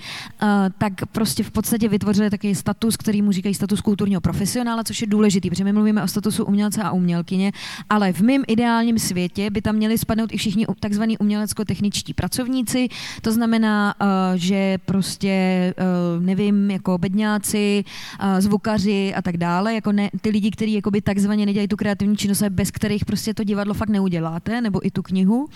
tak 0.79 0.93
prostě 1.13 1.43
v 1.43 1.51
podstatě 1.51 1.89
vytvořili 1.89 2.31
takový 2.31 2.55
status, 2.55 2.97
který 2.97 3.23
mu 3.23 3.33
říkají 3.33 3.55
status 3.55 3.81
kulturního 3.81 4.21
profesionála, 4.21 4.85
což 4.85 5.01
je 5.01 5.07
důležitý, 5.07 5.51
protože 5.51 5.65
my 5.65 5.73
mluvíme 5.73 6.03
o 6.03 6.09
statusu 6.09 6.45
umělce 6.45 6.83
a 6.83 6.91
umělkyně, 6.91 7.53
ale 7.91 8.13
v 8.13 8.21
mém 8.21 8.43
ideálním 8.47 8.99
světě 8.99 9.51
by 9.51 9.63
tam 9.63 9.75
měli 9.75 9.99
spadnout 9.99 10.33
i 10.33 10.37
všichni 10.37 10.67
takzvaní 10.81 11.19
umělecko-techničtí 11.47 12.15
pracovníci, 12.15 12.89
to 13.23 13.33
znamená, 13.33 13.95
že 14.35 14.79
prostě, 14.85 15.75
nevím, 16.21 16.71
jako 16.71 16.99
bedňáci, 16.99 17.85
zvukaři 18.39 19.15
a 19.15 19.23
tak 19.23 19.37
dále, 19.37 19.75
jako 19.75 19.93
ne, 19.93 20.11
ty 20.21 20.31
lidi, 20.31 20.51
kteří 20.51 20.73
jakoby 20.73 21.01
takzvaně 21.01 21.47
nedělají 21.47 21.69
tu 21.69 21.77
kreativní 21.77 22.17
činnost, 22.17 22.43
bez 22.49 22.71
kterých 22.71 23.05
prostě 23.05 23.35
to 23.35 23.45
divadlo 23.45 23.75
fakt 23.75 23.89
neuděláte, 23.89 24.61
nebo 24.61 24.87
i 24.87 24.91
tu 24.91 25.03
knihu. 25.03 25.49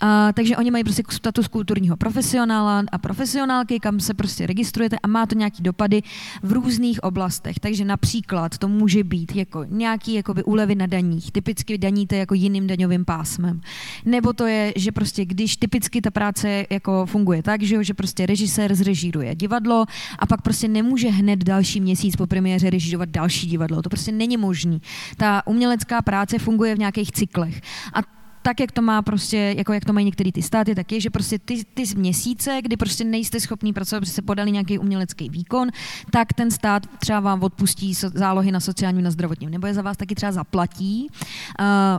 A, 0.00 0.32
takže 0.32 0.56
oni 0.56 0.70
mají 0.70 0.84
prostě 0.84 1.02
status 1.10 1.48
kulturního 1.48 1.96
profesionála 1.96 2.84
a 2.92 2.98
profesionálky, 2.98 3.80
kam 3.80 4.00
se 4.00 4.14
prostě 4.14 4.46
registrujete 4.46 4.96
a 5.02 5.06
má 5.08 5.26
to 5.26 5.34
nějaký 5.34 5.62
dopady 5.62 6.02
v 6.42 6.52
různých 6.52 7.02
oblastech. 7.02 7.58
Takže 7.60 7.84
například 7.84 8.58
to 8.58 8.68
může 8.68 9.04
být 9.04 9.36
jako 9.36 9.64
nějaký 9.68 10.14
jakoby 10.14 10.44
úlevy 10.44 10.74
na 10.74 10.86
daních. 10.86 11.32
Typicky 11.32 11.78
daníte 11.78 12.16
jako 12.16 12.34
jiným 12.34 12.66
daňovým 12.66 13.04
pásmem. 13.04 13.60
Nebo 14.04 14.32
to 14.32 14.46
je, 14.46 14.72
že 14.76 14.92
prostě 14.92 15.24
když 15.28 15.56
typicky 15.56 16.00
ta 16.00 16.10
práce 16.10 16.66
jako 16.70 17.06
funguje 17.06 17.42
tak, 17.42 17.62
že, 17.62 17.84
že 17.84 17.94
prostě 17.94 18.26
režisér 18.26 18.74
zrežíruje 18.74 19.34
divadlo 19.34 19.84
a 20.18 20.26
pak 20.26 20.42
prostě 20.42 20.68
nemůže 20.68 21.08
hned 21.08 21.44
další 21.44 21.80
měsíc 21.80 22.16
po 22.16 22.26
premiéře 22.26 22.70
režírovat 22.70 23.08
další 23.08 23.46
divadlo. 23.46 23.82
To 23.82 23.88
prostě 23.90 24.12
není 24.12 24.36
možný. 24.36 24.82
Ta 25.16 25.46
umělecká 25.46 26.02
práce 26.02 26.38
funguje 26.38 26.74
v 26.74 26.78
nějakých 26.78 27.12
cyklech. 27.12 27.60
A 27.94 28.17
tak, 28.48 28.60
jak 28.60 28.72
to 28.72 28.82
má 28.82 29.02
prostě, 29.02 29.54
jako 29.56 29.72
jak 29.72 29.84
to 29.84 29.92
mají 29.92 30.06
některé 30.06 30.32
ty 30.32 30.42
státy, 30.42 30.74
tak 30.74 30.92
je, 30.92 31.00
že 31.00 31.10
prostě 31.10 31.38
ty, 31.38 31.64
ty 31.74 31.82
měsíce, 31.96 32.58
kdy 32.62 32.76
prostě 32.76 33.04
nejste 33.04 33.40
schopný 33.40 33.72
pracovat, 33.72 34.00
protože 34.00 34.12
se 34.12 34.22
podali 34.22 34.52
nějaký 34.52 34.78
umělecký 34.78 35.28
výkon, 35.28 35.68
tak 36.10 36.32
ten 36.32 36.50
stát 36.50 36.86
třeba 36.98 37.20
vám 37.20 37.42
odpustí 37.42 37.94
zálohy 37.94 38.52
na 38.52 38.60
sociálním, 38.60 39.04
na 39.04 39.10
zdravotním, 39.10 39.50
nebo 39.50 39.66
je 39.66 39.74
za 39.74 39.82
vás 39.82 39.96
taky 39.96 40.14
třeba 40.14 40.32
zaplatí. 40.32 41.08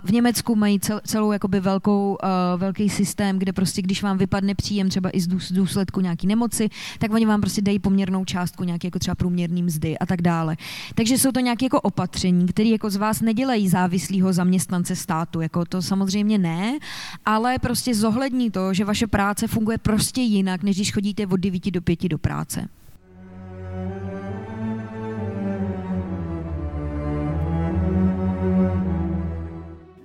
v 0.03 0.11
Německu 0.11 0.55
mají 0.55 0.79
cel, 0.79 1.01
celou 1.03 1.31
jakoby 1.31 1.59
velkou, 1.59 2.17
velký 2.57 2.89
systém, 2.89 3.39
kde 3.39 3.53
prostě, 3.53 3.81
když 3.81 4.03
vám 4.03 4.17
vypadne 4.17 4.55
příjem 4.55 4.89
třeba 4.89 5.09
i 5.13 5.21
z 5.21 5.51
důsledku 5.51 6.01
nějaký 6.01 6.27
nemoci, 6.27 6.69
tak 6.99 7.13
oni 7.13 7.25
vám 7.25 7.41
prostě 7.41 7.61
dají 7.61 7.79
poměrnou 7.79 8.25
částku, 8.25 8.63
nějaký 8.63 8.87
jako 8.87 8.99
třeba 8.99 9.15
průměrný 9.15 9.63
mzdy 9.63 9.97
a 9.97 10.05
tak 10.05 10.21
dále. 10.21 10.57
Takže 10.95 11.17
jsou 11.17 11.31
to 11.31 11.39
nějaké 11.39 11.65
jako 11.65 11.81
opatření, 11.81 12.45
které 12.45 12.69
jako 12.69 12.89
z 12.89 12.95
vás 12.95 13.21
nedělají 13.21 13.69
závislého 13.69 14.33
zaměstnance 14.33 14.95
státu. 14.95 15.41
Jako 15.41 15.65
to 15.65 15.81
samozřejmě 15.81 16.38
ne, 16.41 16.79
ale 17.25 17.59
prostě 17.59 17.95
zohlední 17.95 18.51
to, 18.51 18.73
že 18.73 18.85
vaše 18.85 19.07
práce 19.07 19.47
funguje 19.47 19.77
prostě 19.77 20.21
jinak, 20.21 20.63
než 20.63 20.75
když 20.75 20.93
chodíte 20.93 21.27
od 21.27 21.37
9 21.37 21.71
do 21.71 21.81
5 21.81 22.07
do 22.07 22.17
práce. 22.17 22.69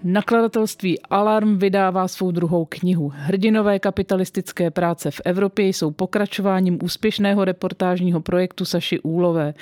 Nakladatelství 0.07 1.01
Alarm 1.01 1.59
vydává 1.59 2.09
svou 2.09 2.31
druhou 2.31 2.65
knihu. 2.65 3.13
Hrdinové 3.15 3.79
kapitalistické 3.79 4.71
práce 4.71 5.11
v 5.11 5.21
Evropě 5.25 5.67
jsou 5.67 5.91
pokračováním 5.91 6.79
úspěšného 6.83 7.45
reportážního 7.45 8.21
projektu 8.21 8.65
Saši 8.65 9.01
Úlové. 9.01 9.55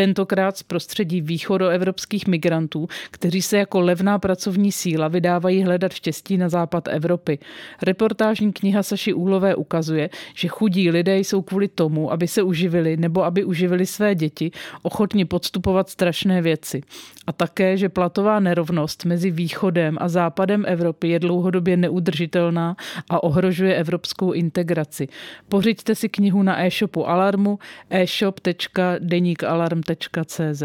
Tentokrát 0.00 0.56
z 0.56 0.62
prostředí 0.62 1.20
východoevropských 1.20 2.26
migrantů, 2.26 2.88
kteří 3.10 3.42
se 3.42 3.58
jako 3.58 3.80
levná 3.80 4.18
pracovní 4.18 4.72
síla 4.72 5.08
vydávají 5.08 5.62
hledat 5.62 5.92
štěstí 5.92 6.36
na 6.36 6.48
západ 6.48 6.88
Evropy. 6.88 7.38
Reportážní 7.82 8.52
kniha 8.52 8.82
Saši 8.82 9.12
Úlové 9.12 9.54
ukazuje, 9.54 10.10
že 10.34 10.48
chudí 10.48 10.90
lidé 10.90 11.18
jsou 11.18 11.42
kvůli 11.42 11.68
tomu, 11.68 12.12
aby 12.12 12.28
se 12.28 12.42
uživili 12.42 12.96
nebo 12.96 13.24
aby 13.24 13.44
uživili 13.44 13.86
své 13.86 14.14
děti, 14.14 14.50
ochotni 14.82 15.24
podstupovat 15.24 15.90
strašné 15.90 16.42
věci. 16.42 16.80
A 17.26 17.32
také, 17.32 17.76
že 17.76 17.88
platová 17.88 18.40
nerovnost 18.40 19.04
mezi 19.04 19.30
východem 19.30 19.96
a 20.00 20.08
západem 20.08 20.64
Evropy 20.66 21.08
je 21.08 21.18
dlouhodobě 21.18 21.76
neudržitelná 21.76 22.76
a 23.10 23.22
ohrožuje 23.22 23.74
evropskou 23.74 24.32
integraci. 24.32 25.08
Pořiďte 25.48 25.94
si 25.94 26.08
knihu 26.08 26.42
na 26.42 26.64
e-shopu 26.64 27.08
Alarmu 27.08 27.58
e-shop.denikalarm.com 27.90 29.89
www.cz. 29.90 30.62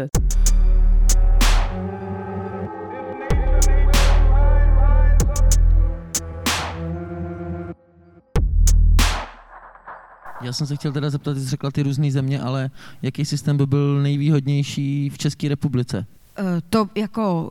Já 10.42 10.52
jsem 10.52 10.66
se 10.66 10.76
chtěl 10.76 10.92
teda 10.92 11.10
zeptat, 11.10 11.36
jsi 11.36 11.48
řekla 11.48 11.70
ty 11.70 11.82
různé 11.82 12.10
země, 12.10 12.40
ale 12.40 12.70
jaký 13.02 13.24
systém 13.24 13.56
by 13.56 13.66
byl 13.66 14.02
nejvýhodnější 14.02 15.10
v 15.10 15.18
České 15.18 15.48
republice? 15.48 16.06
Eh, 16.38 16.42
to 16.70 16.88
jako 16.94 17.50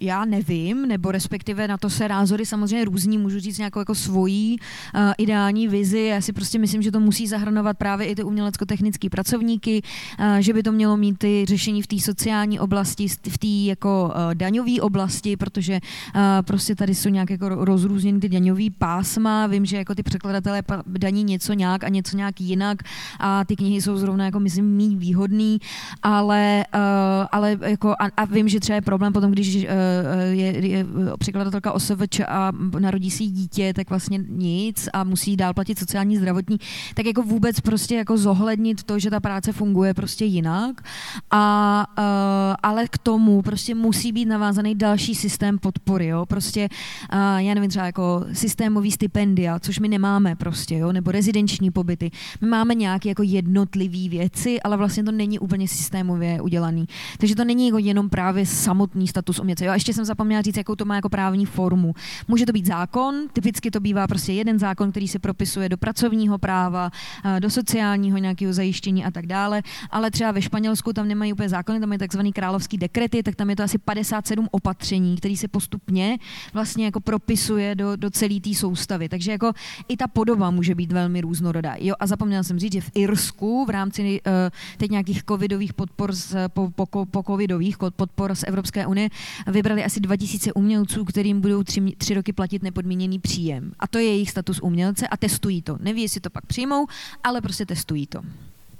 já 0.00 0.24
nevím, 0.24 0.88
nebo 0.88 1.10
respektive 1.10 1.68
na 1.68 1.76
to 1.76 1.90
se 1.90 2.08
názory 2.08 2.46
samozřejmě 2.46 2.84
různí, 2.84 3.18
můžu 3.18 3.40
říct 3.40 3.58
nějakou 3.58 3.78
jako 3.78 3.94
svojí 3.94 4.56
uh, 4.94 5.12
ideální 5.18 5.68
vizi. 5.68 6.00
Já 6.00 6.20
si 6.20 6.32
prostě 6.32 6.58
myslím, 6.58 6.82
že 6.82 6.90
to 6.90 7.00
musí 7.00 7.26
zahrnovat 7.26 7.76
právě 7.78 8.06
i 8.06 8.14
ty 8.14 8.22
umělecko-technické 8.22 9.10
pracovníky, 9.10 9.82
uh, 10.20 10.36
že 10.36 10.52
by 10.52 10.62
to 10.62 10.72
mělo 10.72 10.96
mít 10.96 11.18
ty 11.18 11.44
řešení 11.48 11.82
v 11.82 11.86
té 11.86 11.98
sociální 11.98 12.60
oblasti, 12.60 13.08
v 13.08 13.38
té 13.38 13.46
jako 13.46 14.04
uh, 14.04 14.34
daňové 14.34 14.80
oblasti, 14.80 15.36
protože 15.36 15.80
uh, 16.14 16.20
prostě 16.42 16.74
tady 16.74 16.94
jsou 16.94 17.08
nějak 17.08 17.30
jako 17.30 17.48
rozrůzněny 17.48 18.20
ty 18.20 18.28
daňové 18.28 18.64
pásma. 18.78 19.46
Vím, 19.46 19.66
že 19.66 19.76
jako 19.76 19.94
ty 19.94 20.02
překladatelé 20.02 20.62
daní 20.86 21.24
něco 21.24 21.52
nějak 21.52 21.84
a 21.84 21.88
něco 21.88 22.16
nějak 22.16 22.40
jinak 22.40 22.82
a 23.20 23.44
ty 23.44 23.56
knihy 23.56 23.82
jsou 23.82 23.96
zrovna 23.96 24.24
jako 24.24 24.40
myslím 24.40 24.76
mý 24.76 24.96
výhodný, 24.96 25.58
ale, 26.02 26.64
uh, 26.74 26.80
ale 27.32 27.58
jako 27.62 27.90
a, 27.90 28.10
a 28.16 28.24
vím, 28.24 28.48
že 28.48 28.60
třeba 28.60 28.74
je 28.74 28.82
problém 28.82 29.12
potom, 29.12 29.30
když 29.30 29.56
uh, 29.56 29.62
je, 30.30 30.66
je 30.66 30.86
překladatelka 31.18 31.72
OSVČ 31.72 32.20
a 32.28 32.52
narodí 32.78 33.10
si 33.10 33.26
dítě, 33.26 33.74
tak 33.74 33.90
vlastně 33.90 34.20
nic 34.28 34.88
a 34.92 35.04
musí 35.04 35.36
dál 35.36 35.54
platit 35.54 35.78
sociální 35.78 36.16
zdravotní, 36.16 36.58
tak 36.94 37.06
jako 37.06 37.22
vůbec 37.22 37.60
prostě 37.60 37.94
jako 37.94 38.16
zohlednit 38.16 38.82
to, 38.82 38.98
že 38.98 39.10
ta 39.10 39.20
práce 39.20 39.52
funguje 39.52 39.94
prostě 39.94 40.24
jinak 40.24 40.82
a 41.30 41.84
uh, 41.98 42.04
ale 42.62 42.88
k 42.88 42.98
tomu 42.98 43.42
prostě 43.42 43.74
musí 43.74 44.12
být 44.12 44.24
navázaný 44.24 44.74
další 44.74 45.14
systém 45.14 45.58
podpory, 45.58 46.06
jo, 46.06 46.26
prostě 46.26 46.68
já 47.36 47.54
nevím, 47.54 47.70
třeba 47.70 47.86
jako 47.86 48.24
systémový 48.32 48.92
stipendia, 48.92 49.58
což 49.58 49.78
my 49.78 49.88
nemáme 49.88 50.36
prostě, 50.36 50.78
jo, 50.78 50.92
nebo 50.92 51.10
rezidenční 51.10 51.70
pobyty. 51.70 52.10
My 52.40 52.48
máme 52.48 52.74
nějaké 52.74 53.08
jako 53.08 53.22
jednotlivé 53.22 54.08
věci, 54.08 54.60
ale 54.60 54.76
vlastně 54.76 55.04
to 55.04 55.12
není 55.12 55.38
úplně 55.38 55.68
systémově 55.68 56.40
udělaný. 56.40 56.86
Takže 57.18 57.34
to 57.36 57.44
není 57.44 57.66
jako 57.66 57.78
jenom 57.78 58.08
právě 58.08 58.46
samotný 58.46 59.08
status 59.08 59.38
umělce. 59.38 59.65
Jo, 59.66 59.70
a 59.72 59.74
ještě 59.74 59.92
jsem 59.92 60.04
zapomněla 60.04 60.42
říct, 60.42 60.56
jakou 60.56 60.74
to 60.74 60.84
má 60.84 60.94
jako 60.94 61.08
právní 61.08 61.46
formu. 61.46 61.94
Může 62.28 62.46
to 62.46 62.52
být 62.52 62.66
zákon, 62.66 63.14
typicky 63.32 63.70
to 63.70 63.80
bývá 63.80 64.06
prostě 64.06 64.32
jeden 64.32 64.58
zákon, 64.58 64.90
který 64.90 65.08
se 65.08 65.18
propisuje 65.18 65.68
do 65.68 65.76
pracovního 65.76 66.38
práva, 66.38 66.90
do 67.38 67.50
sociálního 67.50 68.18
nějakého 68.18 68.52
zajištění 68.52 69.04
a 69.04 69.10
tak 69.10 69.26
dále, 69.26 69.62
ale 69.90 70.10
třeba 70.10 70.32
ve 70.32 70.42
Španělsku 70.42 70.92
tam 70.92 71.08
nemají 71.08 71.32
úplně 71.32 71.48
zákony, 71.48 71.80
tam 71.80 71.92
je 71.92 71.98
takzvaný 71.98 72.32
královský 72.32 72.78
dekrety, 72.78 73.22
tak 73.22 73.34
tam 73.34 73.50
je 73.50 73.56
to 73.56 73.62
asi 73.62 73.78
57 73.78 74.48
opatření, 74.50 75.16
který 75.16 75.36
se 75.36 75.48
postupně 75.48 76.18
vlastně 76.52 76.84
jako 76.84 77.00
propisuje 77.00 77.74
do, 77.74 77.96
do 77.96 78.10
celé 78.10 78.40
té 78.40 78.54
soustavy. 78.54 79.08
Takže 79.08 79.30
jako 79.30 79.52
i 79.88 79.96
ta 79.96 80.06
podoba 80.06 80.50
může 80.50 80.74
být 80.74 80.92
velmi 80.92 81.20
různorodá. 81.20 81.74
Jo, 81.78 81.94
a 82.00 82.06
zapomněla 82.06 82.42
jsem 82.42 82.58
říct, 82.58 82.72
že 82.72 82.80
v 82.80 82.90
Irsku 82.94 83.64
v 83.64 83.70
rámci 83.70 84.20
uh, 84.26 84.32
teď 84.76 84.90
nějakých 84.90 85.24
covidových 85.24 85.74
podpor 85.74 86.12
z, 86.12 86.36
po, 86.48 86.70
po, 86.70 87.06
po 87.06 87.22
covidových 87.22 87.76
podpor 87.96 88.34
z 88.34 88.44
Evropské 88.46 88.86
unie 88.86 89.08
vybrali 89.56 89.84
asi 89.84 90.00
2000 90.00 90.52
umělců, 90.52 91.04
kterým 91.04 91.40
budou 91.40 91.62
tři, 91.62 91.80
tři 91.98 92.14
roky 92.14 92.32
platit 92.32 92.62
nepodmíněný 92.62 93.18
příjem. 93.18 93.72
A 93.78 93.86
to 93.86 93.98
je 93.98 94.04
jejich 94.04 94.30
status 94.30 94.60
umělce 94.62 95.08
a 95.08 95.16
testují 95.16 95.62
to. 95.62 95.78
Neví, 95.80 96.02
jestli 96.02 96.20
to 96.20 96.30
pak 96.30 96.46
přijmou, 96.46 96.86
ale 97.24 97.40
prostě 97.40 97.66
testují 97.66 98.06
to. 98.06 98.20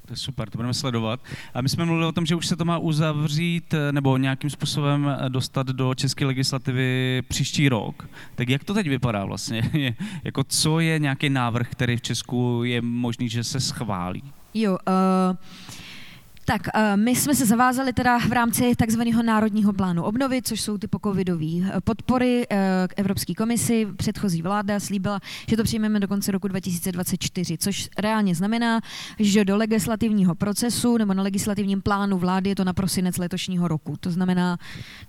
To 0.06 0.12
je 0.12 0.16
super, 0.16 0.50
to 0.50 0.58
budeme 0.58 0.74
sledovat. 0.74 1.20
A 1.54 1.60
my 1.60 1.68
jsme 1.68 1.84
mluvili 1.84 2.06
o 2.06 2.12
tom, 2.12 2.26
že 2.26 2.34
už 2.34 2.46
se 2.46 2.56
to 2.56 2.64
má 2.64 2.78
uzavřít 2.78 3.74
nebo 3.90 4.16
nějakým 4.16 4.50
způsobem 4.50 5.16
dostat 5.28 5.66
do 5.66 5.94
české 5.94 6.26
legislativy 6.26 7.22
příští 7.28 7.68
rok. 7.68 8.08
Tak 8.34 8.48
jak 8.48 8.64
to 8.64 8.74
teď 8.74 8.88
vypadá 8.88 9.24
vlastně? 9.24 9.70
jako 10.24 10.44
co 10.44 10.80
je 10.80 10.98
nějaký 10.98 11.30
návrh, 11.30 11.68
který 11.70 11.96
v 11.96 12.02
Česku 12.02 12.60
je 12.64 12.82
možný, 12.82 13.28
že 13.28 13.44
se 13.44 13.60
schválí? 13.60 14.22
Jo, 14.54 14.78
uh... 14.88 15.36
Tak, 16.46 16.68
eh, 16.74 16.96
my 16.96 17.16
jsme 17.16 17.34
se 17.34 17.46
zavázali 17.46 17.92
teda 17.92 18.18
v 18.18 18.32
rámci 18.32 18.76
takzvaného 18.76 19.22
národního 19.22 19.72
plánu 19.72 20.02
obnovy, 20.02 20.42
což 20.42 20.60
jsou 20.60 20.78
ty 20.78 20.86
pocovidové 20.86 21.44
eh, 21.44 21.80
podpory 21.80 22.46
eh, 22.50 22.88
k 22.88 22.94
Evropské 22.96 23.34
komisi. 23.34 23.86
Předchozí 23.96 24.42
vláda 24.42 24.80
slíbila, 24.80 25.20
že 25.48 25.56
to 25.56 25.62
přijmeme 25.62 26.00
do 26.00 26.08
konce 26.08 26.32
roku 26.32 26.48
2024, 26.48 27.58
což 27.58 27.88
reálně 27.98 28.34
znamená, 28.34 28.80
že 29.18 29.44
do 29.44 29.56
legislativního 29.56 30.34
procesu 30.34 30.98
nebo 30.98 31.14
na 31.14 31.22
legislativním 31.22 31.82
plánu 31.82 32.18
vlády 32.18 32.50
je 32.50 32.56
to 32.56 32.64
na 32.64 32.72
prosinec 32.72 33.18
letošního 33.18 33.68
roku. 33.68 33.96
To 34.00 34.10
znamená 34.10 34.58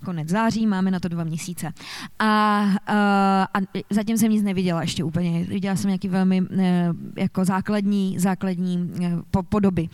konec 0.04 0.28
září, 0.28 0.66
máme 0.66 0.90
na 0.90 1.00
to 1.00 1.08
dva 1.08 1.24
měsíce. 1.24 1.72
A, 2.18 2.64
a, 2.86 3.48
a 3.54 3.58
zatím 3.90 4.18
jsem 4.18 4.30
nic 4.30 4.42
neviděla 4.42 4.80
ještě 4.80 5.04
úplně. 5.04 5.44
Viděla 5.44 5.76
jsem 5.76 5.88
nějaký 5.88 6.08
velmi 6.08 6.42
jako 7.16 7.44
základní, 7.44 8.18
základní 8.18 8.90
podoby. 9.48 9.88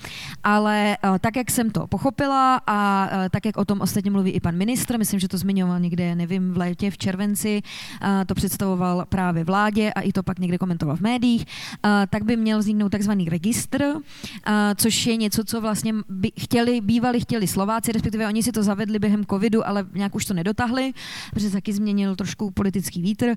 Ale 0.45 0.97
tak 1.21 1.34
tak, 1.35 1.37
jak 1.37 1.51
jsem 1.51 1.71
to 1.71 1.87
pochopila 1.87 2.61
a 2.67 3.09
tak, 3.31 3.47
jak 3.47 3.57
o 3.57 3.65
tom 3.65 3.81
ostatně 3.81 4.11
mluví 4.11 4.31
i 4.31 4.41
pan 4.41 4.57
ministr, 4.57 4.99
myslím, 4.99 5.21
že 5.21 5.29
to 5.29 5.39
zmiňoval 5.39 5.81
někde, 5.81 6.15
nevím, 6.15 6.53
v 6.53 6.57
létě, 6.57 6.91
v 6.91 6.99
červenci, 6.99 7.63
to 8.27 8.35
představoval 8.35 9.05
právě 9.09 9.45
vládě 9.45 9.93
a 9.93 10.01
i 10.01 10.13
to 10.13 10.23
pak 10.23 10.39
někde 10.39 10.59
komentoval 10.59 10.97
v 10.97 11.01
médiích, 11.01 11.45
tak 12.11 12.25
by 12.25 12.37
měl 12.37 12.59
vzniknout 12.59 12.89
takzvaný 12.89 13.29
registr, 13.29 13.85
což 14.77 15.07
je 15.07 15.17
něco, 15.17 15.45
co 15.45 15.61
vlastně 15.61 15.95
by 16.09 16.33
chtěli, 16.41 16.81
bývali 16.81 17.21
chtěli 17.21 17.47
Slováci, 17.47 17.93
respektive 17.93 18.29
oni 18.29 18.43
si 18.43 18.53
to 18.53 18.63
zavedli 18.63 18.99
během 18.99 19.25
covidu, 19.25 19.67
ale 19.67 19.87
nějak 19.95 20.15
už 20.15 20.25
to 20.25 20.35
nedotahli, 20.35 20.93
protože 21.31 21.51
taky 21.51 21.73
změnil 21.73 22.17
trošku 22.17 22.51
politický 22.51 23.03
vítr. 23.03 23.35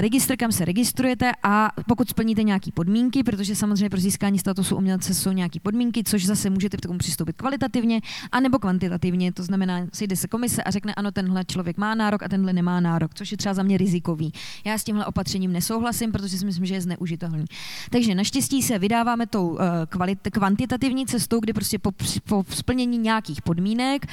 Registr, 0.00 0.36
kam 0.36 0.52
se 0.52 0.64
registrujete 0.64 1.32
a 1.42 1.70
pokud 1.88 2.08
splníte 2.08 2.42
nějaké 2.42 2.72
podmínky, 2.72 3.22
protože 3.22 3.56
samozřejmě 3.56 3.90
pro 3.90 4.00
získání 4.00 4.38
statusu 4.38 4.76
umělce 4.76 5.14
jsou 5.14 5.32
nějaké 5.32 5.60
podmínky, 5.60 6.04
což 6.04 6.26
zase 6.26 6.50
můžete 6.50 6.76
k 6.76 6.80
tomu 6.80 6.98
přistoupit 6.98 7.25
přistoupit 7.26 7.36
kvalitativně 7.36 8.00
anebo 8.32 8.58
kvantitativně. 8.58 9.32
To 9.32 9.42
znamená, 9.42 9.86
sejde 9.92 10.16
se 10.16 10.28
komise 10.28 10.62
a 10.62 10.70
řekne, 10.70 10.94
ano, 10.94 11.10
tenhle 11.12 11.44
člověk 11.44 11.76
má 11.76 11.94
nárok 11.94 12.22
a 12.22 12.28
tenhle 12.28 12.52
nemá 12.52 12.80
nárok, 12.80 13.14
což 13.14 13.32
je 13.32 13.36
třeba 13.36 13.54
za 13.54 13.62
mě 13.62 13.78
rizikový. 13.78 14.32
Já 14.64 14.78
s 14.78 14.84
tímhle 14.84 15.06
opatřením 15.06 15.52
nesouhlasím, 15.52 16.12
protože 16.12 16.38
si 16.38 16.46
myslím, 16.46 16.66
že 16.66 16.74
je 16.74 16.80
zneužitelný. 16.80 17.44
Takže 17.90 18.14
naštěstí 18.14 18.62
se 18.62 18.78
vydáváme 18.78 19.26
tou 19.26 19.48
uh, 19.48 19.58
kvalit, 19.88 20.18
kvantitativní 20.32 21.06
cestou, 21.06 21.40
kdy 21.40 21.52
prostě 21.52 21.78
po, 21.78 21.92
po 22.28 22.44
splnění 22.50 22.98
nějakých 22.98 23.42
podmínek 23.42 24.06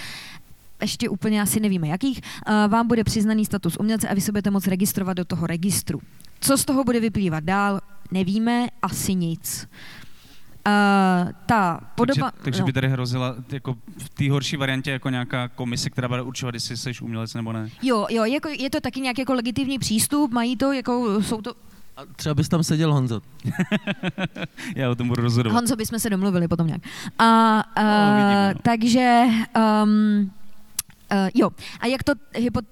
ještě 0.82 1.10
úplně 1.10 1.42
asi 1.42 1.60
nevíme 1.60 1.88
jakých, 1.88 2.22
uh, 2.22 2.72
vám 2.72 2.88
bude 2.88 3.04
přiznaný 3.04 3.46
status 3.46 3.78
umělce 3.80 4.08
a 4.08 4.14
vy 4.14 4.22
se 4.22 4.32
budete 4.32 4.52
moct 4.52 4.68
registrovat 4.68 5.18
do 5.18 5.26
toho 5.26 5.48
registru. 5.48 6.02
Co 6.40 6.58
z 6.58 6.66
toho 6.66 6.84
bude 6.84 7.00
vyplývat 7.00 7.44
dál, 7.44 7.80
nevíme, 8.12 8.68
asi 8.82 9.16
nic. 9.16 9.68
Uh, 10.68 11.32
ta 11.46 11.80
podoba... 11.96 12.32
Takže, 12.32 12.44
takže 12.44 12.62
no. 12.62 12.66
by 12.66 12.74
tady 12.74 12.88
hrozila 12.88 13.36
jako 13.52 13.76
v 13.98 14.10
té 14.10 14.32
horší 14.32 14.58
variantě 14.58 14.92
jako 14.92 15.10
nějaká 15.10 15.48
komise, 15.48 15.90
která 15.90 16.08
bude 16.08 16.22
určovat, 16.22 16.54
jestli 16.54 16.78
jsi 16.78 16.92
umělec 17.02 17.34
nebo 17.34 17.54
ne. 17.54 17.70
Jo, 17.82 18.08
jo, 18.10 18.26
jako, 18.26 18.50
je 18.50 18.70
to 18.70 18.82
taky 18.82 19.02
nějaký 19.02 19.22
jako 19.22 19.34
legitimní 19.34 19.80
přístup, 19.80 20.32
mají 20.32 20.58
to, 20.58 20.72
jako 20.72 21.22
jsou 21.22 21.42
to... 21.42 21.54
A 21.98 22.02
třeba 22.16 22.36
bys 22.36 22.50
tam 22.50 22.64
seděl 22.64 22.94
Honzo. 22.94 23.22
Já 24.76 24.90
o 24.92 24.96
tom 24.96 25.08
budu 25.08 25.22
rozhodovat. 25.22 25.56
Honzo 25.56 25.76
bychom 25.76 26.00
se 26.00 26.10
domluvili 26.10 26.48
potom 26.48 26.68
nějak. 26.68 26.82
A, 27.20 27.64
uh, 27.78 27.84
no, 27.84 28.16
vidíme, 28.16 28.54
no. 28.54 28.60
takže... 28.64 29.24
Um, 29.84 30.32
Uh, 31.14 31.30
jo, 31.34 31.50
a 31.80 31.88
jak 31.88 32.04
to, 32.04 32.14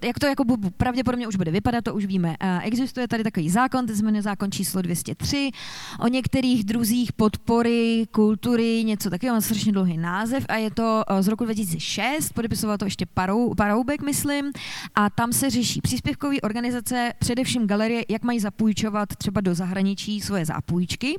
jak 0.02 0.18
to 0.18 0.26
jako 0.26 0.44
pravděpodobně 0.76 1.28
už 1.28 1.36
bude 1.36 1.50
vypadat, 1.50 1.84
to 1.84 1.94
už 1.94 2.06
víme. 2.06 2.28
Uh, 2.28 2.60
existuje 2.62 3.08
tady 3.08 3.24
takový 3.24 3.50
zákon, 3.50 3.88
se 3.88 4.02
jmenuje 4.02 4.22
zákon 4.22 4.52
číslo 4.52 4.82
203, 4.82 5.50
o 6.00 6.08
některých 6.08 6.64
druzích 6.64 7.12
podpory 7.12 8.06
kultury, 8.10 8.84
něco 8.84 9.10
takového, 9.10 9.36
má 9.36 9.40
strašně 9.40 9.72
dlouhý 9.72 9.98
název 9.98 10.46
a 10.48 10.56
je 10.56 10.70
to 10.70 11.04
uh, 11.10 11.20
z 11.20 11.28
roku 11.28 11.44
2006, 11.44 12.32
podepisoval 12.32 12.78
to 12.78 12.84
ještě 12.84 13.06
Parou, 13.06 13.54
Paroubek, 13.54 14.02
myslím, 14.02 14.52
a 14.94 15.10
tam 15.10 15.32
se 15.32 15.50
řeší 15.50 15.80
příspěvkové 15.80 16.40
organizace, 16.40 17.12
především 17.18 17.66
galerie, 17.66 18.04
jak 18.08 18.22
mají 18.22 18.40
zapůjčovat 18.40 19.08
třeba 19.16 19.40
do 19.40 19.54
zahraničí 19.54 20.20
svoje 20.20 20.44
zápůjčky. 20.44 21.16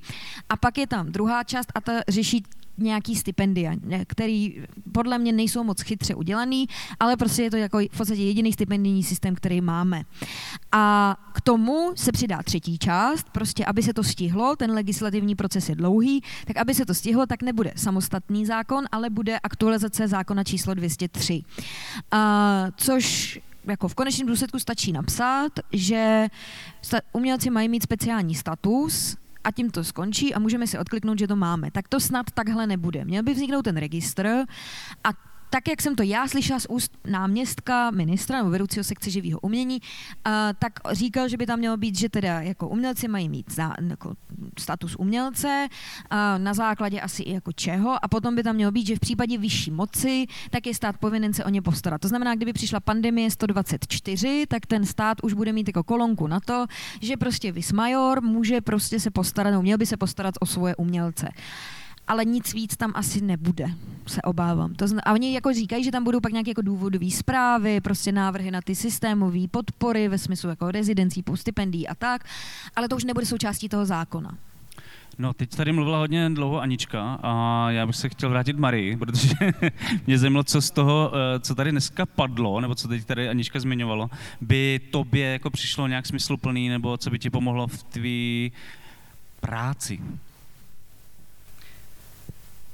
A 0.49 0.57
pak 0.57 0.77
je 0.77 0.87
tam 0.87 1.11
druhá 1.11 1.43
část 1.43 1.71
a 1.75 1.81
ta 1.81 1.93
řeší 2.07 2.43
nějaký 2.77 3.15
stipendia, 3.15 3.73
který 4.07 4.63
podle 4.91 5.17
mě 5.17 5.31
nejsou 5.31 5.63
moc 5.63 5.81
chytře 5.81 6.15
udělaný, 6.15 6.67
ale 6.99 7.17
prostě 7.17 7.43
je 7.43 7.51
to 7.51 7.57
jako 7.57 7.79
v 7.91 7.97
podstatě 7.97 8.23
jediný 8.23 8.53
stipendijní 8.53 9.03
systém, 9.03 9.35
který 9.35 9.61
máme. 9.61 10.03
A 10.71 11.15
k 11.33 11.41
tomu 11.41 11.91
se 11.95 12.11
přidá 12.11 12.43
třetí 12.43 12.77
část, 12.77 13.27
prostě 13.31 13.65
aby 13.65 13.83
se 13.83 13.93
to 13.93 14.03
stihlo, 14.03 14.55
ten 14.55 14.71
legislativní 14.71 15.35
proces 15.35 15.69
je 15.69 15.75
dlouhý, 15.75 16.21
tak 16.45 16.57
aby 16.57 16.73
se 16.73 16.85
to 16.85 16.93
stihlo, 16.93 17.25
tak 17.25 17.41
nebude 17.41 17.73
samostatný 17.75 18.45
zákon, 18.45 18.85
ale 18.91 19.09
bude 19.09 19.39
aktualizace 19.39 20.07
zákona 20.07 20.43
číslo 20.43 20.73
203. 20.73 21.43
A, 22.11 22.67
což 22.77 23.39
jako 23.65 23.87
v 23.87 23.95
konečném 23.95 24.27
důsledku 24.27 24.59
stačí 24.59 24.91
napsat, 24.91 25.51
že 25.71 26.27
umělci 27.13 27.49
mají 27.49 27.69
mít 27.69 27.83
speciální 27.83 28.35
status, 28.35 29.17
a 29.43 29.51
tím 29.51 29.71
to 29.71 29.83
skončí 29.83 30.33
a 30.33 30.39
můžeme 30.39 30.67
si 30.67 30.77
odkliknout, 30.77 31.19
že 31.19 31.27
to 31.27 31.35
máme. 31.35 31.71
Tak 31.71 31.87
to 31.87 31.99
snad 31.99 32.25
takhle 32.33 32.67
nebude. 32.67 33.05
Měl 33.05 33.23
by 33.23 33.33
vzniknout 33.33 33.61
ten 33.61 33.77
registr 33.77 34.27
a 35.03 35.09
tak, 35.53 35.67
jak 35.67 35.81
jsem 35.81 35.95
to 35.95 36.03
já 36.03 36.27
slyšela 36.27 36.59
z 36.59 36.65
úst 36.69 36.97
náměstka 37.05 37.91
ministra 37.91 38.37
nebo 38.37 38.49
vedoucího 38.49 38.83
sekce 38.83 39.09
živého 39.09 39.39
umění, 39.39 39.81
uh, 39.81 40.33
tak 40.59 40.73
říkal, 40.91 41.29
že 41.29 41.37
by 41.37 41.45
tam 41.45 41.59
mělo 41.59 41.77
být, 41.77 41.97
že 41.97 42.09
teda 42.09 42.41
jako 42.41 42.69
umělci 42.69 43.07
mají 43.07 43.29
mít 43.29 43.51
za, 43.51 43.73
jako 43.89 44.13
status 44.59 44.95
umělce 44.95 45.67
uh, 45.67 46.17
na 46.37 46.53
základě 46.53 47.01
asi 47.01 47.23
i 47.23 47.33
jako 47.33 47.51
čeho 47.51 48.05
a 48.05 48.07
potom 48.07 48.35
by 48.35 48.43
tam 48.43 48.55
mělo 48.55 48.71
být, 48.71 48.87
že 48.87 48.95
v 48.95 48.99
případě 48.99 49.37
vyšší 49.37 49.71
moci, 49.71 50.25
tak 50.49 50.67
je 50.67 50.73
stát 50.73 50.97
povinen 50.97 51.33
se 51.33 51.45
o 51.45 51.49
ně 51.49 51.61
postarat. 51.61 52.01
To 52.01 52.07
znamená, 52.07 52.35
kdyby 52.35 52.53
přišla 52.53 52.79
pandemie 52.79 53.31
124, 53.31 54.45
tak 54.47 54.65
ten 54.65 54.85
stát 54.85 55.17
už 55.23 55.33
bude 55.33 55.53
mít 55.53 55.67
jako 55.67 55.83
kolonku 55.83 56.27
na 56.27 56.39
to, 56.39 56.65
že 57.01 57.17
prostě 57.17 57.51
Vismajor 57.51 58.21
může 58.21 58.61
prostě 58.61 58.99
se 58.99 59.11
postarat, 59.11 59.51
nebo 59.51 59.63
měl 59.63 59.77
by 59.77 59.85
se 59.85 59.97
postarat 59.97 60.35
o 60.39 60.45
svoje 60.45 60.75
umělce 60.75 61.29
ale 62.07 62.25
nic 62.25 62.53
víc 62.53 62.77
tam 62.77 62.91
asi 62.95 63.21
nebude, 63.21 63.65
se 64.07 64.21
obávám. 64.21 64.73
To 64.73 64.87
zna- 64.87 65.01
a 65.05 65.13
oni 65.13 65.33
jako 65.33 65.53
říkají, 65.53 65.83
že 65.83 65.91
tam 65.91 66.03
budou 66.03 66.19
pak 66.19 66.31
nějaké 66.31 66.51
jako 66.51 66.61
důvodové 66.61 67.11
zprávy, 67.11 67.81
prostě 67.81 68.11
návrhy 68.11 68.51
na 68.51 68.61
ty 68.61 68.75
systémové 68.75 69.47
podpory 69.51 70.07
ve 70.07 70.17
smyslu 70.17 70.49
jako 70.49 70.71
rezidencí, 70.71 71.23
stipendií 71.35 71.87
a 71.87 71.95
tak, 71.95 72.25
ale 72.75 72.89
to 72.89 72.95
už 72.95 73.03
nebude 73.03 73.25
součástí 73.25 73.69
toho 73.69 73.85
zákona. 73.85 74.37
No, 75.17 75.33
teď 75.33 75.55
tady 75.55 75.71
mluvila 75.71 75.97
hodně 75.97 76.29
dlouho 76.29 76.61
Anička 76.61 77.19
a 77.23 77.65
já 77.71 77.85
bych 77.87 77.95
se 77.95 78.09
chtěl 78.09 78.29
vrátit 78.29 78.57
Marii, 78.57 78.97
protože 78.97 79.35
mě 80.07 80.17
zajímalo, 80.17 80.43
co 80.43 80.61
z 80.61 80.71
toho, 80.71 81.11
eh, 81.15 81.39
co 81.39 81.55
tady 81.55 81.71
dneska 81.71 82.05
padlo, 82.05 82.59
nebo 82.61 82.75
co 82.75 82.87
teď 82.87 83.05
tady 83.05 83.29
Anička 83.29 83.59
zmiňovalo, 83.59 84.09
by 84.41 84.79
tobě 84.91 85.31
jako 85.31 85.49
přišlo 85.49 85.87
nějak 85.87 86.05
smysluplný, 86.05 86.69
nebo 86.69 86.97
co 86.97 87.09
by 87.09 87.19
ti 87.19 87.29
pomohlo 87.29 87.67
v 87.67 87.83
tvý 87.83 88.51
práci. 89.39 89.99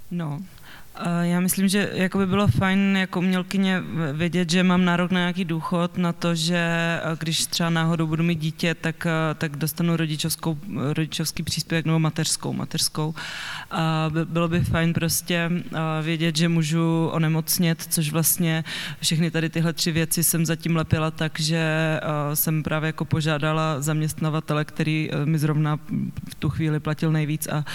No, 0.10 0.40
já 1.22 1.40
myslím, 1.40 1.68
že 1.68 1.90
jako 1.94 2.18
by 2.18 2.28
bylo 2.28 2.48
fajn 2.48 2.98
jako 2.98 3.20
umělkyně 3.20 3.84
vědět, 4.14 4.50
že 4.50 4.64
mám 4.64 4.86
nárok 4.86 5.12
na 5.12 5.20
nějaký 5.20 5.46
důchod, 5.46 5.98
na 5.98 6.14
to, 6.14 6.36
že 6.36 6.70
když 7.20 7.46
třeba 7.46 7.70
náhodou 7.70 8.08
budu 8.08 8.24
mít 8.24 8.40
dítě, 8.40 8.76
tak, 8.76 9.08
tak 9.38 9.58
dostanu 9.58 9.98
rodičovskou, 9.98 10.58
rodičovský 10.94 11.44
příspěvek 11.44 11.86
nebo 11.86 12.00
mateřskou. 12.00 12.54
mateřskou. 12.54 13.16
A 13.72 14.12
bylo 14.26 14.48
by 14.48 14.60
fajn 14.60 14.94
prostě 14.94 15.52
vědět, 16.02 16.38
že 16.38 16.50
můžu 16.50 17.10
onemocnět, 17.12 17.86
což 17.90 18.12
vlastně 18.12 18.64
všechny 19.02 19.32
tady 19.32 19.50
tyhle 19.50 19.74
tři 19.74 19.92
věci 19.92 20.24
jsem 20.24 20.46
zatím 20.46 20.76
lepila 20.76 21.12
tak, 21.12 21.40
že 21.40 22.00
jsem 22.34 22.64
právě 22.64 22.88
jako 22.88 23.06
požádala 23.06 23.82
zaměstnavatele, 23.82 24.66
který 24.66 25.10
mi 25.26 25.40
zrovna 25.40 25.80
v 26.30 26.36
tu 26.36 26.50
chvíli 26.50 26.80
platil 26.80 27.12
nejvíc 27.12 27.48
a, 27.48 27.66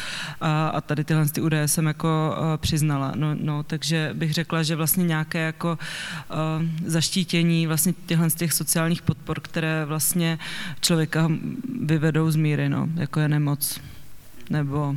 a, 0.40 0.68
a 0.68 0.80
tady 0.80 1.04
tyhle 1.04 1.28
ty 1.28 1.40
údaje 1.40 1.68
jsem 1.68 1.86
jako 1.86 2.36
přiznala 2.56 3.03
no, 3.14 3.34
no, 3.40 3.62
takže 3.62 4.10
bych 4.14 4.32
řekla, 4.32 4.62
že 4.62 4.76
vlastně 4.76 5.04
nějaké 5.04 5.38
jako 5.38 5.78
uh, 6.30 6.66
zaštítění 6.86 7.66
vlastně 7.66 7.94
těchhle 8.06 8.30
z 8.30 8.34
těch 8.34 8.52
sociálních 8.52 9.02
podpor, 9.02 9.40
které 9.40 9.84
vlastně 9.84 10.38
člověka 10.80 11.30
vyvedou 11.80 12.30
z 12.30 12.36
míry, 12.36 12.68
no, 12.68 12.88
jako 12.94 13.20
je 13.20 13.28
nemoc 13.28 13.80
nebo 14.50 14.96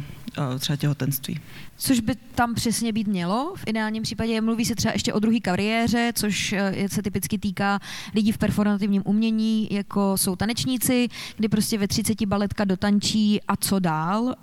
třeba 0.59 0.75
těhotenství. 0.75 1.39
Což 1.77 1.99
by 1.99 2.15
tam 2.15 2.53
přesně 2.53 2.93
být 2.93 3.07
mělo. 3.07 3.53
V 3.55 3.63
ideálním 3.67 4.03
případě 4.03 4.41
mluví 4.41 4.65
se 4.65 4.75
třeba 4.75 4.93
ještě 4.93 5.13
o 5.13 5.19
druhé 5.19 5.39
kariéře, 5.39 6.11
což 6.15 6.55
se 6.87 7.01
typicky 7.01 7.37
týká 7.37 7.79
lidí 8.15 8.31
v 8.31 8.37
performativním 8.37 9.01
umění, 9.05 9.67
jako 9.71 10.17
jsou 10.17 10.35
tanečníci, 10.35 11.07
kdy 11.37 11.49
prostě 11.49 11.77
ve 11.77 11.87
30 11.87 12.25
baletka 12.25 12.65
dotančí 12.65 13.41
a 13.47 13.55
co 13.55 13.79
dál, 13.79 14.35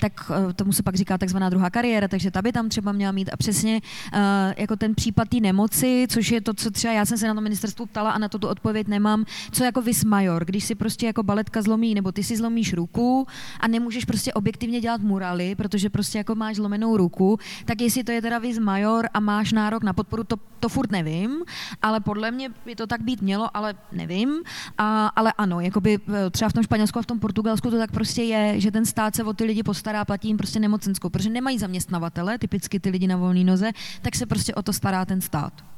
tak 0.00 0.30
tomu 0.56 0.72
se 0.72 0.82
pak 0.82 0.94
říká 0.94 1.18
takzvaná 1.18 1.50
druhá 1.50 1.70
kariéra, 1.70 2.08
takže 2.08 2.30
ta 2.30 2.42
by 2.42 2.52
tam 2.52 2.68
třeba 2.68 2.92
měla 2.92 3.12
mít. 3.12 3.30
A 3.32 3.36
přesně 3.36 3.80
jako 4.56 4.76
ten 4.76 4.94
případ 4.94 5.28
té 5.28 5.40
nemoci, 5.40 6.06
což 6.08 6.30
je 6.30 6.40
to, 6.40 6.54
co 6.54 6.70
třeba 6.70 6.94
já 6.94 7.04
jsem 7.04 7.18
se 7.18 7.28
na 7.28 7.34
to 7.34 7.40
ministerstvu 7.40 7.86
ptala 7.86 8.10
a 8.10 8.18
na 8.18 8.28
to 8.28 8.38
tu 8.38 8.48
odpověď 8.48 8.88
nemám, 8.88 9.24
co 9.52 9.64
jako 9.64 9.82
vis 9.82 10.04
major, 10.04 10.44
když 10.44 10.64
si 10.64 10.74
prostě 10.74 11.06
jako 11.06 11.22
baletka 11.22 11.62
zlomí, 11.62 11.94
nebo 11.94 12.12
ty 12.12 12.22
si 12.22 12.36
zlomíš 12.36 12.72
ruku 12.72 13.26
a 13.60 13.68
nemůžeš 13.68 14.04
prostě 14.04 14.32
objektivně 14.32 14.80
dělat 14.80 15.00
muraly, 15.00 15.54
protože 15.54 15.90
prostě 15.90 16.18
jako 16.18 16.34
máš 16.34 16.53
zlomenou 16.54 16.96
ruku, 16.96 17.38
tak 17.64 17.80
jestli 17.80 18.04
to 18.04 18.12
je 18.12 18.22
teda 18.22 18.38
vis 18.38 18.58
major 18.58 19.08
a 19.14 19.20
máš 19.20 19.52
nárok 19.52 19.82
na 19.82 19.92
podporu, 19.92 20.24
to, 20.24 20.36
to 20.60 20.68
furt 20.68 20.92
nevím, 20.92 21.42
ale 21.82 22.00
podle 22.00 22.30
mě 22.30 22.48
by 22.64 22.76
to 22.76 22.86
tak 22.86 23.02
být 23.02 23.22
mělo, 23.22 23.56
ale 23.56 23.74
nevím. 23.92 24.42
A, 24.78 25.06
ale 25.06 25.32
ano, 25.38 25.60
jakoby 25.60 25.98
e, 25.98 26.30
třeba 26.30 26.48
v 26.48 26.52
tom 26.52 26.62
Španělsku 26.62 26.98
a 26.98 27.02
v 27.02 27.06
tom 27.06 27.18
Portugalsku 27.18 27.70
to 27.70 27.78
tak 27.78 27.92
prostě 27.92 28.22
je, 28.22 28.60
že 28.60 28.70
ten 28.70 28.84
stát 28.84 29.14
se 29.16 29.24
o 29.24 29.32
ty 29.32 29.44
lidi 29.44 29.62
postará, 29.62 30.04
platí 30.04 30.28
jim 30.28 30.36
prostě 30.36 30.60
nemocenskou, 30.60 31.08
protože 31.10 31.30
nemají 31.30 31.58
zaměstnavatele, 31.58 32.38
typicky 32.38 32.80
ty 32.80 32.90
lidi 32.90 33.06
na 33.06 33.16
volné 33.16 33.44
noze, 33.44 33.70
tak 34.02 34.14
se 34.14 34.26
prostě 34.26 34.54
o 34.54 34.62
to 34.62 34.72
stará 34.72 35.04
ten 35.04 35.20
stát. 35.20 35.73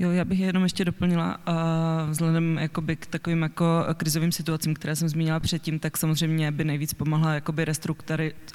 Jo, 0.00 0.10
já 0.10 0.24
bych 0.24 0.40
jenom 0.40 0.62
ještě 0.62 0.84
doplnila, 0.84 1.38
uh, 1.48 2.10
vzhledem 2.10 2.58
jakoby 2.58 2.96
k 2.96 3.06
takovým 3.06 3.42
jako 3.42 3.84
krizovým 3.96 4.32
situacím, 4.32 4.74
které 4.74 4.96
jsem 4.96 5.08
zmínila 5.08 5.40
předtím, 5.40 5.78
tak 5.78 5.96
samozřejmě 5.96 6.52
by 6.52 6.64
nejvíc 6.64 6.94
pomohla 6.94 7.34
jakoby 7.34 7.66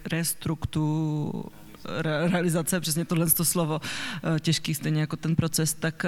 restruktu 0.06 1.46
re, 1.86 2.28
realizace, 2.28 2.80
přesně 2.80 3.06
tohle 3.06 3.30
to 3.30 3.46
slovo, 3.46 3.82
těžký 4.40 4.76
stejně 4.76 5.02
jako 5.02 5.16
ten 5.16 5.36
proces, 5.36 5.74
tak, 5.74 6.06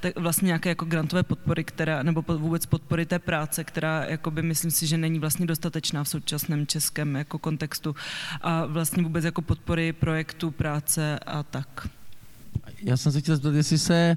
tak 0.00 0.18
vlastně 0.18 0.46
nějaké 0.46 0.68
jako 0.68 0.84
grantové 0.84 1.22
podpory, 1.22 1.64
která, 1.64 2.02
nebo 2.02 2.24
vůbec 2.28 2.66
podpory 2.66 3.06
té 3.06 3.18
práce, 3.18 3.64
která 3.64 4.04
jakoby 4.04 4.42
myslím 4.42 4.70
si, 4.70 4.86
že 4.86 4.98
není 4.98 5.18
vlastně 5.18 5.46
dostatečná 5.46 6.04
v 6.04 6.08
současném 6.08 6.66
českém 6.66 7.16
jako 7.16 7.38
kontextu 7.38 7.94
a 8.40 8.66
vlastně 8.66 9.02
vůbec 9.02 9.24
jako 9.24 9.42
podpory 9.42 9.92
projektu 9.92 10.50
práce 10.50 11.18
a 11.18 11.42
tak. 11.42 11.88
Já 12.82 12.96
jsem 12.96 13.12
se 13.12 13.20
chtěl 13.20 13.36
zeptat, 13.36 13.54
jestli 13.54 13.78
se 13.78 14.16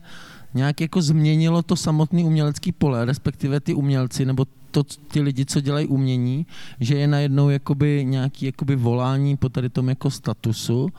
nějak 0.53 0.81
jako 0.81 1.01
změnilo 1.01 1.61
to 1.61 1.75
samotné 1.75 2.23
umělecké 2.23 2.71
pole, 2.71 3.05
respektive 3.05 3.59
ty 3.59 3.73
umělci, 3.73 4.25
nebo 4.25 4.45
to, 4.71 4.83
ty 4.83 5.21
lidi, 5.21 5.45
co 5.45 5.61
dělají 5.61 5.87
umění, 5.87 6.45
že 6.79 6.95
je 6.95 7.07
najednou 7.07 7.49
jakoby 7.49 8.05
nějaký 8.05 8.45
jakoby 8.45 8.75
volání 8.75 9.37
po 9.37 9.49
tady 9.49 9.69
tom 9.69 9.89
jako 9.89 10.11
statusu. 10.11 10.89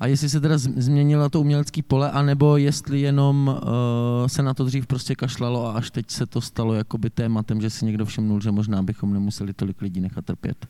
A 0.00 0.06
jestli 0.06 0.28
se 0.28 0.40
teda 0.40 0.58
změnilo 0.58 1.28
to 1.28 1.40
umělecké 1.40 1.82
pole, 1.82 2.10
anebo 2.10 2.56
jestli 2.56 3.00
jenom 3.00 3.48
uh, 3.62 4.26
se 4.26 4.42
na 4.42 4.54
to 4.54 4.64
dřív 4.64 4.86
prostě 4.86 5.14
kašlalo 5.14 5.66
a 5.66 5.72
až 5.72 5.90
teď 5.90 6.10
se 6.10 6.26
to 6.26 6.40
stalo 6.40 6.74
jakoby 6.74 7.10
tématem, 7.10 7.60
že 7.60 7.70
si 7.70 7.84
někdo 7.84 8.04
všimnul, 8.04 8.40
že 8.40 8.50
možná 8.50 8.82
bychom 8.82 9.12
nemuseli 9.12 9.52
tolik 9.52 9.82
lidí 9.82 10.00
nechat 10.00 10.24
trpět. 10.24 10.66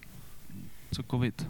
Co 0.93 1.03
covid? 1.11 1.47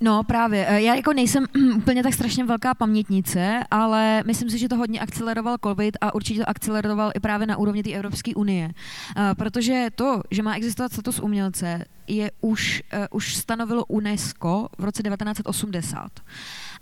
No 0.00 0.22
právě, 0.22 0.66
eh, 0.68 0.82
já 0.82 0.94
jako 0.94 1.12
nejsem 1.12 1.44
úplně 1.76 2.02
tak 2.02 2.14
strašně 2.14 2.44
velká 2.44 2.74
pamětnice, 2.74 3.60
ale 3.70 4.22
myslím 4.26 4.50
si, 4.50 4.58
že 4.58 4.68
to 4.68 4.76
hodně 4.76 5.00
akceleroval 5.00 5.56
COVID 5.64 5.96
a 6.00 6.14
určitě 6.14 6.40
to 6.40 6.48
akceleroval 6.48 7.10
i 7.14 7.20
právě 7.20 7.46
na 7.46 7.56
úrovni 7.56 7.82
té 7.82 7.90
Evropské 7.90 8.34
unie. 8.34 8.70
Eh, 9.16 9.34
protože 9.34 9.86
to, 9.94 10.22
že 10.30 10.42
má 10.42 10.54
existovat 10.54 10.92
status 10.92 11.20
umělce, 11.20 11.84
je 12.08 12.30
už, 12.40 12.82
uh, 12.92 13.04
už 13.10 13.36
stanovilo 13.36 13.84
UNESCO 13.84 14.68
v 14.78 14.84
roce 14.84 15.02
1980 15.02 16.10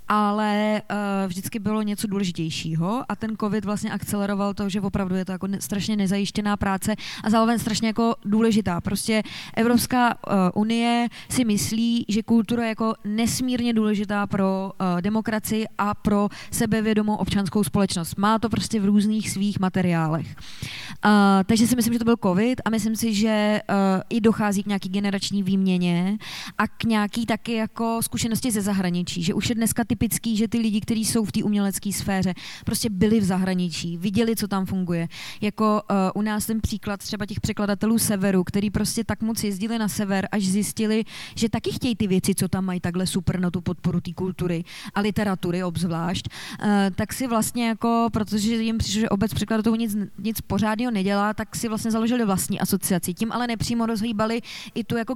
ale 0.08 0.82
uh, 0.90 0.96
vždycky 1.26 1.58
bylo 1.58 1.82
něco 1.82 2.06
důležitějšího 2.06 3.02
a 3.08 3.16
ten 3.16 3.36
covid 3.40 3.64
vlastně 3.64 3.90
akceleroval 3.90 4.54
to, 4.54 4.68
že 4.68 4.80
opravdu 4.80 5.14
je 5.14 5.24
to 5.24 5.32
jako 5.32 5.46
ne, 5.46 5.60
strašně 5.60 5.96
nezajištěná 5.96 6.56
práce 6.56 6.94
a 7.24 7.30
zároveň 7.30 7.58
strašně 7.58 7.88
jako 7.88 8.14
důležitá. 8.24 8.80
Prostě 8.80 9.22
Evropská 9.56 10.14
uh, 10.14 10.32
unie 10.54 11.08
si 11.30 11.44
myslí, 11.44 12.04
že 12.08 12.22
kultura 12.22 12.62
je 12.62 12.68
jako 12.68 12.94
nesmírně 13.04 13.72
důležitá 13.72 14.26
pro 14.26 14.72
uh, 14.80 15.00
demokracii 15.00 15.66
a 15.78 15.94
pro 15.94 16.28
sebevědomou 16.50 17.16
občanskou 17.16 17.64
společnost. 17.64 18.16
Má 18.16 18.38
to 18.38 18.48
prostě 18.48 18.80
v 18.80 18.84
různých 18.84 19.30
svých 19.30 19.60
materiálech. 19.60 20.26
Uh, 20.26 21.10
takže 21.46 21.66
si 21.66 21.76
myslím, 21.76 21.92
že 21.92 21.98
to 21.98 22.04
byl 22.04 22.16
covid 22.22 22.60
a 22.64 22.70
myslím 22.70 22.96
si, 22.96 23.14
že 23.14 23.60
uh, 23.70 23.76
i 24.10 24.20
dochází 24.20 24.62
k 24.62 24.66
nějaký 24.66 24.88
generační 24.88 25.42
výměně 25.42 26.18
a 26.58 26.68
k 26.68 26.84
nějaký 26.84 27.26
taky 27.26 27.52
jako 27.52 27.98
zkušenosti 28.02 28.50
ze 28.50 28.60
zahraničí, 28.60 29.22
že 29.22 29.34
už 29.34 29.48
je 29.48 29.54
dneska 29.54 29.84
typický, 29.94 30.36
že 30.36 30.48
ty 30.48 30.58
lidi, 30.58 30.80
kteří 30.80 31.04
jsou 31.04 31.24
v 31.24 31.32
té 31.32 31.42
umělecké 31.42 31.92
sféře, 31.92 32.34
prostě 32.64 32.90
byli 32.90 33.20
v 33.20 33.24
zahraničí, 33.24 33.96
viděli, 33.96 34.36
co 34.36 34.48
tam 34.48 34.66
funguje. 34.66 35.08
Jako 35.40 35.82
uh, 35.90 35.96
u 36.14 36.22
nás 36.22 36.46
ten 36.46 36.60
příklad 36.60 37.00
třeba 37.00 37.26
těch 37.26 37.40
překladatelů 37.40 37.98
severu, 37.98 38.44
který 38.44 38.70
prostě 38.70 39.04
tak 39.04 39.22
moc 39.22 39.44
jezdili 39.44 39.78
na 39.78 39.88
sever, 39.88 40.28
až 40.32 40.42
zjistili, 40.42 41.04
že 41.36 41.48
taky 41.48 41.72
chtějí 41.72 41.96
ty 41.96 42.06
věci, 42.06 42.34
co 42.34 42.48
tam 42.48 42.64
mají 42.64 42.80
takhle 42.80 43.06
super 43.06 43.40
na 43.40 43.50
tu 43.50 43.60
podporu 43.60 44.00
té 44.00 44.12
kultury 44.12 44.64
a 44.94 45.00
literatury 45.00 45.62
obzvlášť, 45.62 46.28
uh, 46.28 46.66
tak 46.94 47.12
si 47.12 47.26
vlastně 47.26 47.68
jako, 47.68 48.08
protože 48.12 48.54
jim 48.54 48.78
přišlo, 48.78 49.00
že 49.00 49.08
obec 49.08 49.34
překladatelů 49.34 49.76
nic, 49.76 49.96
nic 50.18 50.40
pořádného 50.40 50.90
nedělá, 50.90 51.34
tak 51.34 51.56
si 51.56 51.68
vlastně 51.68 51.90
založili 51.90 52.24
vlastní 52.24 52.60
asociaci. 52.60 53.14
Tím 53.14 53.32
ale 53.32 53.46
nepřímo 53.46 53.86
rozhýbali 53.86 54.42
i 54.74 54.84
tu 54.84 54.96
jako, 54.96 55.14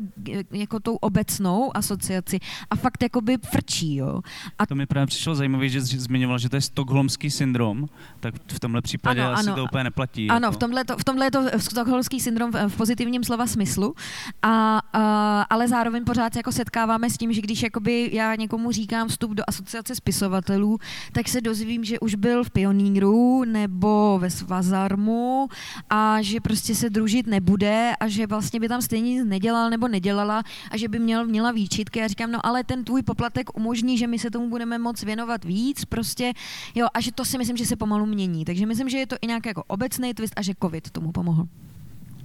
jako 0.51 0.81
tou 0.81 0.95
obecnou 0.95 1.77
asociaci 1.77 2.39
a 2.71 2.77
fakt 2.77 3.03
jako 3.03 3.21
by 3.21 3.37
frčí, 3.51 3.97
jo. 3.97 4.21
A 4.59 4.67
to 4.69 4.75
mi 4.75 4.87
právě 4.87 5.07
přišlo 5.07 5.35
zajímavé, 5.35 5.69
že 5.69 5.81
zmiňoval, 5.81 6.39
že 6.39 6.49
to 6.49 6.57
je 6.57 6.61
stokholmský 6.61 7.31
syndrom, 7.31 7.89
tak 8.21 8.35
v 8.53 8.61
tomhle 8.61 8.83
případě 8.83 9.21
ano, 9.21 9.33
asi 9.33 9.47
ano, 9.49 9.57
to 9.57 9.65
úplně 9.65 9.85
neplatí. 9.85 10.29
Ano, 10.31 10.47
jako. 10.47 10.53
v, 10.53 10.59
tomhle 10.59 10.85
to, 10.85 10.97
v 10.97 11.05
tomhle 11.05 11.27
je 11.27 11.31
to 11.31 11.45
stokholmský 11.59 12.21
syndrom 12.21 12.53
v, 12.53 12.69
v 12.69 12.77
pozitivním 12.77 13.25
slova 13.25 13.47
smyslu, 13.47 13.95
a, 14.43 14.81
a, 14.93 15.43
ale 15.51 15.69
zároveň 15.69 16.05
pořád 16.05 16.33
se 16.33 16.39
jako 16.39 16.53
setkáváme 16.53 17.11
s 17.11 17.17
tím, 17.17 17.33
že 17.33 17.41
když 17.41 17.63
jakoby 17.63 18.11
já 18.13 18.35
někomu 18.35 18.73
říkám 18.73 19.09
vstup 19.09 19.31
do 19.31 19.43
asociace 19.47 19.95
spisovatelů, 19.95 20.79
tak 21.13 21.29
se 21.29 21.41
dozvím, 21.41 21.85
že 21.85 22.01
už 22.01 22.15
byl 22.15 22.45
v 22.45 22.51
Pioníru 22.51 23.45
nebo 23.45 24.19
ve 24.19 24.31
Svazarmu 24.31 25.49
a 25.91 26.23
že 26.23 26.41
prostě 26.41 26.75
se 26.75 26.91
družit 26.91 27.27
nebude 27.27 27.93
a 28.01 28.09
že 28.09 28.27
vlastně 28.27 28.61
by 28.61 28.69
tam 28.69 28.83
stejně 28.83 29.15
nic 29.15 29.25
nedělal 29.25 29.71
nebo 29.71 29.89
nedělala 29.89 30.43
a 30.71 30.77
že 30.77 30.89
by 30.89 30.99
měl, 30.99 31.27
měla 31.27 31.53
výčitky. 31.53 32.03
A 32.03 32.09
říkám, 32.09 32.33
no 32.33 32.47
ale 32.47 32.65
ten 32.65 32.85
tvůj 32.85 33.03
poplatek 33.03 33.57
umožní, 33.57 33.99
že 33.99 34.07
my 34.07 34.19
se 34.19 34.31
tomu 34.31 34.58
budeme 34.59 34.79
moc 34.79 35.03
věnovat 35.03 35.45
víc, 35.45 35.85
prostě, 35.85 36.33
jo, 36.75 36.87
a 36.95 37.01
že 37.01 37.13
to 37.13 37.25
si 37.25 37.39
myslím, 37.39 37.57
že 37.57 37.67
se 37.67 37.77
pomalu 37.77 38.07
mění. 38.07 38.45
Takže 38.45 38.67
myslím, 38.67 38.89
že 38.89 38.99
je 38.99 39.07
to 39.07 39.17
i 39.23 39.27
nějaký 39.27 39.49
jako 39.49 39.65
obecný 39.67 40.15
twist 40.15 40.35
a 40.37 40.43
že 40.43 40.53
covid 40.63 40.91
tomu 40.91 41.13
pomohl. 41.13 41.47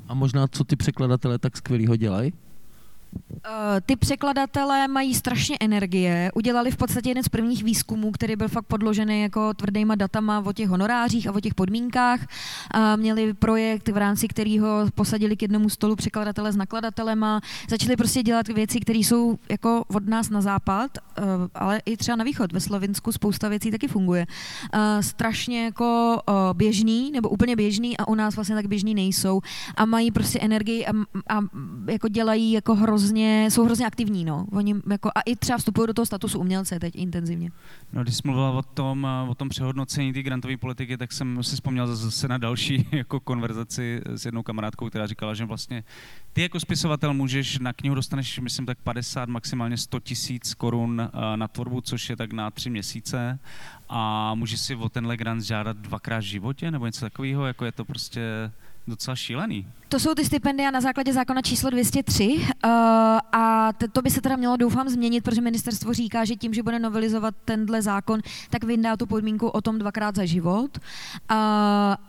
A 0.07 0.13
možná, 0.13 0.47
co 0.47 0.63
ty 0.63 0.75
překladatelé 0.75 1.39
tak 1.39 1.57
skvělýho 1.57 1.95
dělají? 1.95 2.33
Eh, 3.45 3.81
ty 3.81 3.95
překladatelé 3.95 4.87
mají 4.87 5.13
strašně 5.13 5.57
energie. 5.59 6.31
Udělali 6.35 6.71
v 6.71 6.77
podstatě 6.77 7.09
jeden 7.09 7.23
z 7.23 7.29
prvních 7.29 7.63
výzkumů, 7.63 8.11
který 8.11 8.35
byl 8.35 8.47
fakt 8.47 8.65
podložený 8.65 9.21
jako 9.21 9.53
tvrdýma 9.53 9.95
datama 9.95 10.43
o 10.45 10.53
těch 10.53 10.69
honorářích 10.69 11.27
a 11.27 11.31
o 11.31 11.39
těch 11.39 11.53
podmínkách. 11.53 12.19
Měli 12.95 13.33
projekt, 13.33 13.89
v 13.89 13.97
rámci 13.97 14.27
kterého 14.27 14.85
posadili 14.95 15.35
k 15.35 15.41
jednomu 15.41 15.69
stolu 15.69 15.95
překladatele 15.95 16.51
s 16.51 16.55
nakladatelema. 16.55 17.41
Začali 17.69 17.95
prostě 17.95 18.23
dělat 18.23 18.47
věci, 18.47 18.79
které 18.79 18.99
jsou 18.99 19.37
jako 19.49 19.83
od 19.87 20.07
nás 20.07 20.29
na 20.29 20.41
západ, 20.41 20.97
eh, 20.97 21.21
ale 21.55 21.81
i 21.85 21.97
třeba 21.97 22.15
na 22.15 22.23
východ. 22.23 22.53
Ve 22.53 22.59
Slovinsku 22.59 23.11
spousta 23.11 23.49
věcí 23.49 23.71
taky 23.71 23.87
funguje. 23.87 24.25
Eh, 24.73 25.03
strašně 25.03 25.65
jako 25.65 26.21
běžný, 26.53 27.11
nebo 27.11 27.29
úplně 27.29 27.55
běžný 27.55 27.97
a 27.97 28.07
u 28.07 28.15
nás 28.15 28.35
vlastně 28.35 28.55
tak 28.55 28.67
běžný 28.67 28.95
nejsou. 28.95 29.41
A 29.75 29.85
mají 29.85 30.11
prostě 30.11 30.39
energii 30.39 30.85
a, 30.85 30.91
a 31.29 31.39
jako 31.87 32.07
dělají 32.07 32.51
jako 32.51 32.75
hrozně 32.75 33.02
hrozně, 33.03 33.51
jsou 33.51 33.65
hrozně 33.65 33.85
aktivní, 33.85 34.25
no. 34.25 34.45
Oni 34.51 34.75
jako, 34.91 35.11
a 35.15 35.21
i 35.21 35.35
třeba 35.35 35.57
vstupují 35.57 35.87
do 35.87 35.93
toho 35.93 36.05
statusu 36.05 36.39
umělce 36.39 36.79
teď 36.79 36.95
intenzivně. 36.95 37.49
No, 37.93 38.03
když 38.03 38.15
jsi 38.15 38.21
mluvila 38.25 38.51
o 38.51 38.61
tom, 38.61 39.07
o 39.29 39.35
tom 39.35 39.49
přehodnocení 39.49 40.13
té 40.13 40.23
grantové 40.23 40.57
politiky, 40.57 40.97
tak 40.97 41.11
jsem 41.11 41.43
si 41.43 41.55
vzpomněl 41.55 41.95
zase 41.95 42.27
na 42.27 42.37
další 42.37 42.87
jako 42.91 43.19
konverzaci 43.19 44.01
s 44.05 44.25
jednou 44.25 44.43
kamarádkou, 44.43 44.89
která 44.89 45.07
říkala, 45.07 45.33
že 45.33 45.45
vlastně 45.45 45.83
ty 46.33 46.41
jako 46.41 46.59
spisovatel 46.59 47.13
můžeš 47.13 47.59
na 47.59 47.73
knihu 47.73 47.95
dostaneš, 47.95 48.39
myslím, 48.39 48.65
tak 48.65 48.77
50, 48.77 49.29
maximálně 49.29 49.77
100 49.77 49.99
tisíc 49.99 50.53
korun 50.53 51.09
na 51.35 51.47
tvorbu, 51.47 51.81
což 51.81 52.09
je 52.09 52.15
tak 52.15 52.33
na 52.33 52.51
tři 52.51 52.69
měsíce 52.69 53.39
a 53.89 54.35
můžeš 54.35 54.59
si 54.59 54.75
o 54.75 54.89
tenhle 54.89 55.17
grant 55.17 55.41
žádat 55.43 55.77
dvakrát 55.77 56.19
v 56.19 56.27
životě 56.27 56.71
nebo 56.71 56.85
něco 56.85 57.05
takového, 57.05 57.45
jako 57.45 57.65
je 57.65 57.71
to 57.71 57.85
prostě 57.85 58.51
docela 58.87 59.15
šílený. 59.15 59.67
To 59.93 59.99
jsou 59.99 60.13
ty 60.13 60.25
stipendia 60.25 60.71
na 60.71 60.81
základě 60.81 61.13
zákona 61.13 61.41
číslo 61.41 61.69
203 61.69 62.27
uh, 62.27 62.43
a 63.31 63.69
to 63.91 64.01
by 64.01 64.09
se 64.09 64.21
teda 64.21 64.35
mělo 64.35 64.57
doufám 64.57 64.89
změnit, 64.89 65.23
protože 65.23 65.41
ministerstvo 65.41 65.93
říká, 65.93 66.25
že 66.25 66.35
tím, 66.35 66.53
že 66.53 66.63
bude 66.63 66.79
novelizovat 66.79 67.35
tenhle 67.45 67.81
zákon, 67.81 68.19
tak 68.49 68.63
vyndá 68.63 68.97
tu 68.97 69.05
podmínku 69.05 69.47
o 69.47 69.61
tom 69.61 69.79
dvakrát 69.79 70.15
za 70.15 70.25
život. 70.25 70.77
Uh, 70.77 71.37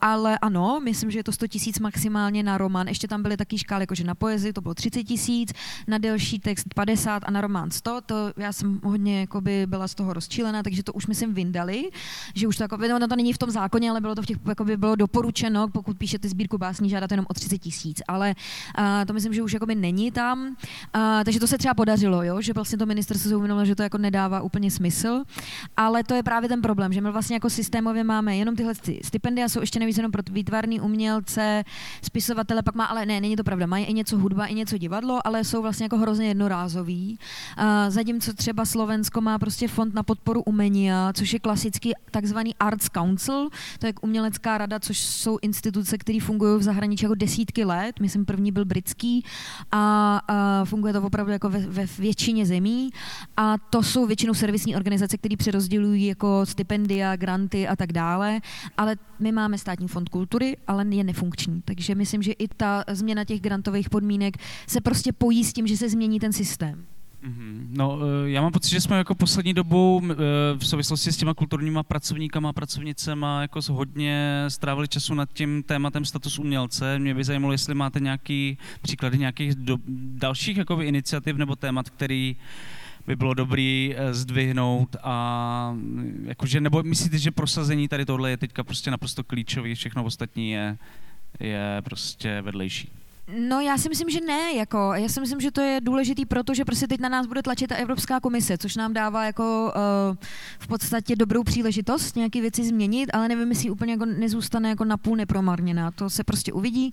ale 0.01 0.39
ano, 0.39 0.81
myslím, 0.85 1.11
že 1.11 1.19
je 1.19 1.25
to 1.25 1.33
100 1.33 1.47
tisíc 1.47 1.79
maximálně 1.79 2.43
na 2.43 2.59
román. 2.59 2.89
Ještě 2.89 3.09
tam 3.09 3.23
byly 3.23 3.37
taky 3.37 3.59
škály, 3.59 3.83
jakože 3.83 4.05
na 4.05 4.15
poezii 4.15 4.53
to 4.53 4.61
bylo 4.61 4.75
30 4.75 5.03
tisíc, 5.03 5.53
na 5.89 5.99
delší 5.99 6.39
text 6.39 6.75
50 6.75 7.23
a 7.27 7.31
na 7.31 7.41
román 7.41 7.71
100. 7.71 8.01
To 8.01 8.33
já 8.37 8.53
jsem 8.53 8.81
hodně 8.85 9.21
jakoby 9.21 9.67
byla 9.67 9.89
z 9.89 9.95
toho 9.95 10.13
rozčílená, 10.13 10.63
takže 10.63 10.83
to 10.83 10.93
už 10.93 11.07
myslím 11.07 11.35
vyndali, 11.35 11.91
že 12.35 12.49
už 12.49 12.57
to 12.57 12.65
jako, 12.65 12.77
no 12.77 13.09
to 13.09 13.17
není 13.17 13.33
v 13.33 13.39
tom 13.39 13.51
zákoně, 13.51 13.91
ale 13.91 14.01
bylo 14.01 14.15
to 14.15 14.23
v 14.23 14.27
těch, 14.27 14.37
jakoby 14.49 14.77
bylo 14.77 14.97
doporučeno, 14.97 15.69
pokud 15.69 15.99
píšete 15.99 16.29
sbírku 16.29 16.59
básní, 16.65 16.89
žádat 16.89 17.11
jenom 17.11 17.27
o 17.29 17.35
30 17.35 17.59
tisíc, 17.59 18.03
ale 18.09 18.35
uh, 18.79 19.05
to 19.07 19.13
myslím, 19.13 19.35
že 19.35 19.43
už 19.43 19.53
jakoby 19.53 19.75
není 19.75 20.11
tam, 20.11 20.49
uh, 20.49 21.25
takže 21.25 21.41
to 21.41 21.47
se 21.47 21.59
třeba 21.59 21.75
podařilo, 21.75 22.23
jo? 22.23 22.41
že 22.41 22.53
vlastně 22.53 22.79
to 22.79 22.87
ministerstvo 22.87 23.29
se 23.29 23.37
uvědomilo, 23.37 23.65
že 23.65 23.75
to 23.75 23.83
jako 23.83 23.99
nedává 23.99 24.41
úplně 24.41 24.71
smysl, 24.71 25.23
ale 25.77 26.05
to 26.05 26.15
je 26.15 26.23
právě 26.23 26.49
ten 26.49 26.63
problém, 26.63 26.93
že 26.93 27.01
my 27.01 27.11
vlastně 27.11 27.37
jako 27.37 27.51
systémově 27.51 28.05
máme 28.05 28.37
jenom 28.37 28.57
tyhle 28.57 28.75
stipendia, 29.03 29.49
jsou 29.49 29.61
ještě 29.61 29.81
navíc 29.81 29.97
jenom 29.97 30.13
pro 30.13 30.23
výtvarný 30.31 30.81
umělce, 30.81 31.65
spisovatele, 32.03 32.63
pak 32.63 32.75
má, 32.75 32.85
ale 32.85 33.07
ne, 33.07 33.21
není 33.21 33.37
to 33.37 33.45
pravda, 33.45 33.67
mají 33.67 33.85
i 33.85 33.93
něco 33.93 34.19
hudba, 34.19 34.47
i 34.47 34.55
něco 34.55 34.79
divadlo, 34.79 35.27
ale 35.27 35.45
jsou 35.45 35.63
vlastně 35.63 35.85
jako 35.85 35.99
hrozně 35.99 36.29
jednorázový. 36.29 37.19
Uh, 37.59 37.65
zatímco 37.89 38.33
třeba 38.33 38.65
Slovensko 38.65 39.21
má 39.21 39.39
prostě 39.39 39.69
fond 39.69 39.95
na 39.95 40.03
podporu 40.03 40.43
umění, 40.43 40.91
což 41.13 41.33
je 41.33 41.39
klasický 41.39 41.93
takzvaný 42.11 42.55
Arts 42.61 42.89
Council, 42.89 43.49
to 43.79 43.87
je 43.87 43.93
umělecká 44.01 44.59
rada, 44.59 44.81
což 44.81 44.99
jsou 44.99 45.39
instituce, 45.43 45.99
které 45.99 46.19
fungují 46.23 46.54
v 46.59 46.63
zahraničí 46.63 47.05
jako 47.05 47.15
desítky 47.15 47.65
let, 47.65 48.01
myslím 48.01 48.25
první 48.25 48.53
byl 48.53 48.65
britský 48.65 49.25
a, 49.73 50.21
a 50.29 50.65
funguje 50.65 50.93
to 50.93 51.03
opravdu 51.03 51.33
jako 51.33 51.49
ve, 51.49 51.59
ve 51.59 51.87
většině 51.99 52.47
zemí. 52.47 52.91
A 53.37 53.59
to 53.59 53.83
jsou 53.83 54.07
většinou 54.07 54.35
servisní 54.35 54.77
organizace, 54.77 55.19
které 55.19 55.37
přerozdělují 55.37 56.07
jako 56.07 56.47
stipendia, 56.47 57.17
granty 57.17 57.69
a 57.69 57.77
tak 57.77 57.93
dále, 57.93 58.41
ale 58.77 58.97
my 59.21 59.33
máme 59.33 59.59
státní 59.59 59.89
fond 59.89 60.09
kultury, 60.09 60.57
ale 60.67 60.85
je 60.91 61.05
nefunkční, 61.05 61.63
takže 61.65 61.95
myslím, 61.95 62.23
že 62.23 62.33
i 62.33 62.49
ta 62.49 62.85
změna 62.89 63.25
těch 63.25 63.41
grantových 63.41 63.91
podmínek 63.91 64.37
se 64.67 64.81
prostě 64.81 65.13
pojí 65.13 65.45
s 65.45 65.53
tím, 65.53 65.67
že 65.67 65.77
se 65.77 65.89
změní 65.89 66.21
ten 66.21 66.33
systém. 66.33 66.87
Mhm. 67.25 67.69
No, 67.77 67.99
eh, 68.03 68.31
já 68.31 68.43
mám 68.43 68.53
pocit, 68.53 68.71
že 68.71 68.81
jsme 68.81 68.97
jako 68.99 69.15
poslední 69.15 69.55
dobou 69.55 70.03
eh, 70.05 70.17
v 70.59 70.67
souvislosti 70.67 71.13
s 71.13 71.17
těma 71.17 71.35
kulturníma 71.35 71.83
pracovníkama 71.83 72.49
a 72.49 72.53
pracovnicema 72.53 73.43
jako 73.43 73.61
hodně 73.71 74.45
strávili 74.49 74.89
času 74.89 75.15
nad 75.15 75.29
tím 75.33 75.63
tématem 75.63 76.05
status 76.05 76.39
umělce. 76.39 76.99
Mě 76.99 77.15
by 77.15 77.25
zajímalo, 77.25 77.53
jestli 77.53 77.75
máte 77.75 78.01
nějaký 78.01 78.59
příklady 78.83 79.19
nějakých 79.19 79.55
do, 79.55 79.79
dalších 80.15 80.57
jakoby, 80.57 80.87
iniciativ 80.87 81.37
nebo 81.37 81.57
témat, 81.57 81.91
který 81.91 82.37
by 83.07 83.17
bylo 83.17 83.35
dobrý 83.35 83.95
eh, 83.97 84.15
zdvihnout 84.15 84.97
a 85.03 85.71
mm, 85.75 86.25
jakože, 86.29 86.61
nebo 86.61 86.83
myslíte, 86.83 87.19
že 87.19 87.31
prosazení 87.31 87.89
tady 87.89 88.05
tohle 88.05 88.31
je 88.31 88.37
teďka 88.37 88.65
prostě 88.65 88.91
naprosto 88.91 89.25
klíčový, 89.25 89.75
všechno 89.75 90.05
ostatní 90.05 90.51
je, 90.51 90.77
je 91.41 91.83
prostě 91.85 92.43
vedlejší? 92.43 93.04
No 93.29 93.61
já 93.61 93.79
si 93.79 93.89
myslím, 93.89 94.11
že 94.11 94.21
ne, 94.21 94.53
jako, 94.53 94.93
já 94.95 95.09
si 95.09 95.21
myslím, 95.21 95.41
že 95.41 95.51
to 95.51 95.61
je 95.61 95.81
důležitý, 95.81 96.27
protože 96.27 96.65
prostě 96.65 96.87
teď 96.87 97.01
na 97.01 97.09
nás 97.09 97.27
bude 97.27 97.43
tlačit 97.43 97.67
ta 97.67 97.75
Evropská 97.75 98.21
komise, 98.21 98.59
což 98.59 98.77
nám 98.77 98.93
dává 98.93 99.25
jako 99.25 99.73
uh, 100.11 100.17
v 100.59 100.67
podstatě 100.67 101.17
dobrou 101.17 101.43
příležitost 101.43 102.17
nějaké 102.17 102.41
věci 102.41 102.65
změnit, 102.65 103.11
ale 103.13 103.29
nevím, 103.29 103.49
jestli 103.49 103.71
úplně 103.71 103.93
jako 103.93 104.05
nezůstane 104.05 104.69
jako 104.69 104.85
napůl 104.85 105.17
nepromarněná, 105.17 105.91
to 105.91 106.11
se 106.11 106.25
prostě 106.25 106.53
uvidí. 106.53 106.93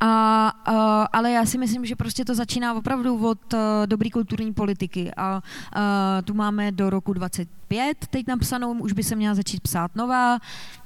A, 0.00 0.52
uh, 0.68 0.74
ale 1.12 1.30
já 1.30 1.46
si 1.46 1.58
myslím, 1.58 1.86
že 1.86 1.96
prostě 1.96 2.24
to 2.24 2.34
začíná 2.34 2.74
opravdu 2.74 3.26
od 3.28 3.52
uh, 3.52 3.60
dobrý 3.86 4.10
kulturní 4.10 4.52
politiky. 4.52 5.12
A 5.16 5.42
uh, 5.76 5.82
tu 6.24 6.34
máme 6.34 6.72
do 6.72 6.90
roku 6.90 7.12
25 7.12 7.96
teď 8.10 8.26
napsanou, 8.26 8.72
už 8.72 8.92
by 8.92 9.02
se 9.02 9.16
měla 9.16 9.34
začít 9.34 9.60
psát 9.60 9.96
nová, 9.96 10.38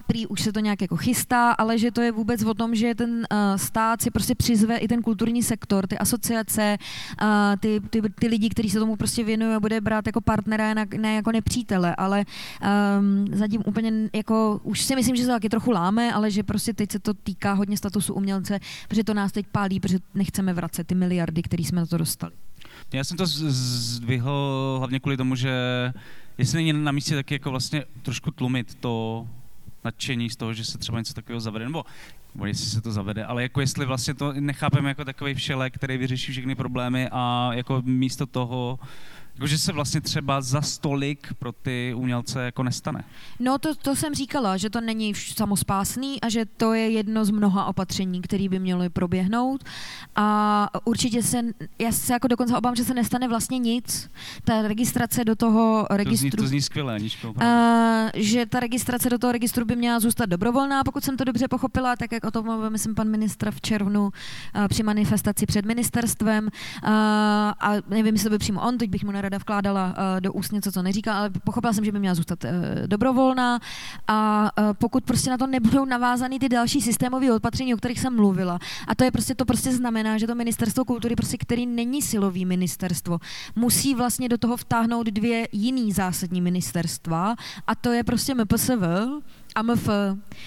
prý 0.07 0.27
už 0.27 0.43
se 0.43 0.53
to 0.53 0.61
nějak 0.61 0.83
jako 0.83 0.97
chystá, 0.97 1.53
ale 1.53 1.79
že 1.79 1.91
to 1.91 2.01
je 2.01 2.13
vůbec 2.13 2.45
o 2.45 2.55
tom, 2.55 2.75
že 2.75 2.95
ten 2.95 3.11
uh, 3.11 3.27
stát 3.57 4.03
si 4.03 4.11
prostě 4.11 4.35
přizve 4.35 4.77
i 4.77 4.89
ten 4.89 5.03
kulturní 5.03 5.43
sektor, 5.43 5.87
ty 5.87 5.99
asociace, 5.99 6.77
uh, 7.23 7.29
ty, 7.61 7.81
ty, 7.91 8.03
ty 8.03 8.27
lidi, 8.27 8.49
kteří 8.49 8.71
se 8.71 8.79
tomu 8.79 8.97
prostě 8.97 9.25
věnují 9.25 9.55
a 9.55 9.61
bude 9.61 9.81
brát 9.81 10.07
jako 10.07 10.21
partnera, 10.21 10.75
ne, 10.97 11.15
jako 11.15 11.33
nepřítele, 11.33 11.95
ale 11.97 12.25
um, 12.99 13.27
zatím 13.33 13.63
úplně 13.67 13.93
jako, 14.15 14.61
už 14.63 14.83
si 14.83 14.95
myslím, 14.97 15.17
že 15.17 15.23
se 15.23 15.29
to 15.29 15.33
taky 15.33 15.49
trochu 15.49 15.71
láme, 15.71 16.13
ale 16.13 16.31
že 16.31 16.43
prostě 16.43 16.75
teď 16.75 16.93
se 16.93 16.99
to 16.99 17.15
týká 17.15 17.53
hodně 17.53 17.77
statusu 17.77 18.15
umělce, 18.15 18.61
protože 18.89 19.05
to 19.05 19.15
nás 19.15 19.33
teď 19.33 19.47
pálí, 19.53 19.81
protože 19.81 19.99
nechceme 20.15 20.53
vracet 20.53 20.87
ty 20.87 20.95
miliardy, 20.95 21.43
které 21.43 21.63
jsme 21.63 21.81
na 21.81 21.87
to 21.87 21.99
dostali. 21.99 22.33
Já 22.93 23.05
jsem 23.05 23.17
to 23.17 23.27
zdvihl 23.27 24.77
hlavně 24.79 25.01
kvůli 25.01 25.17
tomu, 25.17 25.37
že 25.37 25.53
jestli 26.39 26.57
není 26.57 26.73
na 26.73 26.93
místě 26.93 27.15
taky 27.15 27.35
jako 27.35 27.51
vlastně 27.51 27.85
trošku 28.03 28.31
tlumit 28.31 28.75
to, 28.75 29.27
nadšení 29.85 30.30
z 30.30 30.37
toho, 30.37 30.55
že 30.55 30.64
se 30.64 30.78
třeba 30.78 30.99
něco 30.99 31.14
takového 31.14 31.41
zavede, 31.41 31.64
nebo, 31.64 31.85
nebo 32.35 32.47
jestli 32.47 32.66
se 32.66 32.80
to 32.80 32.93
zavede, 32.93 33.24
ale 33.24 33.43
jako 33.43 33.61
jestli 33.61 33.87
vlastně 33.87 34.14
to 34.14 34.32
nechápeme 34.32 34.89
jako 34.89 35.05
takový 35.05 35.35
všelek, 35.35 35.74
který 35.74 35.99
vyřeší 35.99 36.32
všechny 36.32 36.55
problémy 36.55 37.09
a 37.12 37.51
jako 37.53 37.82
místo 37.85 38.26
toho 38.26 38.78
Jakože 39.35 39.59
se 39.59 39.72
vlastně 39.72 40.01
třeba 40.01 40.41
za 40.41 40.62
stolik 40.62 41.35
pro 41.39 41.53
ty 41.53 41.95
umělce 41.97 42.45
jako 42.45 42.62
nestane. 42.62 43.05
No 43.41 43.59
to, 43.59 43.74
to 43.74 43.97
jsem 43.97 44.14
říkala, 44.14 44.57
že 44.57 44.70
to 44.70 44.80
není 44.80 45.14
samospásný 45.14 46.20
a 46.20 46.28
že 46.28 46.45
to 46.45 46.72
je 46.72 46.91
jedno 46.91 47.24
z 47.24 47.30
mnoha 47.30 47.64
opatření, 47.64 48.22
které 48.22 48.49
by 48.49 48.59
měly 48.59 48.89
proběhnout. 48.89 49.64
A 50.16 50.68
určitě 50.85 51.22
se, 51.22 51.43
já 51.78 51.93
se 51.93 52.12
jako 52.12 52.28
dokonce 52.28 52.57
obávám, 52.57 52.76
že 52.76 52.85
se 52.85 52.95
nestane 52.95 53.28
vlastně 53.28 53.59
nic. 53.59 54.11
Ta 54.45 54.62
registrace 54.62 55.24
do 55.24 55.37
toho 55.37 55.87
registru... 55.91 56.30
To 56.30 56.37
zní, 56.37 56.45
to 56.45 56.47
zní 56.47 56.62
skvěle, 56.62 56.95
Aničko. 56.95 57.30
Uh, 57.30 57.43
že 58.14 58.47
ta 58.47 58.61
registrace 58.61 59.11
do 59.11 59.18
toho 59.18 59.32
registru 59.32 59.64
by 59.64 59.76
měla 59.76 60.01
zůstat 60.01 60.26
dobrovolná, 60.26 60.85
pokud 60.85 61.05
jsem 61.05 61.16
to 61.16 61.24
dobře 61.24 61.49
pochopila, 61.49 61.97
tak 61.97 62.12
jak 62.12 62.24
o 62.24 62.30
tom 62.30 62.45
mluvil, 62.45 62.70
myslím, 62.70 62.95
pan 62.95 63.09
ministr 63.09 63.51
v 63.51 63.61
červnu 63.61 64.03
uh, 64.05 64.11
při 64.68 64.82
manifestaci 64.82 65.47
před 65.47 65.64
ministerstvem. 65.64 66.45
Uh, 66.45 66.91
a 67.61 67.72
nevím, 67.89 68.14
jestli 68.14 68.24
to 68.24 68.35
by 68.35 68.39
přímo 68.39 68.61
on, 68.61 68.78
teď 68.78 68.91
bych 68.91 69.05
mu 69.05 69.12
nerada 69.25 69.39
vkládala 69.39 69.87
uh, 69.87 70.20
do 70.20 70.33
úst 70.33 70.53
něco, 70.53 70.72
co 70.72 70.83
neříká, 70.83 71.18
ale 71.18 71.31
pochopila 71.31 71.72
jsem, 71.72 71.85
že 71.85 71.93
by 71.93 71.99
měla 71.99 72.14
zůstat 72.14 72.45
uh, 72.45 72.51
dobrovolná. 72.87 73.59
A 74.09 74.51
uh, 74.59 74.75
pokud 74.79 75.05
prostě 75.05 75.31
na 75.31 75.39
to 75.39 75.47
nebudou 75.47 75.85
navázány 75.85 76.39
ty 76.39 76.49
další 76.49 76.81
systémové 76.81 77.33
opatření, 77.33 77.75
o 77.75 77.77
kterých 77.77 78.01
jsem 78.01 78.16
mluvila, 78.16 78.59
a 78.89 78.95
to 78.95 79.05
je 79.05 79.11
prostě 79.11 79.35
to 79.35 79.45
prostě 79.45 79.72
znamená, 79.72 80.18
že 80.18 80.27
to 80.27 80.35
ministerstvo 80.35 80.85
kultury, 80.85 81.16
prostě, 81.16 81.37
který 81.39 81.66
není 81.66 82.03
silový 82.03 82.45
ministerstvo, 82.45 83.18
musí 83.57 83.95
vlastně 83.95 84.29
do 84.29 84.39
toho 84.39 84.57
vtáhnout 84.57 85.07
dvě 85.07 85.49
jiný 85.53 85.93
zásadní 85.93 86.41
ministerstva 86.41 87.35
a 87.66 87.75
to 87.75 87.93
je 87.93 88.05
prostě 88.05 88.35
MPSV, 88.35 88.83
a 89.55 89.63
MF. 89.63 89.89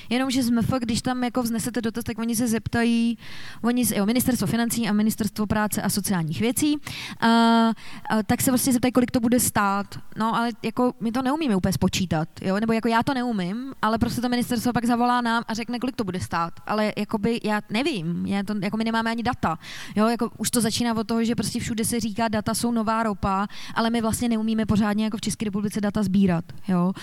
Jenomže 0.10 0.44
z 0.44 0.50
MF, 0.50 0.74
když 0.80 1.02
tam 1.02 1.24
jako 1.24 1.44
vznesete 1.44 1.82
dotaz, 1.82 2.04
tak 2.04 2.20
oni 2.20 2.36
se 2.36 2.48
zeptají, 2.48 3.18
oni, 3.62 3.84
jo, 3.96 4.06
ministerstvo 4.06 4.48
financí 4.48 4.90
a 4.90 4.94
ministerstvo 4.94 5.48
práce 5.48 5.82
a 5.82 5.90
sociálních 5.90 6.42
věcí, 6.42 6.78
a, 7.20 7.28
a, 7.28 7.74
tak 8.26 8.42
se 8.42 8.52
vlastně 8.52 8.74
zeptají, 8.74 8.92
kolik 8.92 9.12
to 9.12 9.20
bude 9.20 9.40
stát. 9.40 10.00
No, 10.18 10.36
ale 10.36 10.50
jako 10.64 10.94
my 11.00 11.12
to 11.12 11.22
neumíme 11.22 11.56
úplně 11.56 11.74
spočítat, 11.74 12.28
jo, 12.42 12.60
nebo 12.60 12.74
jako 12.74 12.88
já 12.88 13.04
to 13.04 13.14
neumím, 13.14 13.74
ale 13.82 13.98
prostě 13.98 14.22
to 14.22 14.30
ministerstvo 14.30 14.74
pak 14.74 14.86
zavolá 14.86 15.22
nám 15.22 15.44
a 15.48 15.54
řekne, 15.54 15.80
kolik 15.80 15.96
to 15.96 16.04
bude 16.04 16.20
stát. 16.20 16.54
Ale 16.68 16.94
jakoby 16.98 17.40
já 17.44 17.62
nevím, 17.70 18.26
já 18.26 18.44
to, 18.44 18.54
jako 18.62 18.78
my 18.78 18.84
nemáme 18.84 19.12
ani 19.12 19.24
data. 19.24 19.58
Jo, 19.96 20.08
jako 20.08 20.32
už 20.38 20.52
to 20.52 20.62
začíná 20.62 20.94
od 20.94 21.08
toho, 21.08 21.24
že 21.24 21.36
prostě 21.36 21.60
všude 21.60 21.86
se 21.86 22.00
říká, 22.00 22.28
data 22.28 22.54
jsou 22.54 22.72
nová 22.72 23.04
ropa, 23.04 23.48
ale 23.76 23.90
my 23.90 24.02
vlastně 24.02 24.30
neumíme 24.30 24.66
pořádně 24.66 25.04
jako 25.04 25.18
v 25.18 25.22
České 25.22 25.46
republice 25.46 25.82
data 25.82 26.04
sbírat. 26.04 26.46
Jo. 26.68 26.94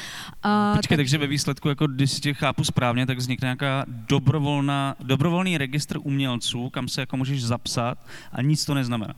A, 0.43 0.73
Počkej, 0.77 0.97
tak... 0.97 0.99
takže 0.99 1.19
ve 1.19 1.27
výsledku 1.27 1.69
jako 1.69 1.87
když 1.95 2.11
si 2.11 2.20
tě 2.20 2.34
chápu 2.34 2.64
správně, 2.64 3.07
tak 3.07 3.18
vznikne 3.18 3.47
nějaká 3.47 3.84
dobrovolná, 3.88 4.97
dobrovolný 5.01 5.59
registr 5.59 5.99
umělců, 6.03 6.70
kam 6.70 6.88
se 6.88 7.01
jako 7.01 7.16
můžeš 7.16 7.45
zapsat 7.45 7.99
a 8.32 8.42
nic 8.42 8.64
to 8.64 8.74
neznamená. 8.74 9.14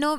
No, 0.00 0.16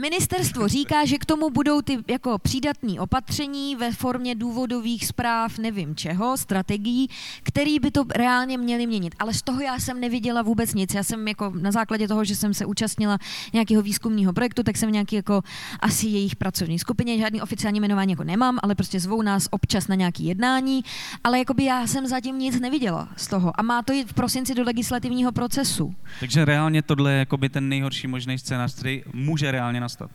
ministerstvo 0.00 0.68
říká, 0.68 1.04
že 1.04 1.18
k 1.18 1.24
tomu 1.24 1.50
budou 1.50 1.82
ty 1.82 1.98
jako 2.08 2.38
přídatní 2.38 3.00
opatření 3.00 3.76
ve 3.76 3.92
formě 3.92 4.34
důvodových 4.34 5.06
zpráv, 5.06 5.58
nevím 5.58 5.96
čeho, 5.96 6.36
strategií, 6.36 7.08
který 7.42 7.78
by 7.78 7.90
to 7.90 8.04
reálně 8.14 8.58
měly 8.58 8.86
měnit. 8.86 9.14
Ale 9.18 9.34
z 9.34 9.42
toho 9.42 9.60
já 9.60 9.78
jsem 9.78 10.00
neviděla 10.00 10.42
vůbec 10.42 10.74
nic. 10.74 10.94
Já 10.94 11.02
jsem 11.02 11.28
jako 11.28 11.52
na 11.60 11.70
základě 11.72 12.08
toho, 12.08 12.24
že 12.24 12.36
jsem 12.36 12.54
se 12.54 12.66
účastnila 12.66 13.18
nějakého 13.52 13.82
výzkumného 13.82 14.32
projektu, 14.32 14.62
tak 14.62 14.76
jsem 14.76 14.92
nějaký 14.92 15.16
jako 15.16 15.42
asi 15.80 16.06
jejich 16.06 16.36
pracovní 16.36 16.78
skupině, 16.78 17.18
žádný 17.18 17.42
oficiální 17.42 17.80
jmenování 17.80 18.12
jako 18.12 18.24
nemám, 18.24 18.58
ale 18.62 18.74
prostě 18.74 19.00
zvou 19.00 19.22
nás 19.22 19.48
občas 19.50 19.88
na 19.88 19.94
nějaký 19.94 20.24
jednání, 20.24 20.84
ale 21.24 21.38
jakoby 21.38 21.64
já 21.64 21.86
jsem 21.86 22.06
zatím 22.06 22.38
nic 22.38 22.60
neviděla 22.60 23.08
z 23.16 23.26
toho. 23.26 23.60
A 23.60 23.62
má 23.62 23.82
to 23.82 23.92
jít 23.92 24.08
v 24.08 24.12
prosinci 24.12 24.54
do 24.54 24.62
legislativního 24.62 25.32
procesu. 25.32 25.94
Takže 26.20 26.44
reálně 26.44 26.82
tohle 26.82 27.12
je 27.12 27.18
jakoby 27.18 27.48
ten 27.48 27.68
nejhorší 27.68 28.06
možný 28.06 28.27
scénář, 28.36 28.74
který 28.74 29.02
může 29.12 29.50
reálně 29.50 29.80
nastat. 29.80 30.10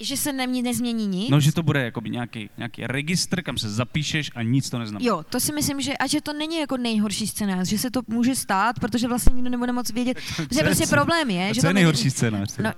Že 0.00 0.16
se 0.16 0.32
nemě, 0.32 0.62
nezmění 0.62 1.06
nic? 1.06 1.30
No, 1.30 1.40
že 1.40 1.52
to 1.52 1.62
bude 1.62 1.84
jakoby 1.84 2.10
nějaký, 2.10 2.50
nějaký 2.56 2.86
registr, 2.86 3.42
kam 3.42 3.58
se 3.58 3.70
zapíšeš 3.70 4.30
a 4.34 4.42
nic 4.42 4.70
to 4.70 4.78
neznamená. 4.78 5.08
Jo, 5.08 5.24
to 5.30 5.40
si 5.40 5.52
myslím, 5.52 5.80
že 5.80 5.96
a 5.96 6.06
že 6.06 6.20
to 6.20 6.32
není 6.32 6.58
jako 6.58 6.76
nejhorší 6.76 7.26
scénář, 7.26 7.68
že 7.68 7.78
se 7.78 7.90
to 7.90 8.00
může 8.08 8.34
stát, 8.34 8.80
protože 8.80 9.08
vlastně 9.08 9.34
nikdo 9.34 9.50
nebude 9.50 9.72
moc 9.72 9.90
vědět. 9.90 10.16
Protože 10.36 10.60
prostě 10.62 10.86
problém 10.86 11.30
je, 11.30 11.54
že 11.54 11.60
to 11.60 11.66
je 11.66 11.74
nejhorší 11.74 12.10
scénář? 12.10 12.56
No, 12.58 12.72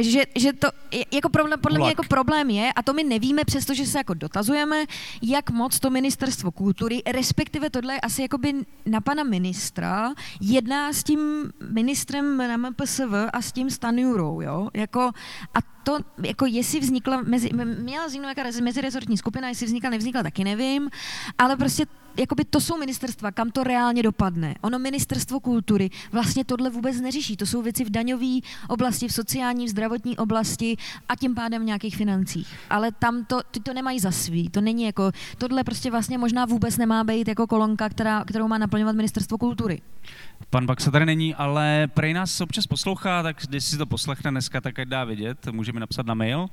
že, 0.00 0.22
že 0.36 0.52
to 0.52 0.68
jako 1.12 1.28
problém, 1.28 1.60
podle 1.60 1.78
mě 1.78 1.88
jako 1.88 2.02
problém 2.08 2.50
je, 2.50 2.72
a 2.72 2.82
to 2.82 2.92
my 2.92 3.04
nevíme, 3.04 3.44
přestože 3.44 3.86
se 3.86 3.98
jako 3.98 4.14
dotazujeme, 4.14 4.84
jak 5.22 5.50
moc 5.50 5.80
to 5.80 5.90
ministerstvo 5.90 6.50
kultury, 6.50 7.02
respektive 7.12 7.70
tohle 7.70 7.94
je 7.94 8.00
asi 8.00 8.22
jakoby 8.22 8.54
na 8.86 9.00
pana 9.00 9.22
ministra, 9.22 10.12
jedná 10.40 10.92
s 10.92 11.04
tím 11.04 11.52
ministrem 11.70 12.36
na 12.36 12.56
MPSV 12.56 13.12
a 13.32 13.42
s 13.42 13.52
tím 13.52 13.70
Stanjurou, 13.70 14.40
jo, 14.40 14.68
jako 14.74 15.00
a 15.54 15.72
to, 15.82 15.98
jako 16.24 16.46
jestli 16.46 16.80
vznikla, 16.80 17.22
mezi, 17.22 17.50
měla 17.64 18.06
vzniknout 18.06 18.36
nějaká 18.36 18.60
mezirezortní 18.62 19.18
skupina, 19.18 19.48
jestli 19.48 19.66
vznikla, 19.66 19.90
nevznikla, 19.90 20.22
taky 20.22 20.44
nevím, 20.44 20.90
ale 21.38 21.56
prostě 21.56 21.86
jakoby 22.16 22.44
to 22.44 22.60
jsou 22.60 22.78
ministerstva, 22.78 23.32
kam 23.32 23.50
to 23.50 23.64
reálně 23.64 24.02
dopadne. 24.02 24.54
Ono 24.60 24.78
ministerstvo 24.78 25.40
kultury 25.40 25.90
vlastně 26.12 26.44
tohle 26.44 26.70
vůbec 26.70 27.00
neřeší. 27.00 27.36
To 27.36 27.46
jsou 27.46 27.62
věci 27.62 27.84
v 27.84 27.90
daňové 27.90 28.38
oblasti, 28.68 29.08
v 29.08 29.12
sociální, 29.12 29.66
v 29.66 29.68
zdravotní 29.68 30.16
oblasti 30.16 30.76
a 31.08 31.16
tím 31.16 31.34
pádem 31.34 31.62
v 31.62 31.64
nějakých 31.64 31.96
financích. 31.96 32.48
Ale 32.70 32.92
tam 32.92 33.24
to, 33.24 33.40
ty 33.50 33.60
to 33.60 33.74
nemají 33.74 34.00
za 34.00 34.10
svý. 34.10 34.48
To 34.48 34.60
není 34.60 34.84
jako, 34.84 35.10
tohle 35.38 35.64
prostě 35.64 35.90
vlastně 35.90 36.18
možná 36.18 36.44
vůbec 36.44 36.76
nemá 36.76 37.04
být 37.04 37.28
jako 37.28 37.46
kolonka, 37.46 37.88
která, 37.88 38.24
kterou 38.24 38.48
má 38.48 38.58
naplňovat 38.58 38.96
ministerstvo 38.96 39.38
kultury. 39.38 39.80
Pan 40.50 40.66
Baxa 40.66 40.90
tady 40.90 41.06
není, 41.06 41.34
ale 41.34 41.88
prej 41.94 42.14
nás 42.14 42.40
občas 42.40 42.66
poslouchá, 42.66 43.22
tak 43.22 43.36
když 43.48 43.64
si 43.64 43.78
to 43.78 43.86
poslechne 43.86 44.30
dneska, 44.30 44.60
tak 44.60 44.78
ať 44.78 44.88
dá 44.88 45.04
vědět, 45.04 45.46
může 45.50 45.72
mi 45.72 45.80
napsat 45.80 46.06
na 46.06 46.14
mail. 46.14 46.40
Uh, 46.40 46.48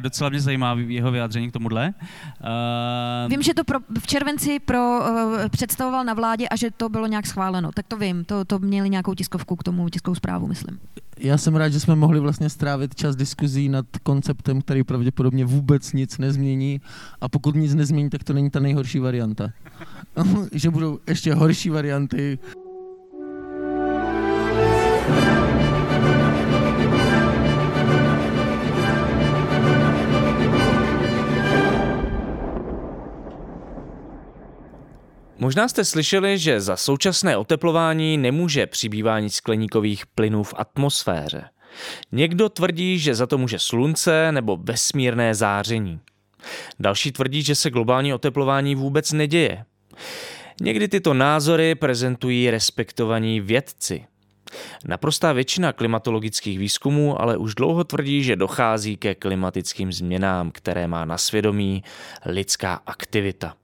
docela 0.00 0.30
mě 0.30 0.40
zajímá 0.40 0.76
jeho 0.86 1.10
vyjádření 1.10 1.50
k 1.50 1.52
tomuhle. 1.52 1.94
Uh, 2.40 3.30
vím, 3.30 3.42
že 3.42 3.54
to 3.54 3.64
pro, 3.64 3.78
v 4.00 4.06
červenci 4.06 4.58
pro, 4.58 4.81
uh, 5.00 5.48
představoval 5.48 6.04
na 6.04 6.14
vládě 6.14 6.48
a 6.48 6.56
že 6.56 6.70
to 6.70 6.88
bylo 6.88 7.06
nějak 7.06 7.26
schváleno, 7.26 7.70
tak 7.74 7.86
to 7.88 7.96
vím, 7.96 8.24
to, 8.24 8.44
to 8.44 8.58
měli 8.58 8.90
nějakou 8.90 9.14
tiskovku 9.14 9.56
k 9.56 9.62
tomu, 9.62 9.88
tiskovou 9.88 10.14
zprávu, 10.14 10.46
myslím. 10.46 10.78
Já 11.18 11.38
jsem 11.38 11.56
rád, 11.56 11.68
že 11.68 11.80
jsme 11.80 11.94
mohli 11.94 12.20
vlastně 12.20 12.50
strávit 12.50 12.94
čas 12.94 13.16
diskuzí 13.16 13.68
nad 13.68 13.86
konceptem, 14.02 14.62
který 14.62 14.84
pravděpodobně 14.84 15.44
vůbec 15.44 15.92
nic 15.92 16.18
nezmění 16.18 16.80
a 17.20 17.28
pokud 17.28 17.54
nic 17.54 17.74
nezmění, 17.74 18.10
tak 18.10 18.24
to 18.24 18.32
není 18.32 18.50
ta 18.50 18.60
nejhorší 18.60 18.98
varianta. 18.98 19.50
že 20.52 20.70
budou 20.70 20.98
ještě 21.06 21.34
horší 21.34 21.70
varianty. 21.70 22.38
Možná 35.42 35.68
jste 35.68 35.84
slyšeli, 35.84 36.38
že 36.38 36.60
za 36.60 36.76
současné 36.76 37.36
oteplování 37.36 38.18
nemůže 38.18 38.66
přibývání 38.66 39.30
skleníkových 39.30 40.06
plynů 40.06 40.42
v 40.42 40.54
atmosféře. 40.56 41.44
Někdo 42.12 42.48
tvrdí, 42.48 42.98
že 42.98 43.14
za 43.14 43.26
to 43.26 43.38
může 43.38 43.58
slunce 43.58 44.32
nebo 44.32 44.56
vesmírné 44.56 45.34
záření. 45.34 46.00
Další 46.80 47.12
tvrdí, 47.12 47.42
že 47.42 47.54
se 47.54 47.70
globální 47.70 48.14
oteplování 48.14 48.74
vůbec 48.74 49.12
neděje. 49.12 49.64
Někdy 50.60 50.88
tyto 50.88 51.14
názory 51.14 51.74
prezentují 51.74 52.50
respektovaní 52.50 53.40
vědci. 53.40 54.04
Naprostá 54.84 55.32
většina 55.32 55.72
klimatologických 55.72 56.58
výzkumů 56.58 57.20
ale 57.20 57.36
už 57.36 57.54
dlouho 57.54 57.84
tvrdí, 57.84 58.22
že 58.22 58.36
dochází 58.36 58.96
ke 58.96 59.14
klimatickým 59.14 59.92
změnám, 59.92 60.50
které 60.50 60.86
má 60.86 61.04
na 61.04 61.18
svědomí 61.18 61.84
lidská 62.26 62.80
aktivita. 62.86 63.54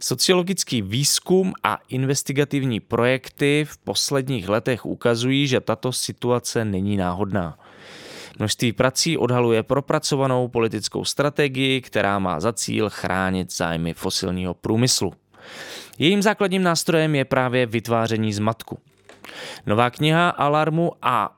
Sociologický 0.00 0.82
výzkum 0.82 1.52
a 1.64 1.78
investigativní 1.88 2.80
projekty 2.80 3.66
v 3.68 3.78
posledních 3.78 4.48
letech 4.48 4.86
ukazují, 4.86 5.46
že 5.46 5.60
tato 5.60 5.92
situace 5.92 6.64
není 6.64 6.96
náhodná. 6.96 7.58
Množství 8.38 8.72
prací 8.72 9.18
odhaluje 9.18 9.62
propracovanou 9.62 10.48
politickou 10.48 11.04
strategii, 11.04 11.80
která 11.80 12.18
má 12.18 12.40
za 12.40 12.52
cíl 12.52 12.90
chránit 12.90 13.52
zájmy 13.52 13.94
fosilního 13.94 14.54
průmyslu. 14.54 15.12
Jejím 15.98 16.22
základním 16.22 16.62
nástrojem 16.62 17.14
je 17.14 17.24
právě 17.24 17.66
vytváření 17.66 18.32
zmatku. 18.32 18.78
Nová 19.66 19.90
kniha 19.90 20.30
Alarmu 20.30 20.92
a 21.02 21.35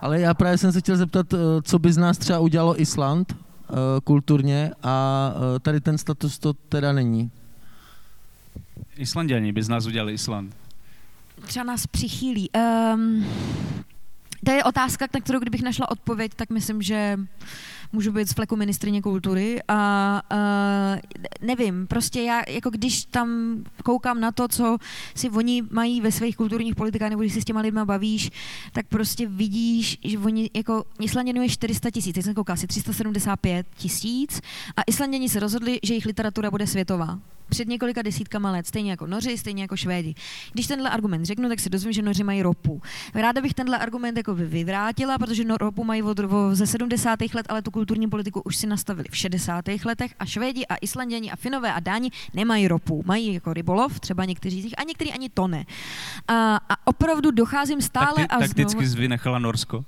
Ale 0.00 0.20
já 0.20 0.34
právě 0.34 0.58
jsem 0.58 0.72
se 0.72 0.80
chtěl 0.80 0.96
zeptat, 0.96 1.32
eh, 1.32 1.36
co 1.62 1.78
by 1.78 1.92
z 1.92 1.96
nás 1.96 2.18
třeba 2.18 2.38
udělalo 2.38 2.80
Island 2.80 3.32
eh, 3.32 3.74
kulturně 4.04 4.70
a 4.82 5.32
eh, 5.56 5.60
tady 5.60 5.80
ten 5.80 5.98
status 5.98 6.38
to 6.38 6.52
teda 6.52 6.92
není. 6.92 7.30
Islanděni 8.96 9.52
by 9.52 9.62
z 9.62 9.68
nás 9.68 9.86
udělali 9.86 10.12
Island. 10.12 10.56
Třeba 11.46 11.64
nás 11.64 11.86
přichýlí. 11.86 12.50
Um, 12.94 13.26
to 14.44 14.52
je 14.52 14.64
otázka, 14.64 15.06
na 15.14 15.20
kterou 15.20 15.38
kdybych 15.38 15.62
našla 15.62 15.90
odpověď, 15.90 16.32
tak 16.36 16.50
myslím, 16.50 16.82
že 16.82 17.18
můžu 17.92 18.12
být 18.12 18.28
z 18.28 18.32
fleku 18.32 18.56
ministrině 18.56 19.02
kultury 19.02 19.60
a 19.68 20.22
uh, 20.32 21.48
nevím, 21.48 21.86
prostě 21.86 22.22
já, 22.22 22.42
jako 22.48 22.70
když 22.70 23.04
tam 23.04 23.56
koukám 23.84 24.20
na 24.20 24.32
to, 24.32 24.48
co 24.48 24.78
si 25.14 25.30
oni 25.30 25.62
mají 25.70 26.00
ve 26.00 26.12
svých 26.12 26.36
kulturních 26.36 26.74
politikách, 26.74 27.10
nebo 27.10 27.22
když 27.22 27.32
si 27.32 27.42
s 27.42 27.44
těma 27.44 27.60
lidma 27.60 27.84
bavíš, 27.84 28.30
tak 28.72 28.86
prostě 28.86 29.28
vidíš, 29.28 29.98
že 30.04 30.18
oni, 30.18 30.50
jako 30.54 30.84
Islanděnů 31.00 31.42
je 31.42 31.48
400 31.48 31.90
tisíc, 31.90 32.14
teď 32.14 32.24
jsem 32.24 32.34
koukal, 32.34 32.54
asi 32.54 32.66
375 32.66 33.66
tisíc 33.76 34.40
a 34.76 34.82
Islanděni 34.86 35.28
se 35.28 35.40
rozhodli, 35.40 35.80
že 35.82 35.92
jejich 35.92 36.06
literatura 36.06 36.50
bude 36.50 36.66
světová 36.66 37.18
před 37.48 37.68
několika 37.68 38.02
desítkama 38.02 38.50
let, 38.50 38.66
stejně 38.66 38.90
jako 38.90 39.06
Noři, 39.06 39.38
stejně 39.38 39.62
jako 39.62 39.76
Švédi. 39.76 40.14
Když 40.52 40.66
tenhle 40.66 40.90
argument 40.90 41.24
řeknu, 41.24 41.48
tak 41.48 41.60
si 41.60 41.70
dozvím, 41.70 41.92
že 41.92 42.02
Noři 42.02 42.24
mají 42.24 42.42
ropu. 42.42 42.82
Ráda 43.14 43.40
bych 43.40 43.54
tenhle 43.54 43.78
argument 43.78 44.16
jako 44.16 44.34
vyvrátila, 44.34 45.18
protože 45.18 45.44
no, 45.44 45.56
ropu 45.56 45.84
mají 45.84 46.02
od, 46.02 46.20
ze 46.52 46.66
70. 46.66 47.18
let, 47.34 47.46
ale 47.48 47.62
tu 47.62 47.70
kulturní 47.70 48.08
politiku 48.08 48.42
už 48.44 48.56
si 48.56 48.66
nastavili 48.66 49.08
v 49.10 49.16
60. 49.16 49.64
letech 49.84 50.14
a 50.18 50.24
Švédi 50.24 50.66
a 50.66 50.76
Islanděni 50.76 51.30
a 51.30 51.36
Finové 51.36 51.72
a 51.72 51.80
Dáni 51.80 52.10
nemají 52.34 52.68
ropu. 52.68 53.02
Mají 53.06 53.34
jako 53.34 53.52
rybolov, 53.52 54.00
třeba 54.00 54.24
někteří 54.24 54.60
z 54.60 54.64
nich, 54.64 54.74
a 54.78 54.82
někteří 54.82 55.12
ani 55.12 55.28
to 55.28 55.48
ne. 55.48 55.64
A, 56.28 56.56
a 56.68 56.86
opravdu 56.86 57.30
docházím 57.30 57.82
stále 57.82 58.14
tak 58.16 58.26
ty, 58.26 58.34
a 58.34 58.38
takticky 58.38 58.86
znovu... 58.86 59.00
vynechala 59.00 59.38
Norsko? 59.38 59.84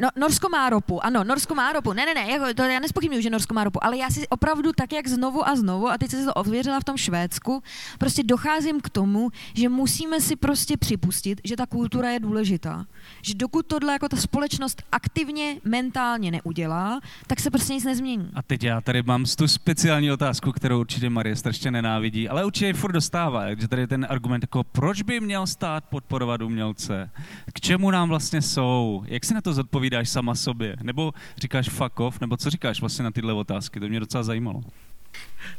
No, 0.00 0.08
Norsko 0.16 0.48
má 0.48 0.70
ropu, 0.70 1.04
ano, 1.04 1.24
Norsko 1.24 1.54
má 1.54 1.72
ropu. 1.72 1.92
Ne, 1.92 2.06
ne, 2.06 2.14
ne, 2.14 2.30
jako, 2.30 2.54
to 2.54 2.62
já 2.62 2.80
nespochybnuju, 2.80 3.22
že 3.22 3.30
Norsko 3.30 3.54
má 3.54 3.64
ropu, 3.64 3.84
ale 3.84 3.96
já 3.96 4.10
si 4.10 4.28
opravdu 4.28 4.72
tak, 4.72 4.92
jak 4.92 5.08
znovu 5.08 5.48
a 5.48 5.56
znovu, 5.56 5.88
a 5.88 5.98
teď 5.98 6.10
se 6.10 6.24
to 6.24 6.34
ověřila 6.34 6.80
v 6.80 6.84
tom 6.84 6.96
Švédsku, 6.96 7.62
prostě 7.98 8.22
docházím 8.22 8.80
k 8.80 8.88
tomu, 8.88 9.30
že 9.54 9.68
musíme 9.68 10.20
si 10.20 10.36
prostě 10.36 10.76
připustit, 10.76 11.40
že 11.44 11.56
ta 11.56 11.66
kultura 11.66 12.10
je 12.10 12.20
důležitá. 12.20 12.86
Že 13.22 13.34
dokud 13.34 13.66
tohle 13.66 13.92
jako 13.92 14.08
ta 14.08 14.16
společnost 14.16 14.82
aktivně, 14.92 15.56
mentálně 15.64 16.30
neudělá, 16.30 17.00
tak 17.26 17.40
se 17.40 17.50
prostě 17.50 17.74
nic 17.74 17.84
nezmění. 17.84 18.30
A 18.34 18.42
teď 18.42 18.64
já 18.64 18.80
tady 18.80 19.02
mám 19.02 19.24
tu 19.36 19.48
speciální 19.48 20.12
otázku, 20.12 20.52
kterou 20.52 20.80
určitě 20.80 21.10
Marie 21.10 21.36
strašně 21.36 21.70
nenávidí, 21.70 22.28
ale 22.28 22.44
určitě 22.44 22.66
ji 22.66 22.72
furt 22.72 22.92
dostává, 22.92 23.54
že 23.54 23.68
tady 23.68 23.82
je 23.82 23.86
ten 23.86 24.06
argument 24.08 24.42
jako, 24.42 24.64
proč 24.64 25.02
by 25.02 25.20
měl 25.20 25.46
stát 25.46 25.84
podporovat 25.84 26.42
umělce? 26.42 27.10
K 27.52 27.60
čemu 27.60 27.90
nám 27.90 28.08
vlastně 28.08 28.42
jsou? 28.42 29.04
Jak 29.06 29.24
si 29.24 29.34
na 29.34 29.40
to 29.40 29.52
zodpovídáš? 29.52 29.81
Odpovídáš 29.82 30.08
sama 30.08 30.34
sobě? 30.34 30.76
Nebo 30.82 31.14
říkáš 31.36 31.68
fuck 31.68 32.00
off? 32.00 32.20
Nebo 32.20 32.36
co 32.36 32.50
říkáš 32.50 32.80
vlastně 32.80 33.04
na 33.04 33.10
tyhle 33.10 33.32
otázky? 33.32 33.80
To 33.80 33.88
mě 33.88 34.00
docela 34.00 34.22
zajímalo. 34.22 34.62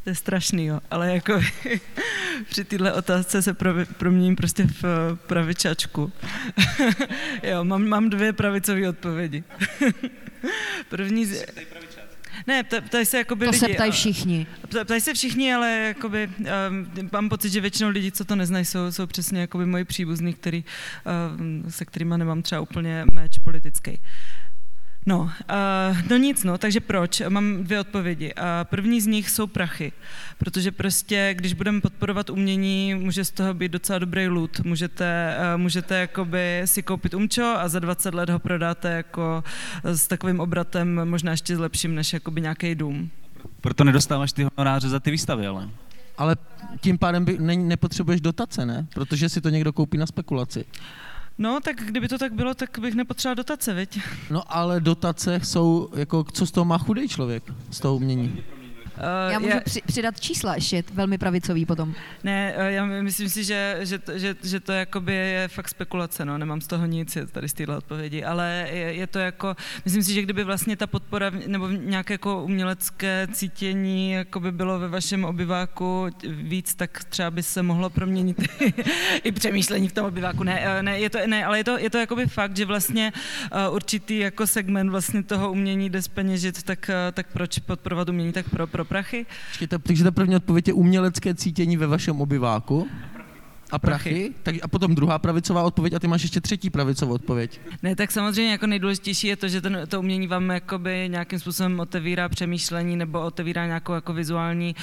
To 0.03 0.09
je 0.09 0.15
strašný, 0.15 0.65
jo. 0.65 0.79
ale 0.91 1.13
jako 1.13 1.41
při 2.49 2.63
téhle 2.63 2.93
otázce 2.93 3.41
se 3.41 3.55
proměním 3.97 4.35
prostě 4.35 4.67
v 4.67 4.83
eh, 4.83 5.15
pravičačku. 5.27 6.11
jo, 7.43 7.63
mám, 7.63 7.87
mám 7.87 8.09
dvě 8.09 8.33
pravicové 8.33 8.89
odpovědi. 8.89 9.43
První 10.89 11.25
z... 11.25 11.45
Ne, 12.47 12.63
ptají 12.63 13.05
se 13.05 13.17
jakoby 13.17 13.45
to 13.45 13.51
lidi. 13.51 13.59
se 13.59 13.67
ptají 13.67 13.91
všichni. 13.91 14.47
Ptají 14.83 15.01
se 15.01 15.13
všichni, 15.13 15.53
ale 15.53 15.71
jakoby, 15.71 16.29
um, 16.69 17.09
mám 17.11 17.29
pocit, 17.29 17.49
že 17.49 17.61
většinou 17.61 17.89
lidí, 17.89 18.11
co 18.11 18.25
to 18.25 18.35
neznají, 18.35 18.65
jsou, 18.65 18.91
jsou 18.91 19.07
přesně 19.07 19.41
jakoby 19.41 19.65
moji 19.65 19.85
příbuzní, 19.85 20.33
který, 20.33 20.63
um, 21.37 21.63
se 21.69 21.85
kterými 21.85 22.17
nemám 22.17 22.41
třeba 22.41 22.61
úplně 22.61 23.05
meč 23.11 23.37
politický. 23.37 23.99
No, 25.05 25.19
uh, 25.19 25.97
no 26.09 26.17
nic, 26.17 26.43
no, 26.43 26.57
takže 26.57 26.79
proč? 26.79 27.21
Mám 27.29 27.63
dvě 27.63 27.79
odpovědi. 27.79 28.33
Uh, 28.33 28.43
první 28.63 29.01
z 29.01 29.07
nich 29.07 29.29
jsou 29.29 29.47
prachy, 29.47 29.91
protože 30.37 30.71
prostě, 30.71 31.33
když 31.37 31.53
budeme 31.53 31.81
podporovat 31.81 32.29
umění, 32.29 32.95
může 32.95 33.25
z 33.25 33.31
toho 33.31 33.53
být 33.53 33.71
docela 33.71 33.99
dobrý 33.99 34.27
loot. 34.27 34.59
Můžete, 34.59 35.37
uh, 35.39 35.61
můžete 35.61 35.99
jakoby 35.99 36.61
si 36.65 36.83
koupit 36.83 37.13
umčo 37.13 37.55
a 37.57 37.67
za 37.67 37.79
20 37.79 38.13
let 38.13 38.29
ho 38.29 38.39
prodáte 38.39 38.91
jako 38.91 39.43
s 39.83 40.07
takovým 40.07 40.39
obratem 40.39 41.09
možná 41.09 41.31
ještě 41.31 41.57
lepším 41.57 41.95
než 41.95 42.13
jakoby 42.13 42.41
nějaký 42.41 42.75
dům. 42.75 43.09
Proto 43.61 43.83
nedostáváš 43.83 44.33
ty 44.33 44.47
honoráře 44.57 44.89
za 44.89 44.99
ty 44.99 45.11
výstavy, 45.11 45.47
ale. 45.47 45.69
Ale 46.17 46.35
tím 46.81 46.97
pádem 46.97 47.25
by, 47.25 47.37
ne, 47.39 47.55
nepotřebuješ 47.55 48.21
dotace, 48.21 48.65
ne? 48.65 48.87
Protože 48.93 49.29
si 49.29 49.41
to 49.41 49.49
někdo 49.49 49.73
koupí 49.73 49.97
na 49.97 50.05
spekulaci. 50.05 50.65
No, 51.37 51.59
tak 51.63 51.75
kdyby 51.75 52.07
to 52.07 52.17
tak 52.17 52.33
bylo, 52.33 52.53
tak 52.53 52.79
bych 52.79 52.95
nepotřeboval 52.95 53.35
dotace, 53.35 53.73
viď? 53.73 53.99
No, 54.29 54.55
ale 54.55 54.79
dotace 54.79 55.39
jsou, 55.43 55.89
jako, 55.95 56.25
co 56.33 56.45
z 56.45 56.51
toho 56.51 56.65
má 56.65 56.77
chudý 56.77 57.07
člověk, 57.07 57.43
z 57.71 57.79
toho 57.79 57.95
umění? 57.95 58.43
Uh, 59.03 59.31
já 59.33 59.39
můžu 59.39 59.53
je... 59.53 59.61
při, 59.61 59.81
přidat 59.85 60.19
čísla 60.19 60.55
ještě, 60.55 60.83
velmi 60.93 61.17
pravicový 61.17 61.65
potom. 61.65 61.93
Ne, 62.23 62.53
uh, 62.57 62.63
já 62.65 62.85
myslím 62.85 63.29
si, 63.29 63.43
že, 63.43 63.77
že, 63.81 63.99
že, 64.13 64.35
že 64.43 64.59
to 64.59 64.71
jakoby 64.71 65.13
je 65.13 65.47
fakt 65.47 65.69
spekulace, 65.69 66.25
no, 66.25 66.37
nemám 66.37 66.61
z 66.61 66.67
toho 66.67 66.85
nic 66.85 67.17
tady 67.31 67.49
z 67.49 67.53
téhle 67.53 67.77
odpovědi, 67.77 68.23
ale 68.23 68.67
je, 68.71 68.93
je, 68.93 69.07
to 69.07 69.19
jako, 69.19 69.55
myslím 69.85 70.03
si, 70.03 70.13
že 70.13 70.21
kdyby 70.21 70.43
vlastně 70.43 70.77
ta 70.77 70.87
podpora 70.87 71.31
nebo 71.47 71.67
nějaké 71.67 72.13
jako 72.13 72.43
umělecké 72.43 73.27
cítění 73.33 74.11
jakoby 74.11 74.51
bylo 74.51 74.79
ve 74.79 74.87
vašem 74.87 75.25
obyváku 75.25 76.07
víc, 76.23 76.75
tak 76.75 77.03
třeba 77.03 77.31
by 77.31 77.43
se 77.43 77.63
mohlo 77.63 77.89
proměnit 77.89 78.41
i 79.23 79.31
přemýšlení 79.31 79.87
v 79.87 79.93
tom 79.93 80.05
obyváku. 80.05 80.43
Ne, 80.43 80.61
eh, 80.65 80.83
ne, 80.83 80.99
je 80.99 81.09
to, 81.09 81.19
ne 81.27 81.45
ale 81.45 81.57
je 81.57 81.63
to, 81.63 81.77
je 81.77 81.89
to 81.89 81.97
jakoby 81.97 82.27
fakt, 82.27 82.57
že 82.57 82.65
vlastně 82.65 83.13
určitý 83.69 84.17
jako 84.17 84.47
segment 84.47 84.89
vlastně 84.89 85.23
toho 85.23 85.51
umění 85.51 85.89
jde 85.89 86.01
zpeněžit, 86.01 86.63
tak, 86.63 86.89
tak 87.13 87.27
proč 87.33 87.59
podporovat 87.59 88.09
umění, 88.09 88.31
tak 88.31 88.49
pro, 88.49 88.67
pro 88.67 88.85
prachy. 88.93 89.25
Takže 89.83 90.03
ta 90.03 90.11
první 90.11 90.35
odpověď 90.35 90.67
je 90.67 90.73
umělecké 90.73 91.35
cítění 91.35 91.77
ve 91.77 91.87
vašem 91.87 92.21
obyváku. 92.21 92.87
A 93.73 93.79
prachy? 93.79 94.09
prachy? 94.09 94.33
Tak 94.43 94.55
a 94.61 94.67
potom 94.67 94.95
druhá 94.95 95.19
pravicová 95.19 95.63
odpověď 95.63 95.93
a 95.93 95.99
ty 95.99 96.07
máš 96.07 96.23
ještě 96.23 96.41
třetí 96.41 96.69
pravicovou 96.69 97.13
odpověď. 97.13 97.61
Ne, 97.83 97.95
tak 97.95 98.11
samozřejmě 98.11 98.51
jako 98.51 98.67
nejdůležitější 98.67 99.27
je 99.27 99.35
to, 99.35 99.47
že 99.47 99.61
ten, 99.61 99.81
to 99.87 99.99
umění 99.99 100.27
vám 100.27 100.49
jakoby 100.49 101.09
nějakým 101.09 101.39
způsobem 101.39 101.79
otevírá 101.79 102.29
přemýšlení 102.29 102.95
nebo 102.95 103.21
otevírá 103.21 103.65
nějakou 103.65 103.93
jako 103.93 104.13
vizuální, 104.13 104.75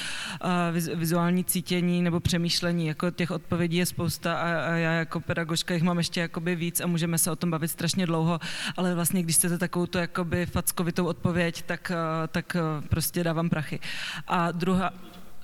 uh, 0.43 0.49
viz, 0.71 0.89
vizuální 0.95 1.43
cítění 1.43 2.01
nebo 2.01 2.19
přemýšlení. 2.19 2.87
Jako 2.87 3.11
těch 3.11 3.31
odpovědí 3.31 3.77
je 3.77 3.85
spousta 3.85 4.33
a, 4.35 4.71
a 4.71 4.71
já 4.71 4.91
jako 4.91 5.19
pedagožka 5.19 5.73
jich 5.73 5.83
mám 5.83 5.97
ještě 5.97 6.19
jakoby 6.19 6.55
víc 6.55 6.81
a 6.81 6.87
můžeme 6.87 7.17
se 7.17 7.31
o 7.31 7.35
tom 7.35 7.51
bavit 7.51 7.67
strašně 7.67 8.05
dlouho, 8.05 8.39
ale 8.77 8.95
vlastně 8.95 9.23
když 9.23 9.35
chcete 9.35 9.57
takovou 9.57 9.85
to 9.85 9.97
jakoby 9.97 10.45
fackovitou 10.45 11.05
odpověď, 11.05 11.61
tak, 11.61 11.91
uh, 11.91 12.27
tak 12.27 12.55
uh, 12.55 12.85
prostě 12.87 13.23
dávám 13.23 13.49
prachy. 13.49 13.79
A 14.27 14.51
druhá, 14.51 14.93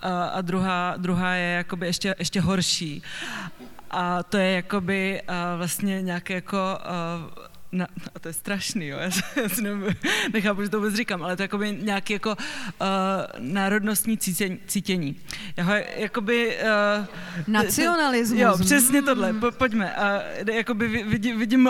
a 0.02 0.42
druhá, 0.42 0.94
druhá 0.98 1.34
je 1.34 1.56
jakoby 1.56 1.86
ještě, 1.86 2.16
ještě 2.20 2.42
horší. 2.42 3.04
A 3.92 4.24
to 4.24 4.38
je 4.38 4.52
jakoby 4.52 5.22
vlastně 5.58 6.02
nějaké 6.02 6.34
jako 6.34 6.80
na, 7.72 7.88
a 8.16 8.20
to 8.20 8.28
je 8.28 8.34
strašný, 8.34 8.88
jo, 8.88 8.98
já, 8.98 9.10
já 9.42 9.50
si 9.50 9.62
nechápu, 10.34 10.64
že 10.64 10.70
to 10.70 10.78
vůbec 10.78 10.96
říkám, 10.96 11.24
ale 11.24 11.36
to 11.36 11.42
je 11.42 11.44
jakoby 11.44 11.78
nějaký 11.82 12.14
jako 12.14 12.30
uh, 12.30 12.88
národnostní 13.40 14.18
cítění. 14.18 14.60
cítění. 14.68 15.16
Já 15.58 15.64
ho 15.64 15.74
jakoby... 15.96 16.58
Uh, 16.98 17.06
Nacionalismus. 17.48 18.40
Jo, 18.40 18.58
přesně 18.62 19.02
tohle, 19.02 19.34
po, 19.34 19.52
pojďme. 19.52 19.96
A 19.96 20.22
jakoby 20.52 20.88
vidím, 21.04 21.40
vidím 21.40 21.70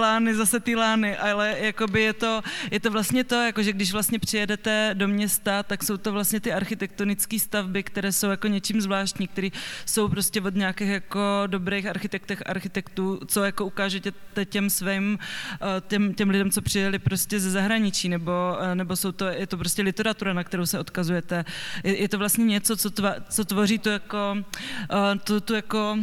lány, 0.00 0.34
zase 0.34 0.60
ty 0.60 0.76
lány, 0.76 1.16
ale 1.16 1.56
jakoby 1.58 2.02
je 2.02 2.12
to, 2.12 2.42
je 2.70 2.80
to 2.80 2.90
vlastně 2.90 3.24
to, 3.24 3.34
jako 3.34 3.62
že 3.62 3.72
když 3.72 3.92
vlastně 3.92 4.18
přijedete 4.18 4.90
do 4.94 5.08
města, 5.08 5.62
tak 5.62 5.84
jsou 5.84 5.96
to 5.96 6.12
vlastně 6.12 6.40
ty 6.40 6.52
architektonické 6.52 7.38
stavby, 7.38 7.82
které 7.82 8.12
jsou 8.12 8.30
jako 8.30 8.48
něčím 8.48 8.80
zvláštní, 8.80 9.28
které 9.28 9.48
jsou 9.86 10.08
prostě 10.08 10.40
od 10.40 10.54
nějakých 10.54 10.88
jako 10.88 11.42
dobrých 11.46 11.86
architektech, 11.86 12.42
architektů, 12.46 13.20
co 13.26 13.44
jako 13.44 13.66
ukážete 13.66 14.12
těm 14.44 14.70
svým 14.70 15.18
Eh, 15.18 15.35
těm, 15.88 16.14
těm 16.14 16.30
lidem, 16.30 16.50
co 16.50 16.62
přijeli 16.62 16.98
prostě 16.98 17.40
ze 17.40 17.50
zahraničí, 17.50 18.08
nebo, 18.08 18.32
eh, 18.60 18.74
nebo 18.74 18.96
jsou 18.96 19.12
to, 19.12 19.24
je 19.26 19.46
to 19.46 19.56
prostě 19.56 19.82
literatura, 19.82 20.32
na 20.32 20.44
kterou 20.44 20.66
se 20.66 20.78
odkazujete. 20.78 21.44
Je, 21.84 22.02
je 22.02 22.08
to 22.08 22.18
vlastně 22.18 22.44
něco, 22.44 22.76
co, 22.76 22.90
tva, 22.90 23.14
co 23.28 23.44
tvoří 23.44 23.78
to 23.78 23.90
jako, 23.90 24.36
eh, 24.90 25.18
tu, 25.24 25.40
tu 25.40 25.54
jako, 25.54 25.98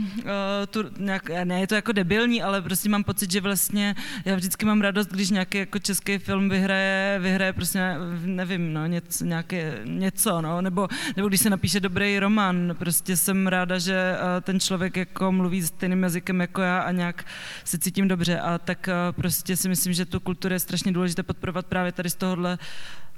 tu, 0.69 0.83
nějak, 0.97 1.29
ne, 1.43 1.59
je 1.59 1.67
to 1.67 1.75
jako 1.75 1.91
debilní, 1.91 2.43
ale 2.43 2.61
prostě 2.61 2.89
mám 2.89 3.03
pocit, 3.03 3.31
že 3.31 3.41
vlastně 3.41 3.95
já 4.25 4.35
vždycky 4.35 4.65
mám 4.65 4.81
radost, 4.81 5.07
když 5.07 5.29
nějaký 5.29 5.57
jako 5.57 5.79
český 5.79 6.17
film 6.17 6.49
vyhraje, 6.49 7.19
vyhraje 7.21 7.53
prostě, 7.53 7.95
nevím, 8.25 8.73
no, 8.73 8.85
něco, 8.85 9.25
nějaké, 9.25 9.79
něco, 9.85 10.41
no, 10.41 10.61
nebo, 10.61 10.87
nebo 11.15 11.27
když 11.27 11.41
se 11.41 11.49
napíše 11.49 11.79
dobrý 11.79 12.19
román, 12.19 12.75
prostě 12.79 13.17
jsem 13.17 13.47
ráda, 13.47 13.79
že 13.79 14.15
ten 14.41 14.59
člověk 14.59 14.97
jako 14.97 15.31
mluví 15.31 15.61
stejným 15.61 16.03
jazykem 16.03 16.41
jako 16.41 16.61
já 16.61 16.79
a 16.79 16.91
nějak 16.91 17.25
se 17.63 17.77
cítím 17.77 18.07
dobře 18.07 18.39
a 18.39 18.57
tak 18.57 18.89
prostě 19.23 19.57
si 19.57 19.69
myslím, 19.69 19.93
že 19.93 20.05
tu 20.05 20.19
kulturu 20.19 20.53
je 20.53 20.59
strašně 20.59 20.91
důležité 20.91 21.23
podporovat 21.23 21.65
právě 21.65 21.91
tady 21.91 22.09
z 22.09 22.15
tohohle 22.15 22.57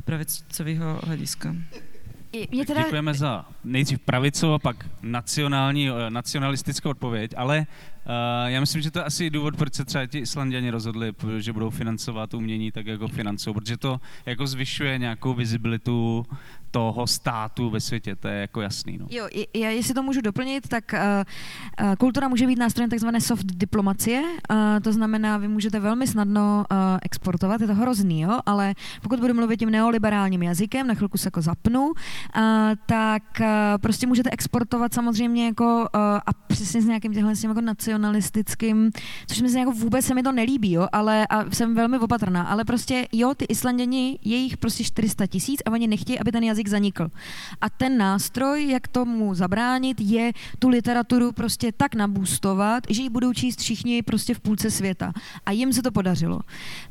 pravicového 0.03 1.01
hlediska. 1.03 1.55
Je 2.51 2.65
teda... 2.65 2.83
Děkujeme 2.83 3.13
za 3.13 3.45
nejdřív 3.63 3.99
pravicovou 3.99 4.53
a 4.53 4.59
pak 4.59 4.85
nacionální, 5.01 5.89
eh, 5.89 6.09
nacionalistickou 6.09 6.89
odpověď, 6.89 7.31
ale 7.37 7.59
uh, 7.59 8.13
já 8.45 8.59
myslím, 8.59 8.81
že 8.81 8.91
to 8.91 8.99
je 8.99 9.03
asi 9.03 9.29
důvod, 9.29 9.57
proč 9.57 9.73
se 9.73 9.85
třeba 9.85 10.05
ti 10.05 10.19
Islanděni 10.19 10.69
rozhodli, 10.69 11.13
že 11.37 11.53
budou 11.53 11.69
financovat 11.69 12.33
umění 12.33 12.71
tak, 12.71 12.85
jako 12.85 13.07
financují, 13.07 13.53
protože 13.53 13.77
to 13.77 14.01
jako 14.25 14.47
zvyšuje 14.47 14.97
nějakou 14.97 15.33
vizibilitu 15.33 16.25
toho 16.75 17.07
státu 17.07 17.69
ve 17.69 17.79
světě, 17.79 18.15
to 18.15 18.27
je 18.27 18.41
jako 18.41 18.61
jasný. 18.61 18.97
No. 18.97 19.07
Jo, 19.09 19.27
já 19.55 19.69
jestli 19.69 19.93
to 19.93 20.03
můžu 20.03 20.21
doplnit, 20.21 20.67
tak 20.67 20.93
uh, 20.93 21.95
kultura 21.97 22.27
může 22.27 22.47
být 22.47 22.59
nástrojem 22.59 22.89
takzvané 22.89 23.21
soft 23.21 23.45
diplomacie, 23.45 24.21
uh, 24.21 24.57
to 24.83 24.91
znamená, 24.91 25.37
vy 25.37 25.47
můžete 25.47 25.79
velmi 25.79 26.07
snadno 26.07 26.65
uh, 26.71 26.77
exportovat, 27.01 27.61
je 27.61 27.67
to 27.67 27.75
hrozný, 27.75 28.21
jo, 28.21 28.39
ale 28.45 28.73
pokud 29.01 29.19
budu 29.19 29.33
mluvit 29.33 29.57
tím 29.57 29.69
neoliberálním 29.69 30.43
jazykem, 30.43 30.87
na 30.87 30.93
chvilku 30.93 31.17
se 31.17 31.27
jako 31.27 31.41
zapnu, 31.41 31.85
uh, 31.85 31.93
tak 32.85 33.23
uh, 33.39 33.45
prostě 33.81 34.07
můžete 34.07 34.29
exportovat 34.29 34.93
samozřejmě 34.93 35.45
jako 35.45 35.75
uh, 35.75 36.01
a 36.01 36.33
přesně 36.47 36.81
s 36.81 36.85
nějakým 36.85 37.13
těmhle 37.13 37.35
s 37.35 37.41
tím 37.41 37.49
jako 37.49 37.61
nacionalistickým, 37.61 38.91
což 39.27 39.41
mi 39.41 39.49
se 39.49 39.59
jako 39.59 39.71
vůbec 39.71 40.05
se 40.05 40.15
mi 40.15 40.23
to 40.23 40.31
nelíbí, 40.31 40.71
jo, 40.71 40.87
ale 40.91 41.27
a 41.27 41.51
jsem 41.51 41.75
velmi 41.75 41.99
opatrná, 41.99 42.43
ale 42.43 42.65
prostě 42.65 43.07
jo, 43.11 43.33
ty 43.37 43.45
Islanděni, 43.45 44.19
je 44.21 44.37
jich 44.37 44.57
prostě 44.57 44.83
400 44.83 45.27
tisíc 45.27 45.61
a 45.65 45.71
oni 45.71 45.87
nechtějí, 45.87 46.19
aby 46.19 46.31
ten 46.31 46.43
jazyk 46.43 46.64
jazyk 46.65 46.67
zanikl. 46.67 47.07
A 47.61 47.69
ten 47.69 47.97
nástroj, 47.97 48.67
jak 48.67 48.87
tomu 48.87 49.33
zabránit, 49.33 50.01
je 50.01 50.31
tu 50.59 50.69
literaturu 50.69 51.31
prostě 51.31 51.71
tak 51.71 51.95
nabůstovat, 51.95 52.83
že 52.89 53.01
ji 53.01 53.09
budou 53.09 53.33
číst 53.33 53.59
všichni 53.59 54.01
prostě 54.01 54.33
v 54.33 54.39
půlce 54.39 54.71
světa. 54.71 55.13
A 55.45 55.51
jim 55.51 55.73
se 55.73 55.81
to 55.81 55.91
podařilo. 55.91 56.39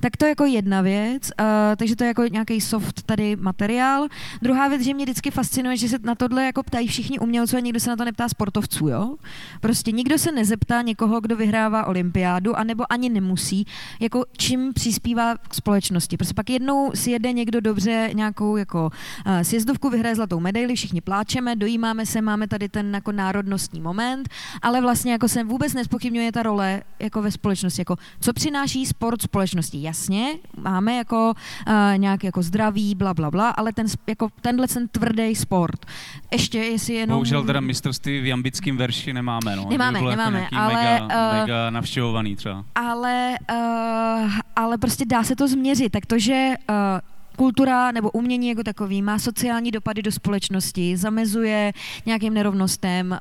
Tak 0.01 0.17
to 0.17 0.25
je 0.25 0.29
jako 0.29 0.45
jedna 0.45 0.81
věc, 0.81 1.31
uh, 1.41 1.47
takže 1.77 1.97
to 1.97 2.05
je 2.05 2.09
jako 2.09 2.23
nějaký 2.23 2.61
soft 2.61 3.03
tady 3.03 3.37
materiál. 3.37 4.09
Druhá 4.43 4.69
věc, 4.69 4.83
že 4.83 4.95
mě 4.95 5.05
vždycky 5.05 5.31
fascinuje, 5.31 5.77
že 5.77 5.89
se 5.89 5.99
na 6.03 6.15
tohle 6.15 6.45
jako 6.45 6.63
ptají 6.63 6.89
všichni 6.89 7.19
umělci 7.19 7.57
a 7.57 7.61
nikdo 7.61 7.81
se 7.81 7.91
na 7.91 7.97
to 7.97 8.05
neptá 8.05 8.29
sportovců, 8.29 8.89
jo? 8.89 9.17
Prostě 9.61 9.93
nikdo 9.93 10.19
se 10.19 10.33
nezeptá 10.33 10.83
někoho, 10.83 11.21
kdo 11.21 11.37
vyhrává 11.37 11.87
olympiádu, 11.87 12.57
anebo 12.57 12.85
ani 12.93 13.09
nemusí, 13.09 13.67
jako 14.01 14.25
čím 14.37 14.73
přispívá 14.73 15.37
k 15.37 15.55
společnosti. 15.55 16.17
Prostě 16.17 16.35
pak 16.35 16.51
jednou 16.51 16.93
si 16.95 17.11
jede 17.11 17.33
někdo 17.33 17.61
dobře 17.61 18.11
nějakou 18.15 18.57
jako 18.57 18.91
uh, 19.27 19.41
sjezdovku, 19.65 19.91
vyhraje 19.91 20.15
zlatou 20.15 20.41
medaili, 20.41 20.75
všichni 20.75 21.01
pláčeme, 21.01 21.57
dojímáme 21.57 22.07
se, 22.07 22.23
máme 22.23 22.49
tady 22.49 22.69
ten 22.69 22.95
jako 22.95 23.13
národnostní 23.13 23.81
moment, 23.81 24.29
ale 24.63 24.81
vlastně 24.81 25.13
jako 25.13 25.29
se 25.29 25.45
vůbec 25.45 25.75
nespochybňuje 25.75 26.33
ta 26.33 26.43
role 26.43 26.83
jako 26.99 27.23
ve 27.23 27.31
společnosti, 27.31 27.81
jako 27.81 27.97
co 28.21 28.33
přináší 28.33 28.87
sport 28.87 29.23
společnosti. 29.23 29.83
Jasně, 29.83 30.27
máme 30.61 30.97
jako 30.97 31.33
uh, 31.69 31.99
nějak 31.99 32.25
jako 32.25 32.43
zdraví, 32.43 32.95
bla, 32.95 33.15
bla, 33.15 33.31
bla, 33.31 33.51
ale 33.51 33.73
ten, 33.73 33.87
jako 34.07 34.29
tenhle 34.41 34.69
ten 34.69 34.89
tvrdý 34.89 35.35
sport. 35.35 35.87
Ještě, 36.33 36.59
jestli 36.59 36.95
jenom... 36.95 37.17
Bohužel 37.17 37.45
teda 37.45 37.61
mistrovství 37.61 38.21
v 38.21 38.27
jambickém 38.27 38.77
verši 38.77 39.13
nemáme, 39.13 39.57
no. 39.57 39.67
Nemáme, 39.71 39.99
bylo 39.99 40.11
nemáme, 40.11 40.41
jako 40.41 40.57
ale... 40.57 40.75
Mega, 40.75 41.05
uh, 41.05 41.41
mega 41.41 41.71
navštěvovaný 41.71 42.37
třeba. 42.37 42.65
Ale, 42.75 43.35
uh, 43.53 44.33
ale 44.57 44.79
prostě 44.79 45.05
dá 45.05 45.23
se 45.23 45.37
to 45.37 45.49
změřit, 45.49 45.93
tak 45.93 46.07
to, 46.07 46.19
že 46.19 46.55
uh, 46.71 47.14
kultura 47.37 47.91
nebo 47.91 48.11
umění 48.11 48.49
jako 48.49 48.63
takový 48.63 49.03
má 49.03 49.19
sociální 49.19 49.71
dopady 49.71 50.03
do 50.03 50.13
společnosti, 50.13 50.97
zamezuje 50.97 51.73
nějakým 52.07 52.35
nerovnostem, 52.35 53.19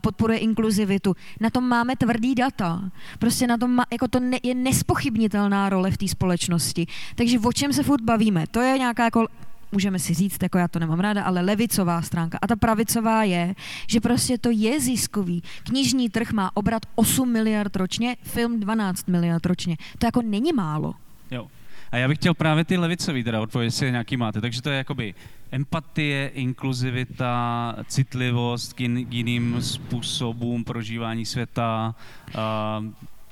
podporuje 0.00 0.38
inkluzivitu. 0.38 1.14
Na 1.40 1.50
tom 1.50 1.68
máme 1.68 1.96
tvrdý 1.96 2.34
data. 2.34 2.90
Prostě 3.18 3.46
na 3.46 3.56
tom 3.56 3.70
má, 3.70 3.84
jako 3.92 4.08
to 4.08 4.20
ne, 4.20 4.38
je 4.42 4.54
nespochybnitelná 4.54 5.68
role 5.68 5.90
v 5.90 5.96
té 5.96 6.08
společnosti. 6.08 6.86
Takže 7.14 7.38
o 7.38 7.52
čem 7.52 7.72
se 7.72 7.82
furt 7.82 8.00
bavíme? 8.02 8.44
To 8.50 8.60
je 8.60 8.78
nějaká 8.78 9.04
jako 9.04 9.26
můžeme 9.72 9.98
si 9.98 10.14
říct, 10.14 10.42
jako 10.42 10.58
já 10.58 10.68
to 10.68 10.78
nemám 10.78 11.00
ráda, 11.00 11.22
ale 11.22 11.40
levicová 11.40 12.02
stránka. 12.02 12.38
A 12.42 12.46
ta 12.46 12.56
pravicová 12.56 13.24
je, 13.24 13.54
že 13.86 14.00
prostě 14.00 14.38
to 14.38 14.48
je 14.52 14.80
ziskový. 14.80 15.42
Knižní 15.62 16.10
trh 16.10 16.32
má 16.32 16.50
obrat 16.54 16.82
8 16.94 17.32
miliard 17.32 17.76
ročně, 17.76 18.16
film 18.22 18.60
12 18.60 19.08
miliard 19.08 19.46
ročně. 19.46 19.76
To 19.98 20.06
jako 20.06 20.22
není 20.22 20.52
málo. 20.52 20.94
Jo. 21.30 21.46
A 21.92 21.96
já 21.96 22.08
bych 22.08 22.18
chtěl 22.18 22.34
právě 22.34 22.64
ty 22.64 22.76
levicový 22.76 23.24
teda 23.24 23.40
odpověď, 23.40 23.66
jestli 23.66 23.90
nějaký 23.90 24.16
máte. 24.16 24.40
Takže 24.40 24.62
to 24.62 24.70
je 24.70 24.76
jakoby 24.76 25.14
empatie, 25.50 26.28
inkluzivita, 26.28 27.76
citlivost 27.88 28.72
k, 28.72 28.80
jin, 28.80 29.06
k 29.06 29.12
jiným 29.12 29.62
způsobům 29.62 30.64
prožívání 30.64 31.26
světa, 31.26 31.94
uh, 32.28 32.86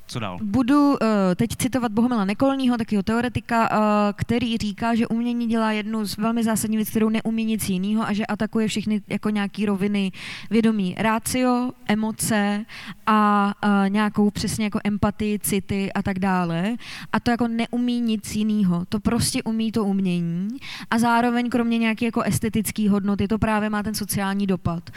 co 0.09 0.19
dál? 0.19 0.39
Budu 0.43 0.89
uh, 0.91 0.97
teď 1.37 1.51
citovat 1.57 1.93
Bohumila 1.93 2.25
Nekolního, 2.25 2.77
takového 2.77 3.03
teoretika, 3.03 3.71
uh, 3.71 3.77
který 4.17 4.57
říká, 4.57 4.95
že 4.95 5.07
umění 5.07 5.47
dělá 5.47 5.73
jednu 5.73 6.05
z 6.05 6.17
velmi 6.17 6.45
zásadní 6.45 6.77
věcí, 6.77 6.91
kterou 6.91 7.09
neumí 7.09 7.45
nic 7.45 7.69
jiného 7.69 8.09
a 8.09 8.13
že 8.13 8.27
atakuje 8.27 8.69
všechny 8.69 9.03
jako 9.09 9.31
nějaký 9.31 9.67
roviny 9.67 10.13
vědomí. 10.51 10.95
Rácio, 10.99 11.73
emoce 11.87 12.65
a 13.07 13.53
uh, 13.65 13.91
nějakou 13.91 14.31
přesně 14.31 14.65
jako 14.65 14.81
empatii, 14.85 15.39
city 15.39 15.93
a 15.93 16.03
tak 16.03 16.19
dále. 16.19 16.77
A 17.13 17.21
to 17.21 17.31
jako 17.31 17.49
neumí 17.49 18.01
nic 18.01 18.35
jiného. 18.35 18.85
To 18.89 19.01
prostě 19.01 19.43
umí 19.43 19.73
to 19.73 19.85
umění 19.85 20.49
a 20.91 20.99
zároveň 20.99 21.51
kromě 21.51 21.79
nějaké 21.79 22.05
jako 22.05 22.23
estetické 22.23 22.91
hodnoty 22.91 23.29
to 23.29 23.39
právě 23.39 23.71
má 23.71 23.83
ten 23.83 23.95
sociální 23.95 24.47
dopad. 24.47 24.91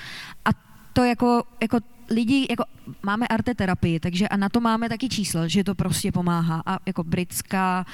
A 0.46 0.50
to 0.94 1.04
jako, 1.04 1.44
jako 1.62 1.78
lidi, 2.12 2.48
jako 2.50 2.64
máme 3.04 3.28
arte 3.28 3.56
terapii, 3.56 4.00
takže 4.00 4.28
a 4.28 4.38
na 4.38 4.50
to 4.50 4.60
máme 4.60 4.90
taky 4.90 5.10
číslo, 5.10 5.48
že 5.48 5.64
to 5.64 5.76
prostě 5.76 6.12
pomáhá. 6.12 6.64
A 6.66 6.80
jako 6.86 7.04
britská, 7.04 7.86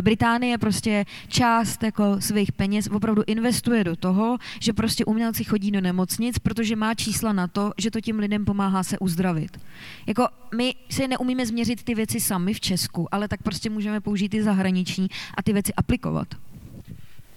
Británie 0.00 0.58
prostě 0.58 1.04
část 1.28 1.82
jako 1.82 2.20
svých 2.20 2.52
peněz 2.52 2.88
opravdu 2.92 3.22
investuje 3.26 3.84
do 3.84 3.96
toho, 3.96 4.38
že 4.60 4.72
prostě 4.72 5.04
umělci 5.04 5.44
chodí 5.44 5.70
do 5.70 5.80
nemocnic, 5.80 6.38
protože 6.38 6.76
má 6.76 6.94
čísla 6.94 7.32
na 7.32 7.46
to, 7.46 7.72
že 7.78 7.90
to 7.90 8.00
tím 8.00 8.18
lidem 8.18 8.44
pomáhá 8.44 8.82
se 8.82 8.98
uzdravit. 8.98 9.60
Jako 10.06 10.28
my 10.56 10.74
si 10.90 11.08
neumíme 11.08 11.46
změřit 11.46 11.82
ty 11.82 11.94
věci 11.94 12.20
sami 12.20 12.54
v 12.54 12.60
Česku, 12.60 13.14
ale 13.14 13.28
tak 13.28 13.42
prostě 13.42 13.70
můžeme 13.70 14.00
použít 14.00 14.28
ty 14.28 14.42
zahraniční 14.42 15.08
a 15.34 15.42
ty 15.42 15.52
věci 15.52 15.74
aplikovat. 15.74 16.28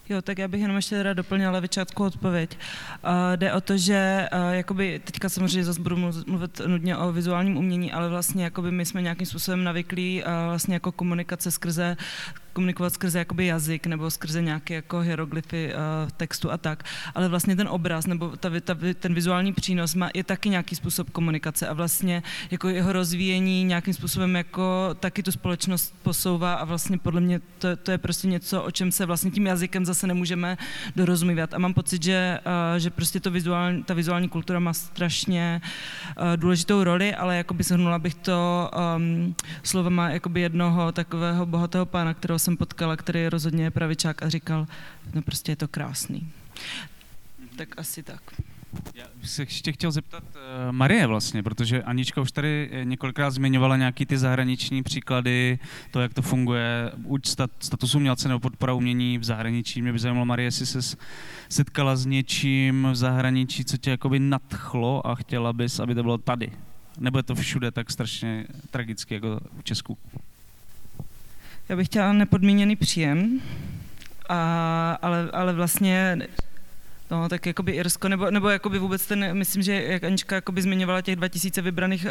Jo, 0.10 0.22
tak 0.22 0.38
já 0.38 0.48
bych 0.48 0.62
jenom 0.62 0.76
ještě 0.76 0.96
teda 0.96 1.14
doplnila 1.14 1.52
levičáckou 1.52 2.04
odpověď. 2.04 2.58
Uh, 3.04 3.12
jde 3.36 3.54
o 3.54 3.62
to, 3.62 3.78
že 3.78 4.30
uh, 4.34 4.54
jakoby, 4.54 5.02
teďka 5.04 5.30
samozřejmě 5.30 5.64
zase 5.64 5.82
budu 5.82 5.98
mluvit 6.28 6.62
nudně 6.68 6.98
o 6.98 7.12
vizuálním 7.12 7.58
umění, 7.58 7.92
ale 7.92 8.10
vlastně 8.10 8.44
jakoby 8.44 8.72
my 8.72 8.86
jsme 8.86 9.02
nějakým 9.02 9.28
způsobem 9.28 9.64
navyklí 9.64 10.24
uh, 10.24 10.32
vlastně 10.46 10.74
jako 10.74 10.92
komunikace 10.92 11.52
skrze 11.52 11.98
komunikovat 12.54 12.94
skrze 12.94 13.20
jakoby 13.20 13.46
jazyk 13.46 13.88
nebo 13.88 14.12
skrze 14.12 14.42
nějaké 14.42 14.74
jako 14.74 15.00
hieroglyfy 15.00 15.74
uh, 15.74 16.10
textu 16.18 16.52
a 16.52 16.58
tak, 16.58 16.84
ale 17.16 17.28
vlastně 17.28 17.56
ten 17.56 17.68
obraz 17.68 18.08
nebo 18.08 18.38
ta, 18.38 18.50
ta, 18.64 18.78
ten 19.00 19.14
vizuální 19.14 19.54
přínos 19.54 19.96
má, 19.96 20.10
je 20.14 20.24
taky 20.24 20.50
nějaký 20.50 20.76
způsob 20.76 21.10
komunikace 21.10 21.68
a 21.68 21.74
vlastně 21.74 22.24
jako 22.52 22.70
jeho 22.70 22.94
rozvíjení 22.94 23.64
nějakým 23.64 23.94
způsobem 23.94 24.36
jako 24.36 24.90
taky 25.00 25.24
tu 25.24 25.32
společnost 25.32 25.96
posouvá 26.04 26.54
a 26.54 26.66
vlastně 26.66 26.98
podle 26.98 27.22
mě 27.22 27.40
to, 27.40 27.76
to 27.76 27.92
je 27.92 27.98
prostě 27.98 28.28
něco, 28.28 28.64
o 28.64 28.72
čem 28.72 28.92
se 28.92 29.06
vlastně 29.06 29.32
tím 29.32 29.46
jazykem 29.46 29.86
zase 29.86 30.08
nemůžeme 30.08 30.58
dorozumívat. 30.96 31.54
A 31.54 31.60
mám 31.60 31.74
pocit, 31.74 32.04
že, 32.04 32.40
uh, 32.46 32.80
že 32.80 32.90
prostě 32.90 33.20
to 33.20 33.32
vizuální, 33.32 33.84
ta 33.84 33.94
vizuální 33.94 34.30
kultura 34.30 34.60
má 34.60 34.74
strašně 34.74 35.62
uh, 35.62 36.24
důležitou 36.36 36.84
roli, 36.84 37.16
ale 37.16 37.38
jakoby 37.38 37.64
shrnula 37.64 38.00
bych 38.00 38.16
to 38.16 38.72
um, 38.96 39.36
slovama 39.64 40.10
jakoby 40.10 40.42
jednoho 40.42 40.92
takového 40.92 41.46
bohatého 41.46 41.86
pána, 41.86 42.14
kterého 42.14 42.40
jsem 42.42 42.58
potkala, 42.58 42.98
který 42.98 43.20
je 43.20 43.30
rozhodně 43.30 43.72
pravičák 43.72 44.24
a 44.24 44.30
říkal, 44.30 44.68
no 45.14 45.22
prostě 45.22 45.52
je 45.52 45.56
to 45.56 45.68
krásný. 45.68 46.32
Tak 47.56 47.80
asi 47.80 48.04
tak. 48.04 48.22
Já 48.96 49.06
bych 49.16 49.30
se 49.30 49.42
ještě 49.42 49.72
chtěl 49.72 49.92
zeptat 49.92 50.24
uh, 50.24 50.72
Marie 50.72 51.08
vlastně, 51.08 51.44
protože 51.44 51.84
Anička 51.84 52.22
už 52.22 52.32
tady 52.32 52.70
eh, 52.72 52.86
několikrát 52.86 53.32
zmiňovala 53.32 53.78
nějaký 53.78 54.06
ty 54.06 54.18
zahraniční 54.18 54.84
příklady, 54.84 55.60
to, 55.92 56.02
jak 56.02 56.14
to 56.14 56.22
funguje, 56.22 56.92
uč 57.04 57.28
stat, 57.28 57.52
status 57.60 57.96
umělce 57.96 58.28
nebo 58.28 58.40
podpora 58.40 58.74
umění 58.74 59.18
v 59.18 59.24
zahraničí. 59.24 59.82
Mě 59.82 59.94
by 59.94 60.00
zajímalo, 60.00 60.26
Marie, 60.26 60.48
jestli 60.48 60.66
se 60.66 60.98
setkala 61.50 61.96
s 61.96 62.06
něčím 62.06 62.88
v 62.92 62.96
zahraničí, 62.96 63.66
co 63.66 63.78
tě 63.78 63.90
jakoby 63.90 64.20
nadchlo 64.20 65.08
a 65.08 65.16
chtěla 65.16 65.54
bys, 65.54 65.80
aby 65.80 65.96
to 65.96 66.04
bylo 66.04 66.18
tady. 66.18 66.52
Nebo 67.00 67.20
je 67.20 67.24
to 67.24 67.36
všude 67.36 67.72
tak 67.72 67.92
strašně 67.92 68.46
tragicky 68.72 69.14
jako 69.14 69.40
v 69.60 69.64
Česku? 69.64 69.98
Já 71.72 71.78
bych 71.78 71.88
chtěla 71.88 72.14
nepodmíněný 72.14 72.76
příjem, 72.76 73.42
a, 74.30 74.98
ale, 75.02 75.30
ale 75.34 75.54
vlastně 75.54 76.18
No, 77.12 77.30
tak 77.30 77.46
jakoby 77.46 77.72
Irsko, 77.72 78.10
nebo, 78.10 78.32
nebo 78.32 78.50
jakoby 78.50 78.80
vůbec 78.80 79.06
ten, 79.06 79.38
myslím, 79.38 79.64
že 79.64 79.84
jak 79.84 80.04
Anička 80.04 80.36
jakoby 80.36 80.62
zmiňovala 80.62 81.02
těch 81.02 81.16
2000 81.16 81.62
vybraných 81.62 82.08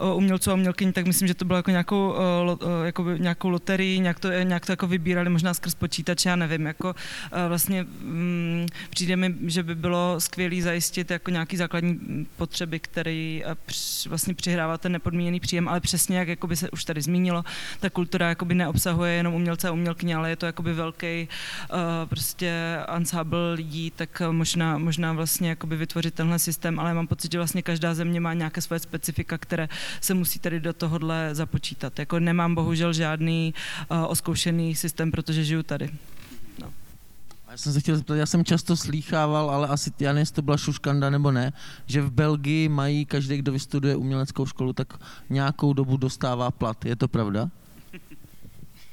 uh, 0.00 0.16
umělců 0.16 0.50
a 0.50 0.54
umělkyň, 0.54 0.92
tak 0.92 1.06
myslím, 1.06 1.28
že 1.28 1.34
to 1.34 1.44
bylo 1.44 1.56
jako 1.56 1.70
nějakou, 1.70 2.10
uh, 2.10 2.16
lo, 2.42 2.56
uh, 2.56 2.68
jakoby 2.84 3.20
nějakou 3.20 3.48
loterii, 3.48 3.98
nějak 3.98 4.20
to, 4.20 4.30
nějak 4.30 4.66
to 4.66 4.72
jako 4.72 4.86
vybírali, 4.86 5.30
možná 5.30 5.54
skrz 5.54 5.74
počítač, 5.74 6.24
já 6.24 6.36
nevím, 6.36 6.66
jako 6.66 6.88
uh, 6.88 7.38
vlastně 7.48 7.86
um, 8.04 8.66
přijde 8.90 9.16
mi, 9.16 9.34
že 9.46 9.62
by 9.62 9.74
bylo 9.74 10.20
skvělé 10.20 10.62
zajistit 10.62 11.10
jako 11.10 11.30
nějaký 11.30 11.56
základní 11.56 12.26
potřeby, 12.36 12.78
který 12.78 13.42
uh, 13.46 13.52
při, 13.66 14.08
vlastně 14.08 14.34
přihrává 14.34 14.78
ten 14.78 14.92
nepodmíněný 14.92 15.40
příjem, 15.40 15.68
ale 15.68 15.80
přesně 15.80 16.18
jak 16.18 16.28
jakoby 16.28 16.56
se 16.56 16.70
už 16.70 16.84
tady 16.84 17.02
zmínilo, 17.02 17.44
ta 17.80 17.90
kultura 17.90 18.28
jakoby 18.28 18.54
neobsahuje 18.54 19.12
jenom 19.12 19.34
umělce 19.34 19.68
a 19.68 19.72
umělkyně, 19.72 20.16
ale 20.16 20.30
je 20.30 20.36
to 20.36 20.46
jakoby 20.46 20.72
velký 20.72 21.28
uh, 21.70 21.78
prostě 22.08 22.78
ensemble 22.88 23.52
lidí, 23.52 23.90
tak 24.06 24.20
eh, 24.20 24.32
možná, 24.32 24.78
možná 24.78 25.12
vlastně 25.12 25.48
jakoby 25.48 25.76
vytvořit 25.76 26.14
tenhle 26.14 26.38
systém, 26.38 26.80
ale 26.80 26.94
mám 26.94 27.06
pocit, 27.06 27.32
že 27.32 27.38
vlastně 27.38 27.62
každá 27.62 27.94
země 27.94 28.20
má 28.20 28.34
nějaké 28.34 28.60
svoje 28.60 28.80
specifika, 28.80 29.38
které 29.38 29.68
se 30.00 30.14
musí 30.14 30.38
tady 30.38 30.60
do 30.60 30.72
tohohle 30.72 31.34
započítat. 31.34 31.98
Jako 31.98 32.18
nemám 32.18 32.54
bohužel 32.54 32.92
žádný 32.92 33.54
uh, 33.90 34.10
oskoušený 34.10 34.74
systém, 34.74 35.10
protože 35.10 35.44
žiju 35.44 35.62
tady. 35.62 35.90
No. 36.60 36.72
Já 37.50 37.56
jsem 37.56 37.72
se 37.72 37.80
chtěl 37.80 37.96
zeptat, 37.96 38.14
já 38.14 38.26
jsem 38.26 38.44
často 38.44 38.76
slýchával, 38.76 39.50
ale 39.50 39.68
asi 39.68 39.90
já 40.00 40.12
nevím, 40.12 40.26
to 40.26 40.42
byla 40.42 40.56
šuškanda 40.56 41.10
nebo 41.10 41.30
ne, 41.30 41.52
že 41.86 42.02
v 42.02 42.10
Belgii 42.10 42.68
mají 42.68 43.06
každý, 43.06 43.36
kdo 43.36 43.52
vystuduje 43.52 43.96
uměleckou 43.96 44.46
školu, 44.46 44.72
tak 44.72 44.98
nějakou 45.30 45.72
dobu 45.72 45.96
dostává 45.96 46.50
plat. 46.50 46.84
Je 46.84 46.96
to 46.96 47.08
pravda? 47.08 47.50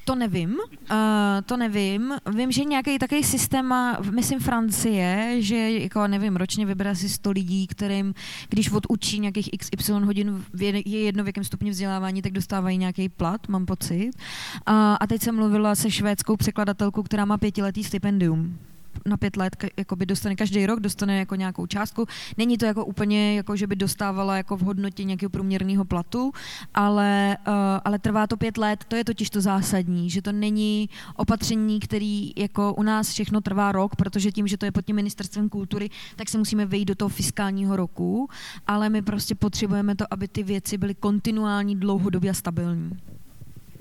To 0.09 0.15
nevím, 0.15 0.51
uh, 0.51 0.97
to 1.45 1.57
nevím. 1.57 2.13
Vím, 2.35 2.51
že 2.51 2.63
nějaký 2.63 2.99
takový 2.99 3.23
systém 3.23 3.65
má, 3.65 3.97
myslím, 4.11 4.39
Francie, 4.39 5.35
že 5.39 5.71
jako 5.71 6.07
nevím, 6.07 6.35
ročně 6.35 6.65
vybere 6.65 6.95
si 6.95 7.09
100 7.09 7.31
lidí, 7.31 7.67
kterým, 7.67 8.13
když 8.49 8.71
odučí 8.71 9.19
nějakých 9.19 9.49
XY 9.57 9.91
hodin 9.91 10.45
je 10.85 10.99
jedno 10.99 11.23
v 11.23 11.27
jakém 11.27 11.43
stupni 11.43 11.71
vzdělávání, 11.71 12.21
tak 12.21 12.31
dostávají 12.31 12.77
nějaký 12.77 13.09
plat, 13.09 13.47
mám 13.47 13.65
pocit. 13.65 14.11
Uh, 14.15 14.73
a 14.99 15.07
teď 15.07 15.21
jsem 15.21 15.35
mluvila 15.35 15.75
se 15.75 15.91
švédskou 15.91 16.35
překladatelkou, 16.37 17.03
která 17.03 17.25
má 17.25 17.37
pětiletý 17.37 17.83
stipendium 17.83 18.59
na 19.05 19.17
pět 19.17 19.37
let 19.37 19.55
jakoby 19.77 20.05
dostane 20.05 20.35
každý 20.35 20.65
rok, 20.65 20.79
dostane 20.79 21.19
jako 21.19 21.35
nějakou 21.35 21.65
částku. 21.65 22.05
Není 22.37 22.57
to 22.57 22.65
jako 22.65 22.85
úplně, 22.85 23.35
jako 23.35 23.55
že 23.55 23.67
by 23.67 23.75
dostávala 23.75 24.37
jako 24.37 24.57
v 24.57 24.61
hodnotě 24.61 25.03
nějakého 25.03 25.29
průměrného 25.29 25.85
platu, 25.85 26.31
ale, 26.73 27.37
uh, 27.47 27.53
ale 27.85 27.99
trvá 27.99 28.27
to 28.27 28.37
pět 28.37 28.57
let, 28.57 28.83
to 28.87 28.95
je 28.95 29.03
totiž 29.05 29.29
to 29.29 29.41
zásadní, 29.41 30.09
že 30.09 30.21
to 30.21 30.31
není 30.31 30.89
opatření, 31.15 31.79
který 31.79 32.33
jako 32.35 32.73
u 32.73 32.83
nás 32.83 33.09
všechno 33.09 33.41
trvá 33.41 33.71
rok, 33.71 33.95
protože 33.95 34.31
tím, 34.31 34.47
že 34.47 34.57
to 34.57 34.65
je 34.65 34.71
pod 34.71 34.85
tím 34.85 34.95
ministerstvem 34.95 35.49
kultury, 35.49 35.89
tak 36.15 36.29
se 36.29 36.37
musíme 36.37 36.65
vejít 36.65 36.87
do 36.87 36.95
toho 36.95 37.09
fiskálního 37.09 37.75
roku, 37.75 38.29
ale 38.67 38.89
my 38.89 39.01
prostě 39.01 39.35
potřebujeme 39.35 39.95
to, 39.95 40.05
aby 40.11 40.27
ty 40.27 40.43
věci 40.43 40.77
byly 40.77 40.95
kontinuální, 40.95 41.75
dlouhodobě 41.75 42.31
a 42.31 42.33
stabilní. 42.33 42.91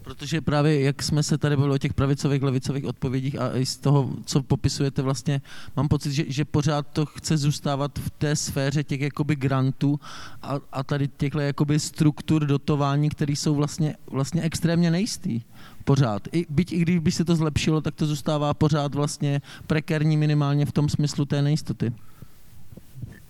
Protože 0.09 0.41
právě, 0.41 0.81
jak 0.81 1.03
jsme 1.03 1.23
se 1.23 1.39
tady 1.39 1.57
bavili 1.57 1.75
o 1.75 1.79
těch 1.79 1.95
pravicových, 1.95 2.43
levicových 2.43 2.85
odpovědích 2.85 3.41
a 3.41 3.57
i 3.57 3.67
z 3.67 3.77
toho, 3.77 4.11
co 4.25 4.43
popisujete 4.43 5.03
vlastně, 5.03 5.41
mám 5.77 5.89
pocit, 5.89 6.13
že, 6.13 6.25
že 6.29 6.45
pořád 6.45 6.87
to 6.93 7.07
chce 7.07 7.37
zůstávat 7.37 7.99
v 7.99 8.11
té 8.11 8.37
sféře 8.37 8.85
těch 8.85 9.01
jakoby 9.01 9.37
grantů 9.37 10.01
a, 10.43 10.57
a 10.73 10.85
tady 10.85 11.09
těchto 11.09 11.41
jakoby 11.41 11.79
struktur 11.81 12.47
dotování, 12.47 13.09
které 13.09 13.33
jsou 13.33 13.55
vlastně, 13.55 13.97
vlastně 14.11 14.43
extrémně 14.43 14.91
nejistý 14.91 15.41
pořád. 15.85 16.29
I, 16.33 16.47
byť 16.49 16.73
i 16.73 16.79
když 16.79 16.99
by 16.99 17.13
se 17.13 17.25
to 17.25 17.37
zlepšilo, 17.37 17.81
tak 17.81 17.95
to 17.95 18.07
zůstává 18.07 18.55
pořád 18.55 18.95
vlastně 18.95 19.41
prekérní 19.67 20.17
minimálně 20.17 20.67
v 20.67 20.73
tom 20.73 20.89
smyslu 20.89 21.25
té 21.25 21.43
nejistoty. 21.43 21.93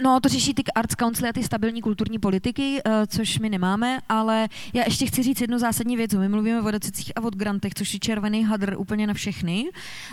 No, 0.03 0.21
to 0.21 0.29
řeší 0.29 0.55
ty 0.55 0.63
Arts 0.75 0.95
Council 0.95 1.29
a 1.29 1.33
ty 1.33 1.43
stabilní 1.43 1.83
kulturní 1.83 2.19
politiky, 2.19 2.83
uh, 2.87 2.93
což 3.07 3.39
my 3.39 3.49
nemáme, 3.49 3.99
ale 4.09 4.49
já 4.73 4.85
ještě 4.85 5.07
chci 5.07 5.23
říct 5.23 5.41
jednu 5.41 5.59
zásadní 5.59 5.97
věc. 5.97 6.15
My 6.15 6.29
mluvíme 6.29 6.63
o 6.63 6.71
dotacích 6.71 7.13
a 7.17 7.21
o 7.21 7.31
grantech, 7.31 7.75
což 7.75 7.95
je 7.95 8.01
červený 8.01 8.45
hadr 8.45 8.75
úplně 8.79 9.07
na 9.07 9.15
všechny. 9.15 9.65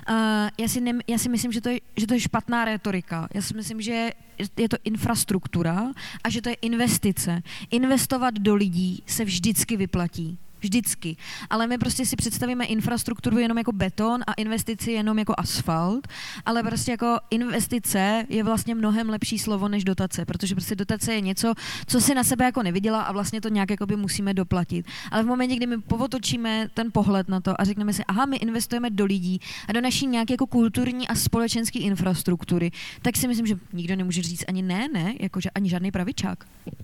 Uh, 0.10 0.16
já, 0.58 0.68
si 0.68 0.82
ne, 0.82 0.92
já 1.08 1.18
si 1.18 1.30
myslím, 1.30 1.52
že 1.52 1.62
to, 1.62 1.70
je, 1.70 1.80
že 1.98 2.08
to 2.08 2.14
je 2.14 2.20
špatná 2.20 2.66
retorika. 2.66 3.28
Já 3.34 3.42
si 3.42 3.54
myslím, 3.54 3.82
že 3.82 4.12
je 4.58 4.70
to 4.70 4.78
infrastruktura 4.84 5.92
a 6.24 6.30
že 6.30 6.42
to 6.42 6.50
je 6.50 6.56
investice. 6.62 7.42
Investovat 7.72 8.34
do 8.34 8.56
lidí 8.56 9.04
se 9.06 9.26
vždycky 9.26 9.78
vyplatí 9.78 10.38
vždycky. 10.66 11.16
Ale 11.50 11.68
my 11.68 11.78
prostě 11.78 12.06
si 12.06 12.16
představíme 12.16 12.66
infrastrukturu 12.66 13.38
jenom 13.38 13.58
jako 13.58 13.72
beton 13.72 14.22
a 14.28 14.34
investici 14.34 14.92
jenom 14.92 15.20
jako 15.20 15.34
asfalt, 15.38 16.08
ale 16.46 16.64
prostě 16.64 16.92
jako 16.92 17.18
investice 17.30 18.26
je 18.30 18.44
vlastně 18.44 18.76
mnohem 18.76 19.10
lepší 19.10 19.40
slovo 19.40 19.68
než 19.68 19.84
dotace, 19.84 20.26
protože 20.26 20.56
prostě 20.56 20.76
dotace 20.76 21.14
je 21.14 21.22
něco, 21.22 21.54
co 21.88 22.02
si 22.02 22.16
na 22.16 22.24
sebe 22.24 22.46
jako 22.46 22.64
neviděla 22.64 23.02
a 23.02 23.12
vlastně 23.12 23.42
to 23.42 23.50
nějak 23.50 23.70
jako 23.70 23.86
by 23.86 23.96
musíme 23.96 24.34
doplatit. 24.34 24.86
Ale 25.12 25.24
v 25.24 25.26
momentě, 25.26 25.56
kdy 25.56 25.68
my 25.68 25.78
povotočíme 25.82 26.68
ten 26.74 26.92
pohled 26.92 27.30
na 27.30 27.42
to 27.42 27.62
a 27.62 27.64
řekneme 27.64 27.94
si, 27.94 28.04
aha, 28.08 28.26
my 28.26 28.38
investujeme 28.38 28.90
do 28.90 29.06
lidí 29.06 29.40
a 29.68 29.72
do 29.74 29.82
naší 29.82 30.08
nějaké 30.08 30.34
jako 30.34 30.48
kulturní 30.48 31.08
a 31.08 31.16
společenské 31.16 31.80
infrastruktury, 31.80 32.72
tak 33.02 33.18
si 33.18 33.28
myslím, 33.28 33.46
že 33.48 33.56
nikdo 33.74 33.96
nemůže 33.96 34.22
říct 34.22 34.44
ani 34.48 34.62
ne, 34.62 34.88
ne, 34.94 35.14
jakože 35.20 35.50
ani 35.50 35.70
žádný 35.70 35.92
pravičák. 35.92 36.44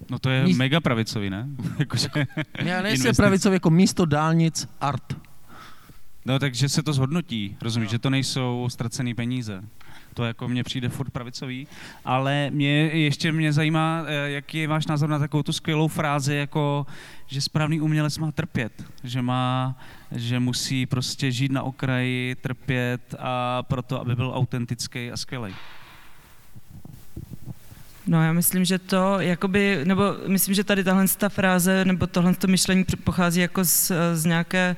No 0.10 0.20
to 0.20 0.30
je 0.30 0.44
Míst- 0.46 0.58
mega 0.58 0.80
pravicový, 0.80 1.30
ne? 1.30 1.48
Jakože 1.80 2.08
Já 2.64 2.82
nejsem 2.82 3.16
pravicový 3.16 3.54
jako 3.54 3.70
místo 3.72 4.06
dálnic 4.06 4.70
art. 4.82 5.18
No 6.26 6.40
takže 6.40 6.70
se 6.70 6.84
to 6.84 6.94
zhodnotí, 6.94 7.58
rozumíš, 7.62 7.90
že 7.90 8.00
to 8.00 8.10
nejsou 8.10 8.68
ztracené 8.70 9.16
peníze. 9.16 9.64
To 10.14 10.24
jako 10.24 10.48
mně 10.48 10.64
přijde 10.64 10.90
furt 10.90 11.10
pravicový, 11.10 11.68
ale 12.06 12.50
mě 12.50 12.70
ještě 12.88 13.32
mě 13.32 13.54
zajímá, 13.54 14.04
eh, 14.06 14.32
jaký 14.32 14.58
je 14.58 14.68
váš 14.68 14.88
názor 14.88 15.10
na 15.10 15.20
takovou 15.20 15.44
tu 15.44 15.54
skvělou 15.54 15.88
frázi, 15.88 16.36
jako 16.36 16.86
že 17.28 17.42
správný 17.42 17.82
umělec 17.82 18.18
má 18.18 18.32
trpět, 18.32 18.84
že 19.04 19.22
má, 19.22 19.76
že 20.12 20.40
musí 20.40 20.86
prostě 20.86 21.32
žít 21.32 21.52
na 21.52 21.64
okraji, 21.64 22.36
trpět 22.36 23.16
a 23.20 23.64
proto, 23.64 24.02
aby 24.02 24.16
byl 24.16 24.32
autentický 24.36 25.12
a 25.12 25.18
skvělý. 25.18 25.54
No 28.08 28.24
já 28.24 28.34
myslím, 28.34 28.66
že 28.66 28.80
to, 28.80 29.20
jakoby, 29.20 29.80
nebo 29.84 30.04
myslím, 30.28 30.56
že 30.56 30.64
tady 30.64 30.84
tahle 30.84 31.06
ta 31.18 31.30
fráze, 31.30 31.86
nebo 31.86 32.08
tohle 32.08 32.36
to 32.36 32.48
myšlení 32.48 32.86
pochází 33.04 33.42
jako 33.42 33.66
z, 33.66 33.92
z 34.14 34.26
nějaké 34.26 34.76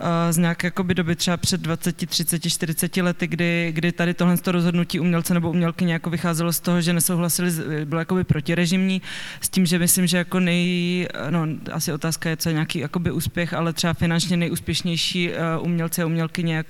eh, 0.00 0.32
z 0.32 0.38
nějaké 0.38 0.66
jakoby 0.66 0.94
doby 0.94 1.16
třeba 1.16 1.36
před 1.36 1.60
20, 1.60 2.08
30, 2.08 2.50
40 2.50 2.96
lety, 2.96 3.26
kdy, 3.26 3.72
kdy 3.72 3.92
tady 3.92 4.14
tohle 4.14 4.36
to 4.36 4.52
rozhodnutí 4.52 5.00
umělce 5.00 5.34
nebo 5.34 5.50
umělkyně 5.50 5.92
jako 5.92 6.10
vycházelo 6.10 6.52
z 6.52 6.60
toho, 6.60 6.80
že 6.80 6.92
nesouhlasili, 6.92 7.52
bylo 7.84 7.98
jakoby 7.98 8.24
protirežimní, 8.24 9.02
s 9.40 9.48
tím, 9.48 9.66
že 9.66 9.78
myslím, 9.78 10.06
že 10.06 10.18
jako 10.18 10.40
nej, 10.40 11.08
no 11.30 11.46
asi 11.72 11.92
otázka 11.92 12.30
je, 12.30 12.36
co 12.36 12.48
je 12.48 12.52
nějaký 12.52 12.78
jakoby 12.78 13.10
úspěch, 13.10 13.54
ale 13.54 13.72
třeba 13.72 13.94
finančně 13.94 14.36
nejúspěšnější 14.36 15.32
eh, 15.32 15.58
umělci 15.60 16.02
a 16.02 16.06
umělkyně 16.06 16.64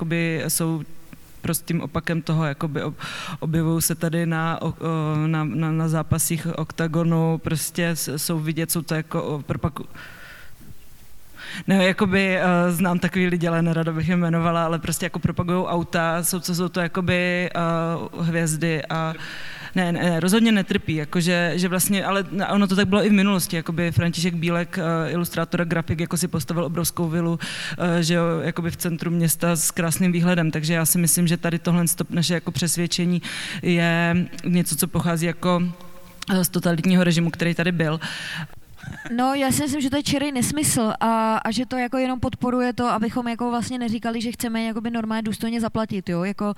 jsou 0.49 0.83
prostým 1.47 1.80
opakem 1.80 2.22
toho, 2.22 2.44
jakoby 2.44 2.82
ob- 2.82 2.99
objevují 3.38 3.82
se 3.82 3.94
tady 3.94 4.26
na, 4.26 4.59
na, 5.26 5.44
na, 5.44 5.72
na 5.72 5.88
zápasích 5.88 6.47
oktagonu, 6.47 7.38
prostě 7.38 7.94
jsou 7.94 8.38
vidět, 8.38 8.70
jsou 8.70 8.82
to 8.82 8.94
jako 8.94 9.42
propaku... 9.47 9.86
Ne, 11.66 11.84
jakoby 11.84 12.38
uh, 12.38 12.74
znám 12.74 12.99
takový 12.99 13.26
lidi, 13.26 13.49
ale 13.49 13.62
nerada 13.62 13.92
bych 13.92 14.09
je 14.09 14.14
jmenovala, 14.14 14.64
ale 14.64 14.78
prostě 14.78 15.07
jako 15.07 15.18
propagují 15.18 15.66
auta, 15.66 16.22
jsou, 16.22 16.40
jsou 16.40 16.68
to 16.68 16.80
jakoby 16.80 17.51
uh, 18.14 18.26
hvězdy 18.26 18.82
a 18.90 19.14
ne, 19.14 19.66
ne, 19.77 19.93
ne, 19.93 20.20
rozhodně 20.20 20.53
netrpí, 20.53 20.95
jakože, 20.95 21.53
že 21.55 21.68
vlastně, 21.68 22.05
ale 22.05 22.24
ono 22.53 22.66
to 22.66 22.77
tak 22.77 22.89
bylo 22.89 23.05
i 23.05 23.09
v 23.09 23.12
minulosti, 23.12 23.57
jakoby 23.57 23.93
František 23.93 24.35
Bílek, 24.35 24.79
uh, 24.79 25.12
ilustrátor 25.12 25.61
a 25.61 25.64
grafik, 25.64 26.01
jako 26.01 26.16
si 26.16 26.29
postavil 26.29 26.64
obrovskou 26.64 27.09
vilu, 27.09 27.33
uh, 27.33 27.39
že 28.01 28.14
jo, 28.14 28.24
jakoby 28.43 28.70
v 28.70 28.77
centru 28.77 29.11
města 29.11 29.57
s 29.57 29.70
krásným 29.70 30.12
výhledem, 30.12 30.51
takže 30.51 30.74
já 30.74 30.87
si 30.87 30.99
myslím, 30.99 31.27
že 31.27 31.37
tady 31.37 31.59
tohle 31.59 31.85
naše 32.11 32.35
jako 32.35 32.51
přesvědčení 32.51 33.22
je 33.62 34.16
něco, 34.45 34.77
co 34.77 34.87
pochází 34.87 35.27
jako 35.27 35.62
eh, 36.31 36.45
z 36.45 36.49
totalitního 36.49 37.05
režimu, 37.05 37.31
který 37.31 37.55
tady 37.55 37.72
byl. 37.72 38.01
No, 39.16 39.34
já 39.34 39.53
si 39.53 39.62
myslím, 39.62 39.80
že 39.80 39.91
to 39.91 39.97
je 39.97 40.03
čirý 40.03 40.32
nesmysl 40.32 40.93
a, 41.01 41.37
a 41.37 41.51
že 41.51 41.66
to 41.66 41.76
jako 41.76 41.97
jenom 41.97 42.20
podporuje 42.20 42.72
to, 42.72 42.89
abychom 42.89 43.28
jako 43.28 43.51
vlastně 43.51 43.78
neříkali, 43.78 44.20
že 44.20 44.32
chceme 44.32 44.64
jakoby 44.64 44.91
normálně 44.91 45.22
důstojně 45.22 45.61
zaplatit, 45.61 46.09
jo, 46.09 46.24
jako 46.24 46.47
uh, 46.47 46.53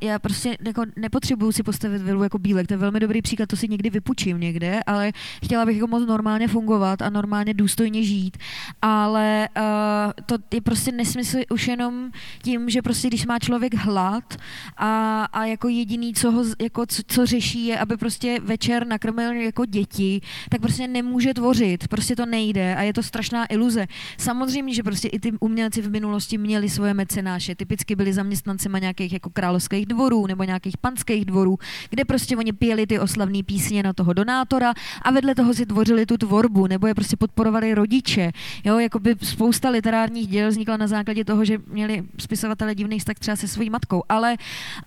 já 0.00 0.18
prostě 0.18 0.56
jako 0.66 0.82
nepotřebuju 0.96 1.52
si 1.52 1.62
postavit 1.62 2.02
vilu 2.02 2.22
jako 2.22 2.38
bílek, 2.38 2.66
to 2.66 2.74
je 2.74 2.78
velmi 2.78 3.00
dobrý 3.00 3.22
příklad, 3.22 3.48
to 3.48 3.56
si 3.56 3.68
někdy 3.68 3.90
vypučím 3.90 4.40
někde, 4.40 4.80
ale 4.86 5.12
chtěla 5.44 5.66
bych 5.66 5.76
jako 5.76 5.86
moc 5.86 6.06
normálně 6.06 6.48
fungovat 6.48 7.02
a 7.02 7.10
normálně 7.10 7.54
důstojně 7.54 8.02
žít, 8.02 8.36
ale 8.82 9.48
uh, 9.56 10.12
to 10.26 10.36
je 10.54 10.60
prostě 10.60 10.92
nesmysl 10.92 11.38
už 11.50 11.68
jenom 11.68 12.10
tím, 12.42 12.70
že 12.70 12.82
prostě 12.82 13.08
když 13.08 13.26
má 13.26 13.38
člověk 13.38 13.74
hlad 13.74 14.34
a, 14.76 15.24
a 15.32 15.44
jako 15.44 15.68
jediný, 15.68 16.14
co 16.14 16.30
ho, 16.30 16.44
jako 16.62 16.86
co, 16.86 17.02
co 17.06 17.26
řeší 17.26 17.66
je, 17.66 17.78
aby 17.78 17.96
prostě 17.96 18.40
večer 18.42 18.86
nakrmil 18.86 19.32
jako 19.32 19.64
děti, 19.64 20.20
tak 20.50 20.60
prostě 20.60 20.88
nemůže 20.88 21.25
tvořit, 21.34 21.88
prostě 21.88 22.16
to 22.16 22.26
nejde 22.26 22.76
a 22.76 22.82
je 22.82 22.92
to 22.92 23.02
strašná 23.02 23.46
iluze. 23.46 23.86
Samozřejmě, 24.18 24.74
že 24.74 24.82
prostě 24.82 25.08
i 25.08 25.18
ty 25.18 25.32
umělci 25.40 25.82
v 25.82 25.90
minulosti 25.90 26.38
měli 26.38 26.68
svoje 26.68 26.94
mecenáše, 26.94 27.54
typicky 27.54 27.96
byli 27.96 28.12
zaměstnancema 28.12 28.78
nějakých 28.78 29.12
jako 29.12 29.30
královských 29.30 29.86
dvorů 29.86 30.26
nebo 30.26 30.44
nějakých 30.44 30.76
panských 30.76 31.24
dvorů, 31.24 31.58
kde 31.90 32.04
prostě 32.04 32.36
oni 32.36 32.52
pěli 32.52 32.86
ty 32.86 32.98
oslavné 32.98 33.42
písně 33.42 33.82
na 33.82 33.92
toho 33.92 34.12
donátora 34.12 34.74
a 35.02 35.10
vedle 35.10 35.34
toho 35.34 35.54
si 35.54 35.66
tvořili 35.66 36.06
tu 36.06 36.16
tvorbu, 36.16 36.66
nebo 36.66 36.86
je 36.86 36.94
prostě 36.94 37.16
podporovali 37.16 37.74
rodiče. 37.74 38.32
Jo, 38.64 38.78
jako 38.78 38.98
by 38.98 39.16
spousta 39.22 39.70
literárních 39.70 40.28
děl 40.28 40.48
vznikla 40.48 40.76
na 40.76 40.86
základě 40.86 41.24
toho, 41.24 41.44
že 41.44 41.58
měli 41.66 42.02
spisovatele 42.18 42.74
divný 42.74 42.98
vztah 42.98 43.16
třeba 43.18 43.36
se 43.36 43.48
svojí 43.48 43.70
matkou, 43.70 44.02
ale, 44.08 44.36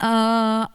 uh, 0.03 0.09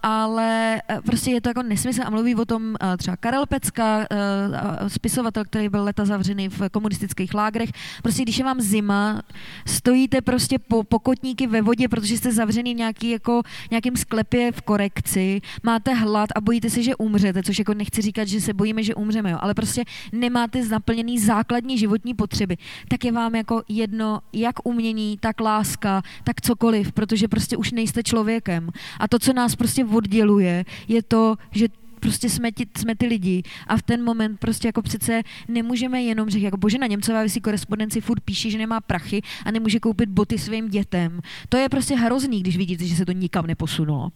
ale 0.02 0.80
eh, 0.88 1.00
prostě 1.06 1.30
je 1.30 1.40
to 1.40 1.48
jako 1.48 1.62
nesmysl 1.62 2.02
a 2.04 2.10
mluví 2.10 2.34
o 2.34 2.44
tom 2.44 2.62
uh, 2.62 2.96
třeba 2.96 3.16
Karel 3.16 3.46
Pecka, 3.46 3.98
uh, 3.98 4.88
spisovatel, 4.88 5.44
který 5.54 5.68
byl 5.68 5.84
leta 5.84 6.04
zavřený 6.04 6.48
v 6.48 6.68
komunistických 6.70 7.34
lágrech. 7.34 7.70
Prostě 8.02 8.22
když 8.22 8.38
je 8.38 8.44
vám 8.44 8.60
zima, 8.60 9.22
stojíte 9.66 10.20
prostě 10.20 10.58
po 10.58 10.82
pokotníky 10.82 11.46
ve 11.46 11.62
vodě, 11.62 11.88
protože 11.88 12.16
jste 12.16 12.32
zavřený 12.32 12.74
v 12.74 12.76
nějaký 12.76 13.10
jako, 13.10 13.42
nějakým 13.70 13.96
sklepě 13.96 14.52
v 14.52 14.62
korekci, 14.62 15.40
máte 15.62 15.94
hlad 15.94 16.30
a 16.36 16.40
bojíte 16.40 16.70
se, 16.70 16.82
že 16.82 16.96
umřete, 16.96 17.42
což 17.42 17.58
jako 17.58 17.74
nechci 17.74 18.02
říkat, 18.02 18.28
že 18.28 18.40
se 18.40 18.52
bojíme, 18.52 18.82
že 18.82 18.94
umřeme, 18.94 19.30
jo, 19.30 19.38
ale 19.40 19.54
prostě 19.54 19.84
nemáte 20.12 20.68
naplněný 20.68 21.18
základní 21.18 21.78
životní 21.78 22.14
potřeby, 22.14 22.56
tak 22.88 23.04
je 23.04 23.12
vám 23.12 23.34
jako 23.34 23.62
jedno 23.68 24.20
jak 24.32 24.66
umění, 24.66 25.18
tak 25.20 25.40
láska, 25.40 26.02
tak 26.24 26.40
cokoliv, 26.40 26.92
protože 26.92 27.28
prostě 27.28 27.56
už 27.56 27.72
nejste 27.72 28.02
člověkem. 28.02 28.70
A 29.00 29.08
to, 29.08 29.18
co 29.18 29.32
nás 29.32 29.56
prostě 29.56 29.84
odděluje, 29.84 30.64
je 30.88 31.02
to, 31.02 31.36
že 31.50 31.68
prostě 32.04 32.30
jsme, 32.30 32.52
ti, 32.52 32.66
jsme 32.76 32.94
ty 32.96 33.06
lidi 33.06 33.42
a 33.66 33.76
v 33.76 33.82
ten 33.82 34.04
moment 34.04 34.40
prostě 34.40 34.68
jako 34.68 34.82
přece 34.82 35.22
nemůžeme 35.48 36.02
jenom 36.02 36.30
říct, 36.30 36.42
jako 36.42 36.56
Božena 36.56 36.86
Němcová 36.86 37.22
ve 37.22 37.28
své 37.28 37.40
korespondenci 37.40 38.00
furt 38.00 38.20
píše, 38.20 38.50
že 38.50 38.58
nemá 38.58 38.80
prachy 38.80 39.22
a 39.44 39.50
nemůže 39.50 39.80
koupit 39.80 40.08
boty 40.08 40.38
svým 40.38 40.68
dětem. 40.68 41.20
To 41.48 41.56
je 41.56 41.68
prostě 41.68 41.96
hrozný, 41.96 42.40
když 42.40 42.56
vidíte, 42.56 42.84
že 42.84 42.96
se 42.96 43.06
to 43.06 43.12
nikam 43.12 43.46
neposunulo. 43.46 44.10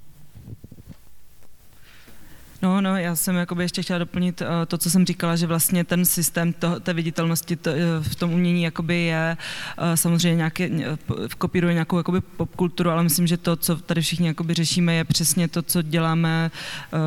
No, 2.63 2.81
no, 2.81 2.97
já 2.97 3.17
jsem 3.17 3.37
jakoby 3.37 3.65
ještě 3.65 3.83
chtěla 3.83 3.99
doplnit 3.99 4.41
uh, 4.41 4.47
to, 4.67 4.79
co 4.79 4.91
jsem 4.91 5.07
říkala, 5.07 5.37
že 5.37 5.47
vlastně 5.47 5.85
ten 5.85 6.05
systém 6.05 6.53
to, 6.53 6.81
té 6.81 6.93
viditelnosti 6.93 7.57
to, 7.57 7.71
uh, 7.71 7.77
v 8.03 8.15
tom 8.15 8.33
umění 8.33 8.63
jakoby 8.63 8.95
je 8.95 9.37
uh, 9.79 9.85
samozřejmě 9.95 10.37
nějaké, 10.37 10.71
kopíruje 11.39 11.73
nějakou 11.75 11.99
jakoby 11.99 12.21
popkulturu, 12.21 12.91
ale 12.91 13.03
myslím, 13.03 13.27
že 13.27 13.37
to, 13.37 13.57
co 13.57 13.77
tady 13.77 14.01
všichni 14.01 14.27
jakoby 14.27 14.55
řešíme, 14.55 14.95
je 14.95 15.05
přesně 15.05 15.49
to, 15.49 15.63
co 15.63 15.83
děláme 15.83 16.51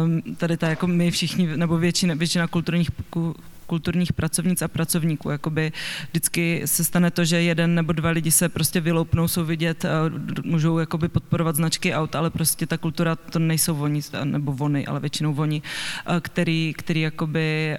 um, 0.04 0.36
tady 0.36 0.58
ta, 0.58 0.70
jako 0.70 0.88
my 0.88 1.12
všichni, 1.12 1.58
nebo 1.58 1.78
většina, 1.78 2.14
většina 2.14 2.48
kulturních 2.48 2.90
ku, 3.10 3.36
kulturních 3.72 4.14
pracovnic 4.14 4.62
a 4.62 4.68
pracovníků. 4.68 5.30
Jakoby 5.30 5.72
vždycky 6.12 6.62
se 6.66 6.84
stane 6.84 7.12
to, 7.12 7.24
že 7.26 7.42
jeden 7.42 7.76
nebo 7.76 7.94
dva 7.94 8.10
lidi 8.10 8.32
se 8.32 8.50
prostě 8.50 8.82
vyloupnou, 8.82 9.28
jsou 9.28 9.46
vidět, 9.46 9.86
můžou 10.44 10.80
jakoby 10.80 11.08
podporovat 11.08 11.56
značky 11.56 11.94
aut, 11.96 12.16
ale 12.16 12.30
prostě 12.30 12.68
ta 12.68 12.78
kultura 12.78 13.16
to 13.16 13.40
nejsou 13.40 13.80
oni, 13.80 14.02
nebo 14.24 14.56
oni, 14.60 14.86
ale 14.86 15.00
většinou 15.00 15.36
oni, 15.36 15.62
který, 16.22 16.74
který 16.78 17.02
jakoby 17.02 17.78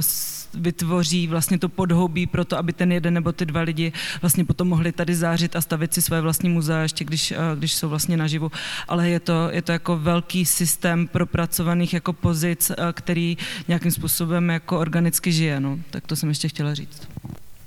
s- 0.00 0.37
vytvoří 0.54 1.26
vlastně 1.26 1.58
to 1.58 1.68
podhoubí 1.68 2.26
pro 2.26 2.44
to, 2.44 2.58
aby 2.58 2.72
ten 2.72 2.92
jeden 2.92 3.14
nebo 3.14 3.32
ty 3.32 3.46
dva 3.46 3.60
lidi 3.60 3.92
vlastně 4.20 4.44
potom 4.44 4.68
mohli 4.68 4.92
tady 4.92 5.14
zářit 5.14 5.56
a 5.56 5.60
stavit 5.60 5.94
si 5.94 6.02
své 6.02 6.20
vlastní 6.20 6.48
muzea, 6.48 6.82
ještě 6.82 7.04
když, 7.04 7.32
a, 7.32 7.54
když 7.54 7.72
jsou 7.72 7.88
vlastně 7.88 8.16
naživu. 8.16 8.50
Ale 8.88 9.08
je 9.08 9.20
to, 9.20 9.48
je 9.52 9.62
to 9.62 9.72
jako 9.72 9.98
velký 9.98 10.44
systém 10.44 11.08
propracovaných 11.08 11.94
jako 11.94 12.12
pozic, 12.12 12.70
a, 12.70 12.92
který 12.92 13.36
nějakým 13.68 13.90
způsobem 13.90 14.48
jako 14.50 14.78
organicky 14.78 15.32
žije. 15.32 15.60
No. 15.60 15.78
Tak 15.90 16.06
to 16.06 16.16
jsem 16.16 16.28
ještě 16.28 16.48
chtěla 16.48 16.74
říct. 16.74 17.08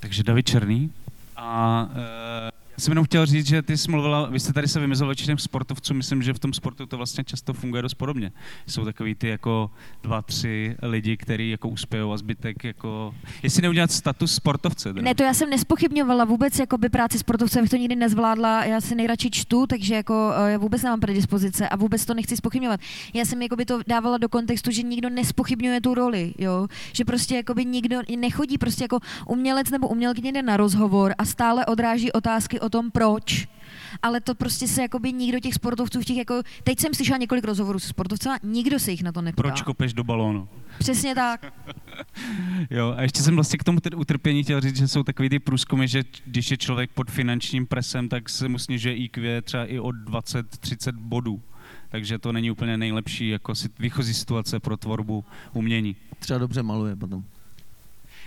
Takže 0.00 0.22
David 0.22 0.46
Černý. 0.46 0.90
A 1.36 1.88
uh, 1.90 2.61
jsem 2.78 2.90
jenom 2.90 3.04
chtěl 3.04 3.26
říct, 3.26 3.46
že 3.46 3.62
ty 3.62 3.76
jsi 3.76 3.90
mluvila, 3.90 4.30
vy 4.30 4.40
jste 4.40 4.52
tady 4.52 4.68
se 4.68 4.80
vymezil 4.80 5.14
těm 5.14 5.38
sportovcům, 5.38 5.96
myslím, 5.96 6.22
že 6.22 6.34
v 6.34 6.38
tom 6.38 6.52
sportu 6.52 6.86
to 6.86 6.96
vlastně 6.96 7.24
často 7.24 7.52
funguje 7.52 7.82
dost 7.82 7.94
podobně. 7.94 8.32
Jsou 8.66 8.84
takový 8.84 9.14
ty 9.14 9.28
jako 9.28 9.70
dva, 10.02 10.22
tři 10.22 10.76
lidi, 10.82 11.16
kteří 11.16 11.50
jako 11.50 11.68
uspějou 11.68 12.12
a 12.12 12.16
zbytek 12.16 12.64
jako... 12.64 13.14
Jestli 13.42 13.62
neudělat 13.62 13.92
status 13.92 14.34
sportovce. 14.34 14.92
Ne, 14.92 15.14
to 15.14 15.22
já 15.22 15.34
jsem 15.34 15.50
nespochybňovala 15.50 16.24
vůbec 16.24 16.58
jako 16.58 16.78
by 16.78 16.88
práci 16.88 17.18
sportovce, 17.18 17.60
bych 17.60 17.70
to 17.70 17.76
nikdy 17.76 17.96
nezvládla, 17.96 18.64
já 18.64 18.80
si 18.80 18.94
nejradši 18.94 19.30
čtu, 19.30 19.66
takže 19.66 19.94
jako 19.94 20.32
eh, 20.36 20.52
já 20.52 20.58
vůbec 20.58 20.82
nemám 20.82 21.00
predispozice 21.00 21.68
a 21.68 21.76
vůbec 21.76 22.04
to 22.04 22.14
nechci 22.14 22.36
spochybňovat. 22.36 22.80
Já 23.14 23.24
jsem 23.24 23.42
jako 23.42 23.56
by 23.56 23.64
to 23.64 23.80
dávala 23.86 24.18
do 24.18 24.28
kontextu, 24.28 24.70
že 24.70 24.82
nikdo 24.82 25.10
nespochybňuje 25.10 25.80
tu 25.80 25.94
roli, 25.94 26.34
jo? 26.38 26.68
že 26.92 27.04
prostě 27.04 27.36
jako 27.36 27.54
by 27.54 27.64
nikdo 27.64 28.00
nechodí 28.16 28.58
prostě 28.58 28.84
jako 28.84 28.98
umělec 29.26 29.70
nebo 29.70 29.88
umělkyně 29.88 30.42
na 30.42 30.56
rozhovor 30.56 31.14
a 31.18 31.24
stále 31.24 31.66
odráží 31.66 32.12
otázky 32.12 32.60
o 32.62 32.68
tom, 32.68 32.90
proč 32.90 33.48
ale 34.02 34.20
to 34.20 34.34
prostě 34.34 34.68
se 34.68 34.82
jakoby 34.82 35.12
nikdo 35.12 35.40
těch 35.40 35.54
sportovců 35.54 36.00
v 36.00 36.04
těch 36.04 36.16
jako, 36.16 36.42
teď 36.64 36.80
jsem 36.80 36.94
slyšela 36.94 37.18
několik 37.18 37.44
rozhovorů 37.44 37.78
se 37.78 37.88
sportovcema, 37.88 38.38
nikdo 38.42 38.78
se 38.78 38.90
jich 38.90 39.02
na 39.02 39.12
to 39.12 39.22
neptá. 39.22 39.42
Proč 39.42 39.62
kopeš 39.62 39.92
do 39.92 40.04
balónu? 40.04 40.48
Přesně 40.78 41.14
tak. 41.14 41.52
jo, 42.70 42.94
a 42.96 43.02
ještě 43.02 43.22
jsem 43.22 43.34
vlastně 43.34 43.58
k 43.58 43.64
tomu 43.64 43.80
tedy 43.80 43.96
utrpění 43.96 44.42
chtěl 44.42 44.60
říct, 44.60 44.76
že 44.76 44.88
jsou 44.88 45.02
takový 45.02 45.28
ty 45.28 45.38
průzkumy, 45.38 45.88
že 45.88 46.02
když 46.24 46.50
je 46.50 46.56
člověk 46.56 46.90
pod 46.90 47.10
finančním 47.10 47.66
presem, 47.66 48.08
tak 48.08 48.28
se 48.28 48.48
mu 48.48 48.58
snižuje 48.58 48.96
IQ 48.96 49.42
třeba 49.42 49.64
i 49.64 49.78
o 49.78 49.88
20-30 49.88 50.92
bodů. 50.92 51.42
Takže 51.88 52.18
to 52.18 52.32
není 52.32 52.50
úplně 52.50 52.76
nejlepší 52.76 53.28
jako 53.28 53.52
výchozí 53.78 54.14
situace 54.14 54.60
pro 54.60 54.76
tvorbu 54.76 55.24
umění. 55.52 55.96
Třeba 56.18 56.38
dobře 56.38 56.62
maluje 56.62 56.96
potom. 56.96 57.24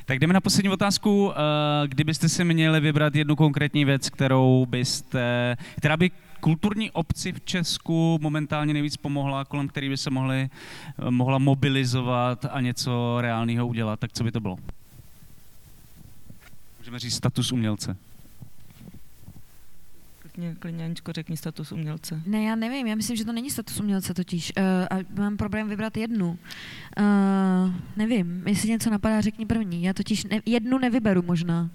Tak 0.06 0.20
jdeme 0.20 0.34
na 0.34 0.42
poslední 0.42 0.70
otázku. 0.70 1.32
Eh, 1.32 1.88
kdybyste 1.88 2.30
si 2.30 2.44
měli 2.44 2.80
vybrat 2.80 3.16
jednu 3.16 3.36
konkrétní 3.36 3.86
věc, 3.86 4.10
kterou 4.10 4.66
byste, 4.70 5.58
která 5.78 5.98
by 5.98 6.12
kulturní 6.40 6.92
obci 6.92 7.32
v 7.32 7.42
Česku 7.46 8.20
momentálně 8.22 8.74
nejvíc 8.74 8.98
pomohla, 8.98 9.46
kolem 9.46 9.68
který 9.68 9.90
by 9.90 9.98
se 9.98 10.10
mohli, 10.10 10.50
eh, 11.08 11.12
mohla 11.12 11.38
mobilizovat 11.38 12.46
a 12.52 12.62
něco 12.62 13.18
reálného 13.22 13.68
udělat, 13.68 14.00
tak 14.00 14.12
co 14.14 14.24
by 14.24 14.32
to 14.32 14.40
bylo? 14.40 14.58
Můžeme 16.80 17.00
říct 17.00 17.16
status 17.16 17.52
umělce 17.52 17.98
klidně, 20.36 20.56
klidně 20.60 20.86
Aničko, 20.86 21.12
řekni 21.12 21.38
status 21.38 21.72
umělce. 21.72 22.22
Ne, 22.26 22.44
já 22.44 22.56
nevím, 22.56 22.88
já 22.88 22.96
myslím, 22.96 23.18
že 23.18 23.26
to 23.26 23.32
není 23.32 23.50
status 23.50 23.80
umělce 23.80 24.14
totiž. 24.14 24.54
Uh, 24.58 24.64
a 24.92 25.20
mám 25.20 25.38
problém 25.38 25.70
vybrat 25.70 25.98
jednu. 25.98 26.30
Uh, 26.30 27.74
nevím, 27.98 28.44
jestli 28.48 28.70
něco 28.70 28.90
napadá, 28.90 29.22
řekni 29.22 29.46
první. 29.46 29.84
Já 29.84 29.94
totiž 29.94 30.24
ne, 30.24 30.42
jednu 30.46 30.78
nevyberu 30.78 31.22
možná. 31.22 31.70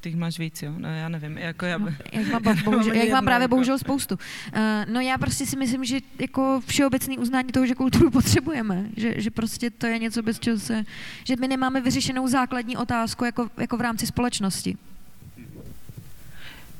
Ty 0.00 0.16
máš 0.16 0.38
víc, 0.38 0.62
jo? 0.62 0.72
No, 0.78 0.88
já 0.88 1.08
nevím. 1.08 1.38
Jako 1.38 1.66
já... 1.66 1.78
no, 1.78 1.88
jak 2.12 2.42
mám, 2.44 2.64
bohužel, 2.64 2.94
jak 2.94 3.10
mám 3.10 3.24
právě 3.24 3.44
jako- 3.44 3.50
bohužel 3.50 3.78
spoustu. 3.78 4.14
Uh, 4.14 4.60
no 4.92 5.00
já 5.00 5.18
prostě 5.18 5.46
si 5.46 5.56
myslím, 5.56 5.84
že 5.84 5.98
jako 6.20 6.62
všeobecný 6.66 7.18
uznání 7.18 7.48
toho, 7.52 7.66
že 7.66 7.74
kulturu 7.74 8.10
potřebujeme, 8.20 8.86
že, 8.96 9.14
že 9.16 9.30
prostě 9.30 9.70
to 9.70 9.86
je 9.86 9.98
něco, 9.98 10.22
bez 10.22 10.38
čeho 10.38 10.58
se, 10.58 10.84
že 11.24 11.36
my 11.36 11.48
nemáme 11.48 11.80
vyřešenou 11.80 12.28
základní 12.28 12.76
otázku 12.76 13.24
jako, 13.24 13.50
jako 13.58 13.76
v 13.76 13.80
rámci 13.80 14.06
společnosti. 14.06 14.76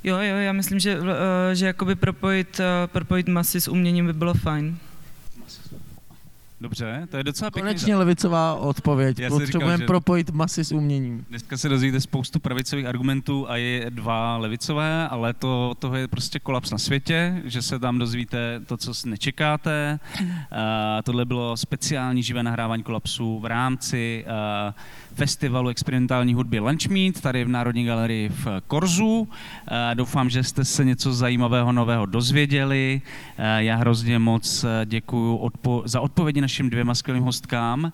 Jo, 0.04 0.16
jo, 0.16 0.36
já 0.36 0.52
myslím, 0.52 0.78
že, 0.78 1.00
uh, 1.00 1.06
že 1.52 1.66
jakoby 1.66 1.94
propojit, 1.94 2.60
uh, 2.60 2.64
propojit 2.86 3.28
masy 3.28 3.60
s 3.60 3.68
uměním 3.68 4.06
by 4.06 4.12
bylo 4.12 4.34
fajn. 4.34 4.78
Dobře, 6.62 7.06
to 7.10 7.16
je 7.16 7.24
docela 7.24 7.50
pěkný. 7.50 7.68
Konečně 7.68 7.96
levicová 7.96 8.54
odpověď. 8.54 9.28
Potřebujeme 9.28 9.86
propojit 9.86 10.30
masy 10.30 10.64
s 10.64 10.72
uměním. 10.72 11.24
Dneska 11.28 11.56
se 11.56 11.68
dozvíte 11.68 12.00
spoustu 12.00 12.40
pravicových 12.40 12.86
argumentů 12.86 13.50
a 13.50 13.56
je 13.56 13.90
dva 13.90 14.36
levicové, 14.36 15.08
ale 15.08 15.34
to, 15.34 15.74
toho 15.78 15.96
je 15.96 16.08
prostě 16.08 16.38
kolaps 16.38 16.70
na 16.70 16.78
světě, 16.78 17.42
že 17.44 17.62
se 17.62 17.78
tam 17.78 17.98
dozvíte 17.98 18.60
to, 18.66 18.76
co 18.76 18.92
nečekáte. 19.04 19.98
Uh, 20.20 20.26
tohle 21.02 21.24
bylo 21.24 21.56
speciální 21.56 22.22
živé 22.22 22.42
nahrávání 22.42 22.82
kolapsu 22.82 23.38
v 23.38 23.46
rámci 23.46 24.24
uh, 24.26 24.74
festivalu 25.14 25.68
experimentální 25.68 26.34
hudby 26.34 26.58
Lunchmeet 26.58 27.20
tady 27.20 27.44
v 27.44 27.48
Národní 27.48 27.84
galerii 27.84 28.28
v 28.28 28.46
Korzu. 28.66 29.28
Eh, 29.70 29.94
doufám, 29.94 30.30
že 30.30 30.42
jste 30.42 30.64
se 30.64 30.84
něco 30.84 31.12
zajímavého 31.12 31.72
nového 31.72 32.06
dozvěděli. 32.06 33.02
Eh, 33.38 33.64
já 33.64 33.76
hrozně 33.76 34.18
moc 34.18 34.64
eh, 34.64 34.86
děkuji 34.86 35.36
odpo- 35.38 35.82
za 35.84 36.00
odpovědi 36.00 36.40
našim 36.40 36.70
dvěma 36.70 36.94
skvělým 36.94 37.24
hostkám. 37.24 37.92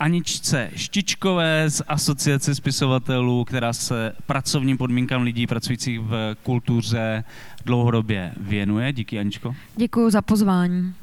Aničce 0.00 0.70
Štičkové 0.76 1.70
z 1.70 1.82
Asociace 1.88 2.54
spisovatelů, 2.54 3.44
která 3.44 3.72
se 3.72 4.12
pracovním 4.26 4.78
podmínkám 4.78 5.22
lidí 5.22 5.46
pracujících 5.46 6.00
v 6.00 6.36
kultuře 6.42 7.24
dlouhodobě 7.64 8.32
věnuje. 8.40 8.92
Díky, 8.92 9.18
Aničko. 9.18 9.54
Děkuji 9.76 10.10
za 10.10 10.22
pozvání 10.22 10.94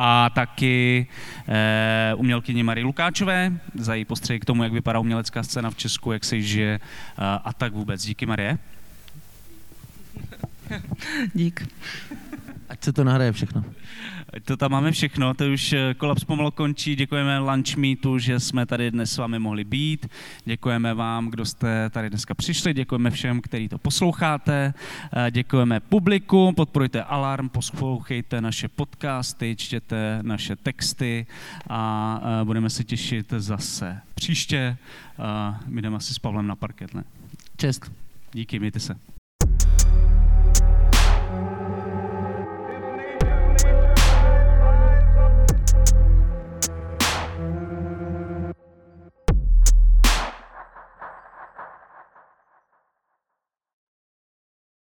a 0.00 0.30
taky 0.30 1.06
e, 1.48 2.14
umělkyni 2.14 2.62
Marie 2.62 2.84
Lukáčové 2.84 3.52
za 3.74 3.94
její 3.94 4.04
postřeh 4.04 4.40
k 4.40 4.44
tomu, 4.44 4.62
jak 4.62 4.72
vypadá 4.72 4.98
umělecká 4.98 5.42
scéna 5.42 5.70
v 5.70 5.76
Česku, 5.76 6.12
jak 6.12 6.24
se 6.24 6.40
žije 6.40 6.80
a, 7.16 7.34
a 7.34 7.52
tak 7.52 7.72
vůbec. 7.72 8.02
Díky, 8.02 8.26
Marie. 8.26 8.58
Dík. 11.34 11.68
Ať 12.68 12.84
se 12.84 12.92
to 12.92 13.04
nahraje 13.04 13.32
všechno. 13.32 13.64
To 14.44 14.56
tam 14.56 14.70
máme 14.70 14.92
všechno, 14.92 15.34
to 15.34 15.44
už 15.44 15.72
eh, 15.72 15.94
kolaps 15.94 16.24
pomalu 16.24 16.50
končí. 16.50 16.96
Děkujeme 16.96 17.38
Lunch 17.38 17.76
Meetu, 17.76 18.18
že 18.18 18.40
jsme 18.40 18.66
tady 18.66 18.90
dnes 18.90 19.12
s 19.12 19.16
vámi 19.16 19.38
mohli 19.38 19.64
být. 19.64 20.06
Děkujeme 20.44 20.94
vám, 20.94 21.30
kdo 21.30 21.44
jste 21.44 21.90
tady 21.90 22.10
dneska 22.10 22.34
přišli. 22.34 22.74
Děkujeme 22.74 23.10
všem, 23.10 23.40
kteří 23.40 23.68
to 23.68 23.78
posloucháte. 23.78 24.74
Eh, 25.12 25.30
děkujeme 25.30 25.80
publiku, 25.80 26.52
podporujte 26.52 27.02
Alarm, 27.02 27.48
poslouchejte 27.48 28.40
naše 28.40 28.68
podcasty, 28.68 29.56
čtěte 29.58 30.18
naše 30.22 30.56
texty 30.56 31.26
a 31.68 32.20
eh, 32.22 32.44
budeme 32.44 32.70
se 32.70 32.84
těšit 32.84 33.26
zase 33.38 34.00
příště. 34.14 34.76
My 35.66 35.82
jdeme 35.82 35.96
asi 35.96 36.14
s 36.14 36.18
Pavlem 36.18 36.46
na 36.46 36.56
parket, 36.56 36.94
ne? 36.94 37.04
Čest. 37.56 37.92
Díky, 38.32 38.58
mějte 38.58 38.80
se. 38.80 39.17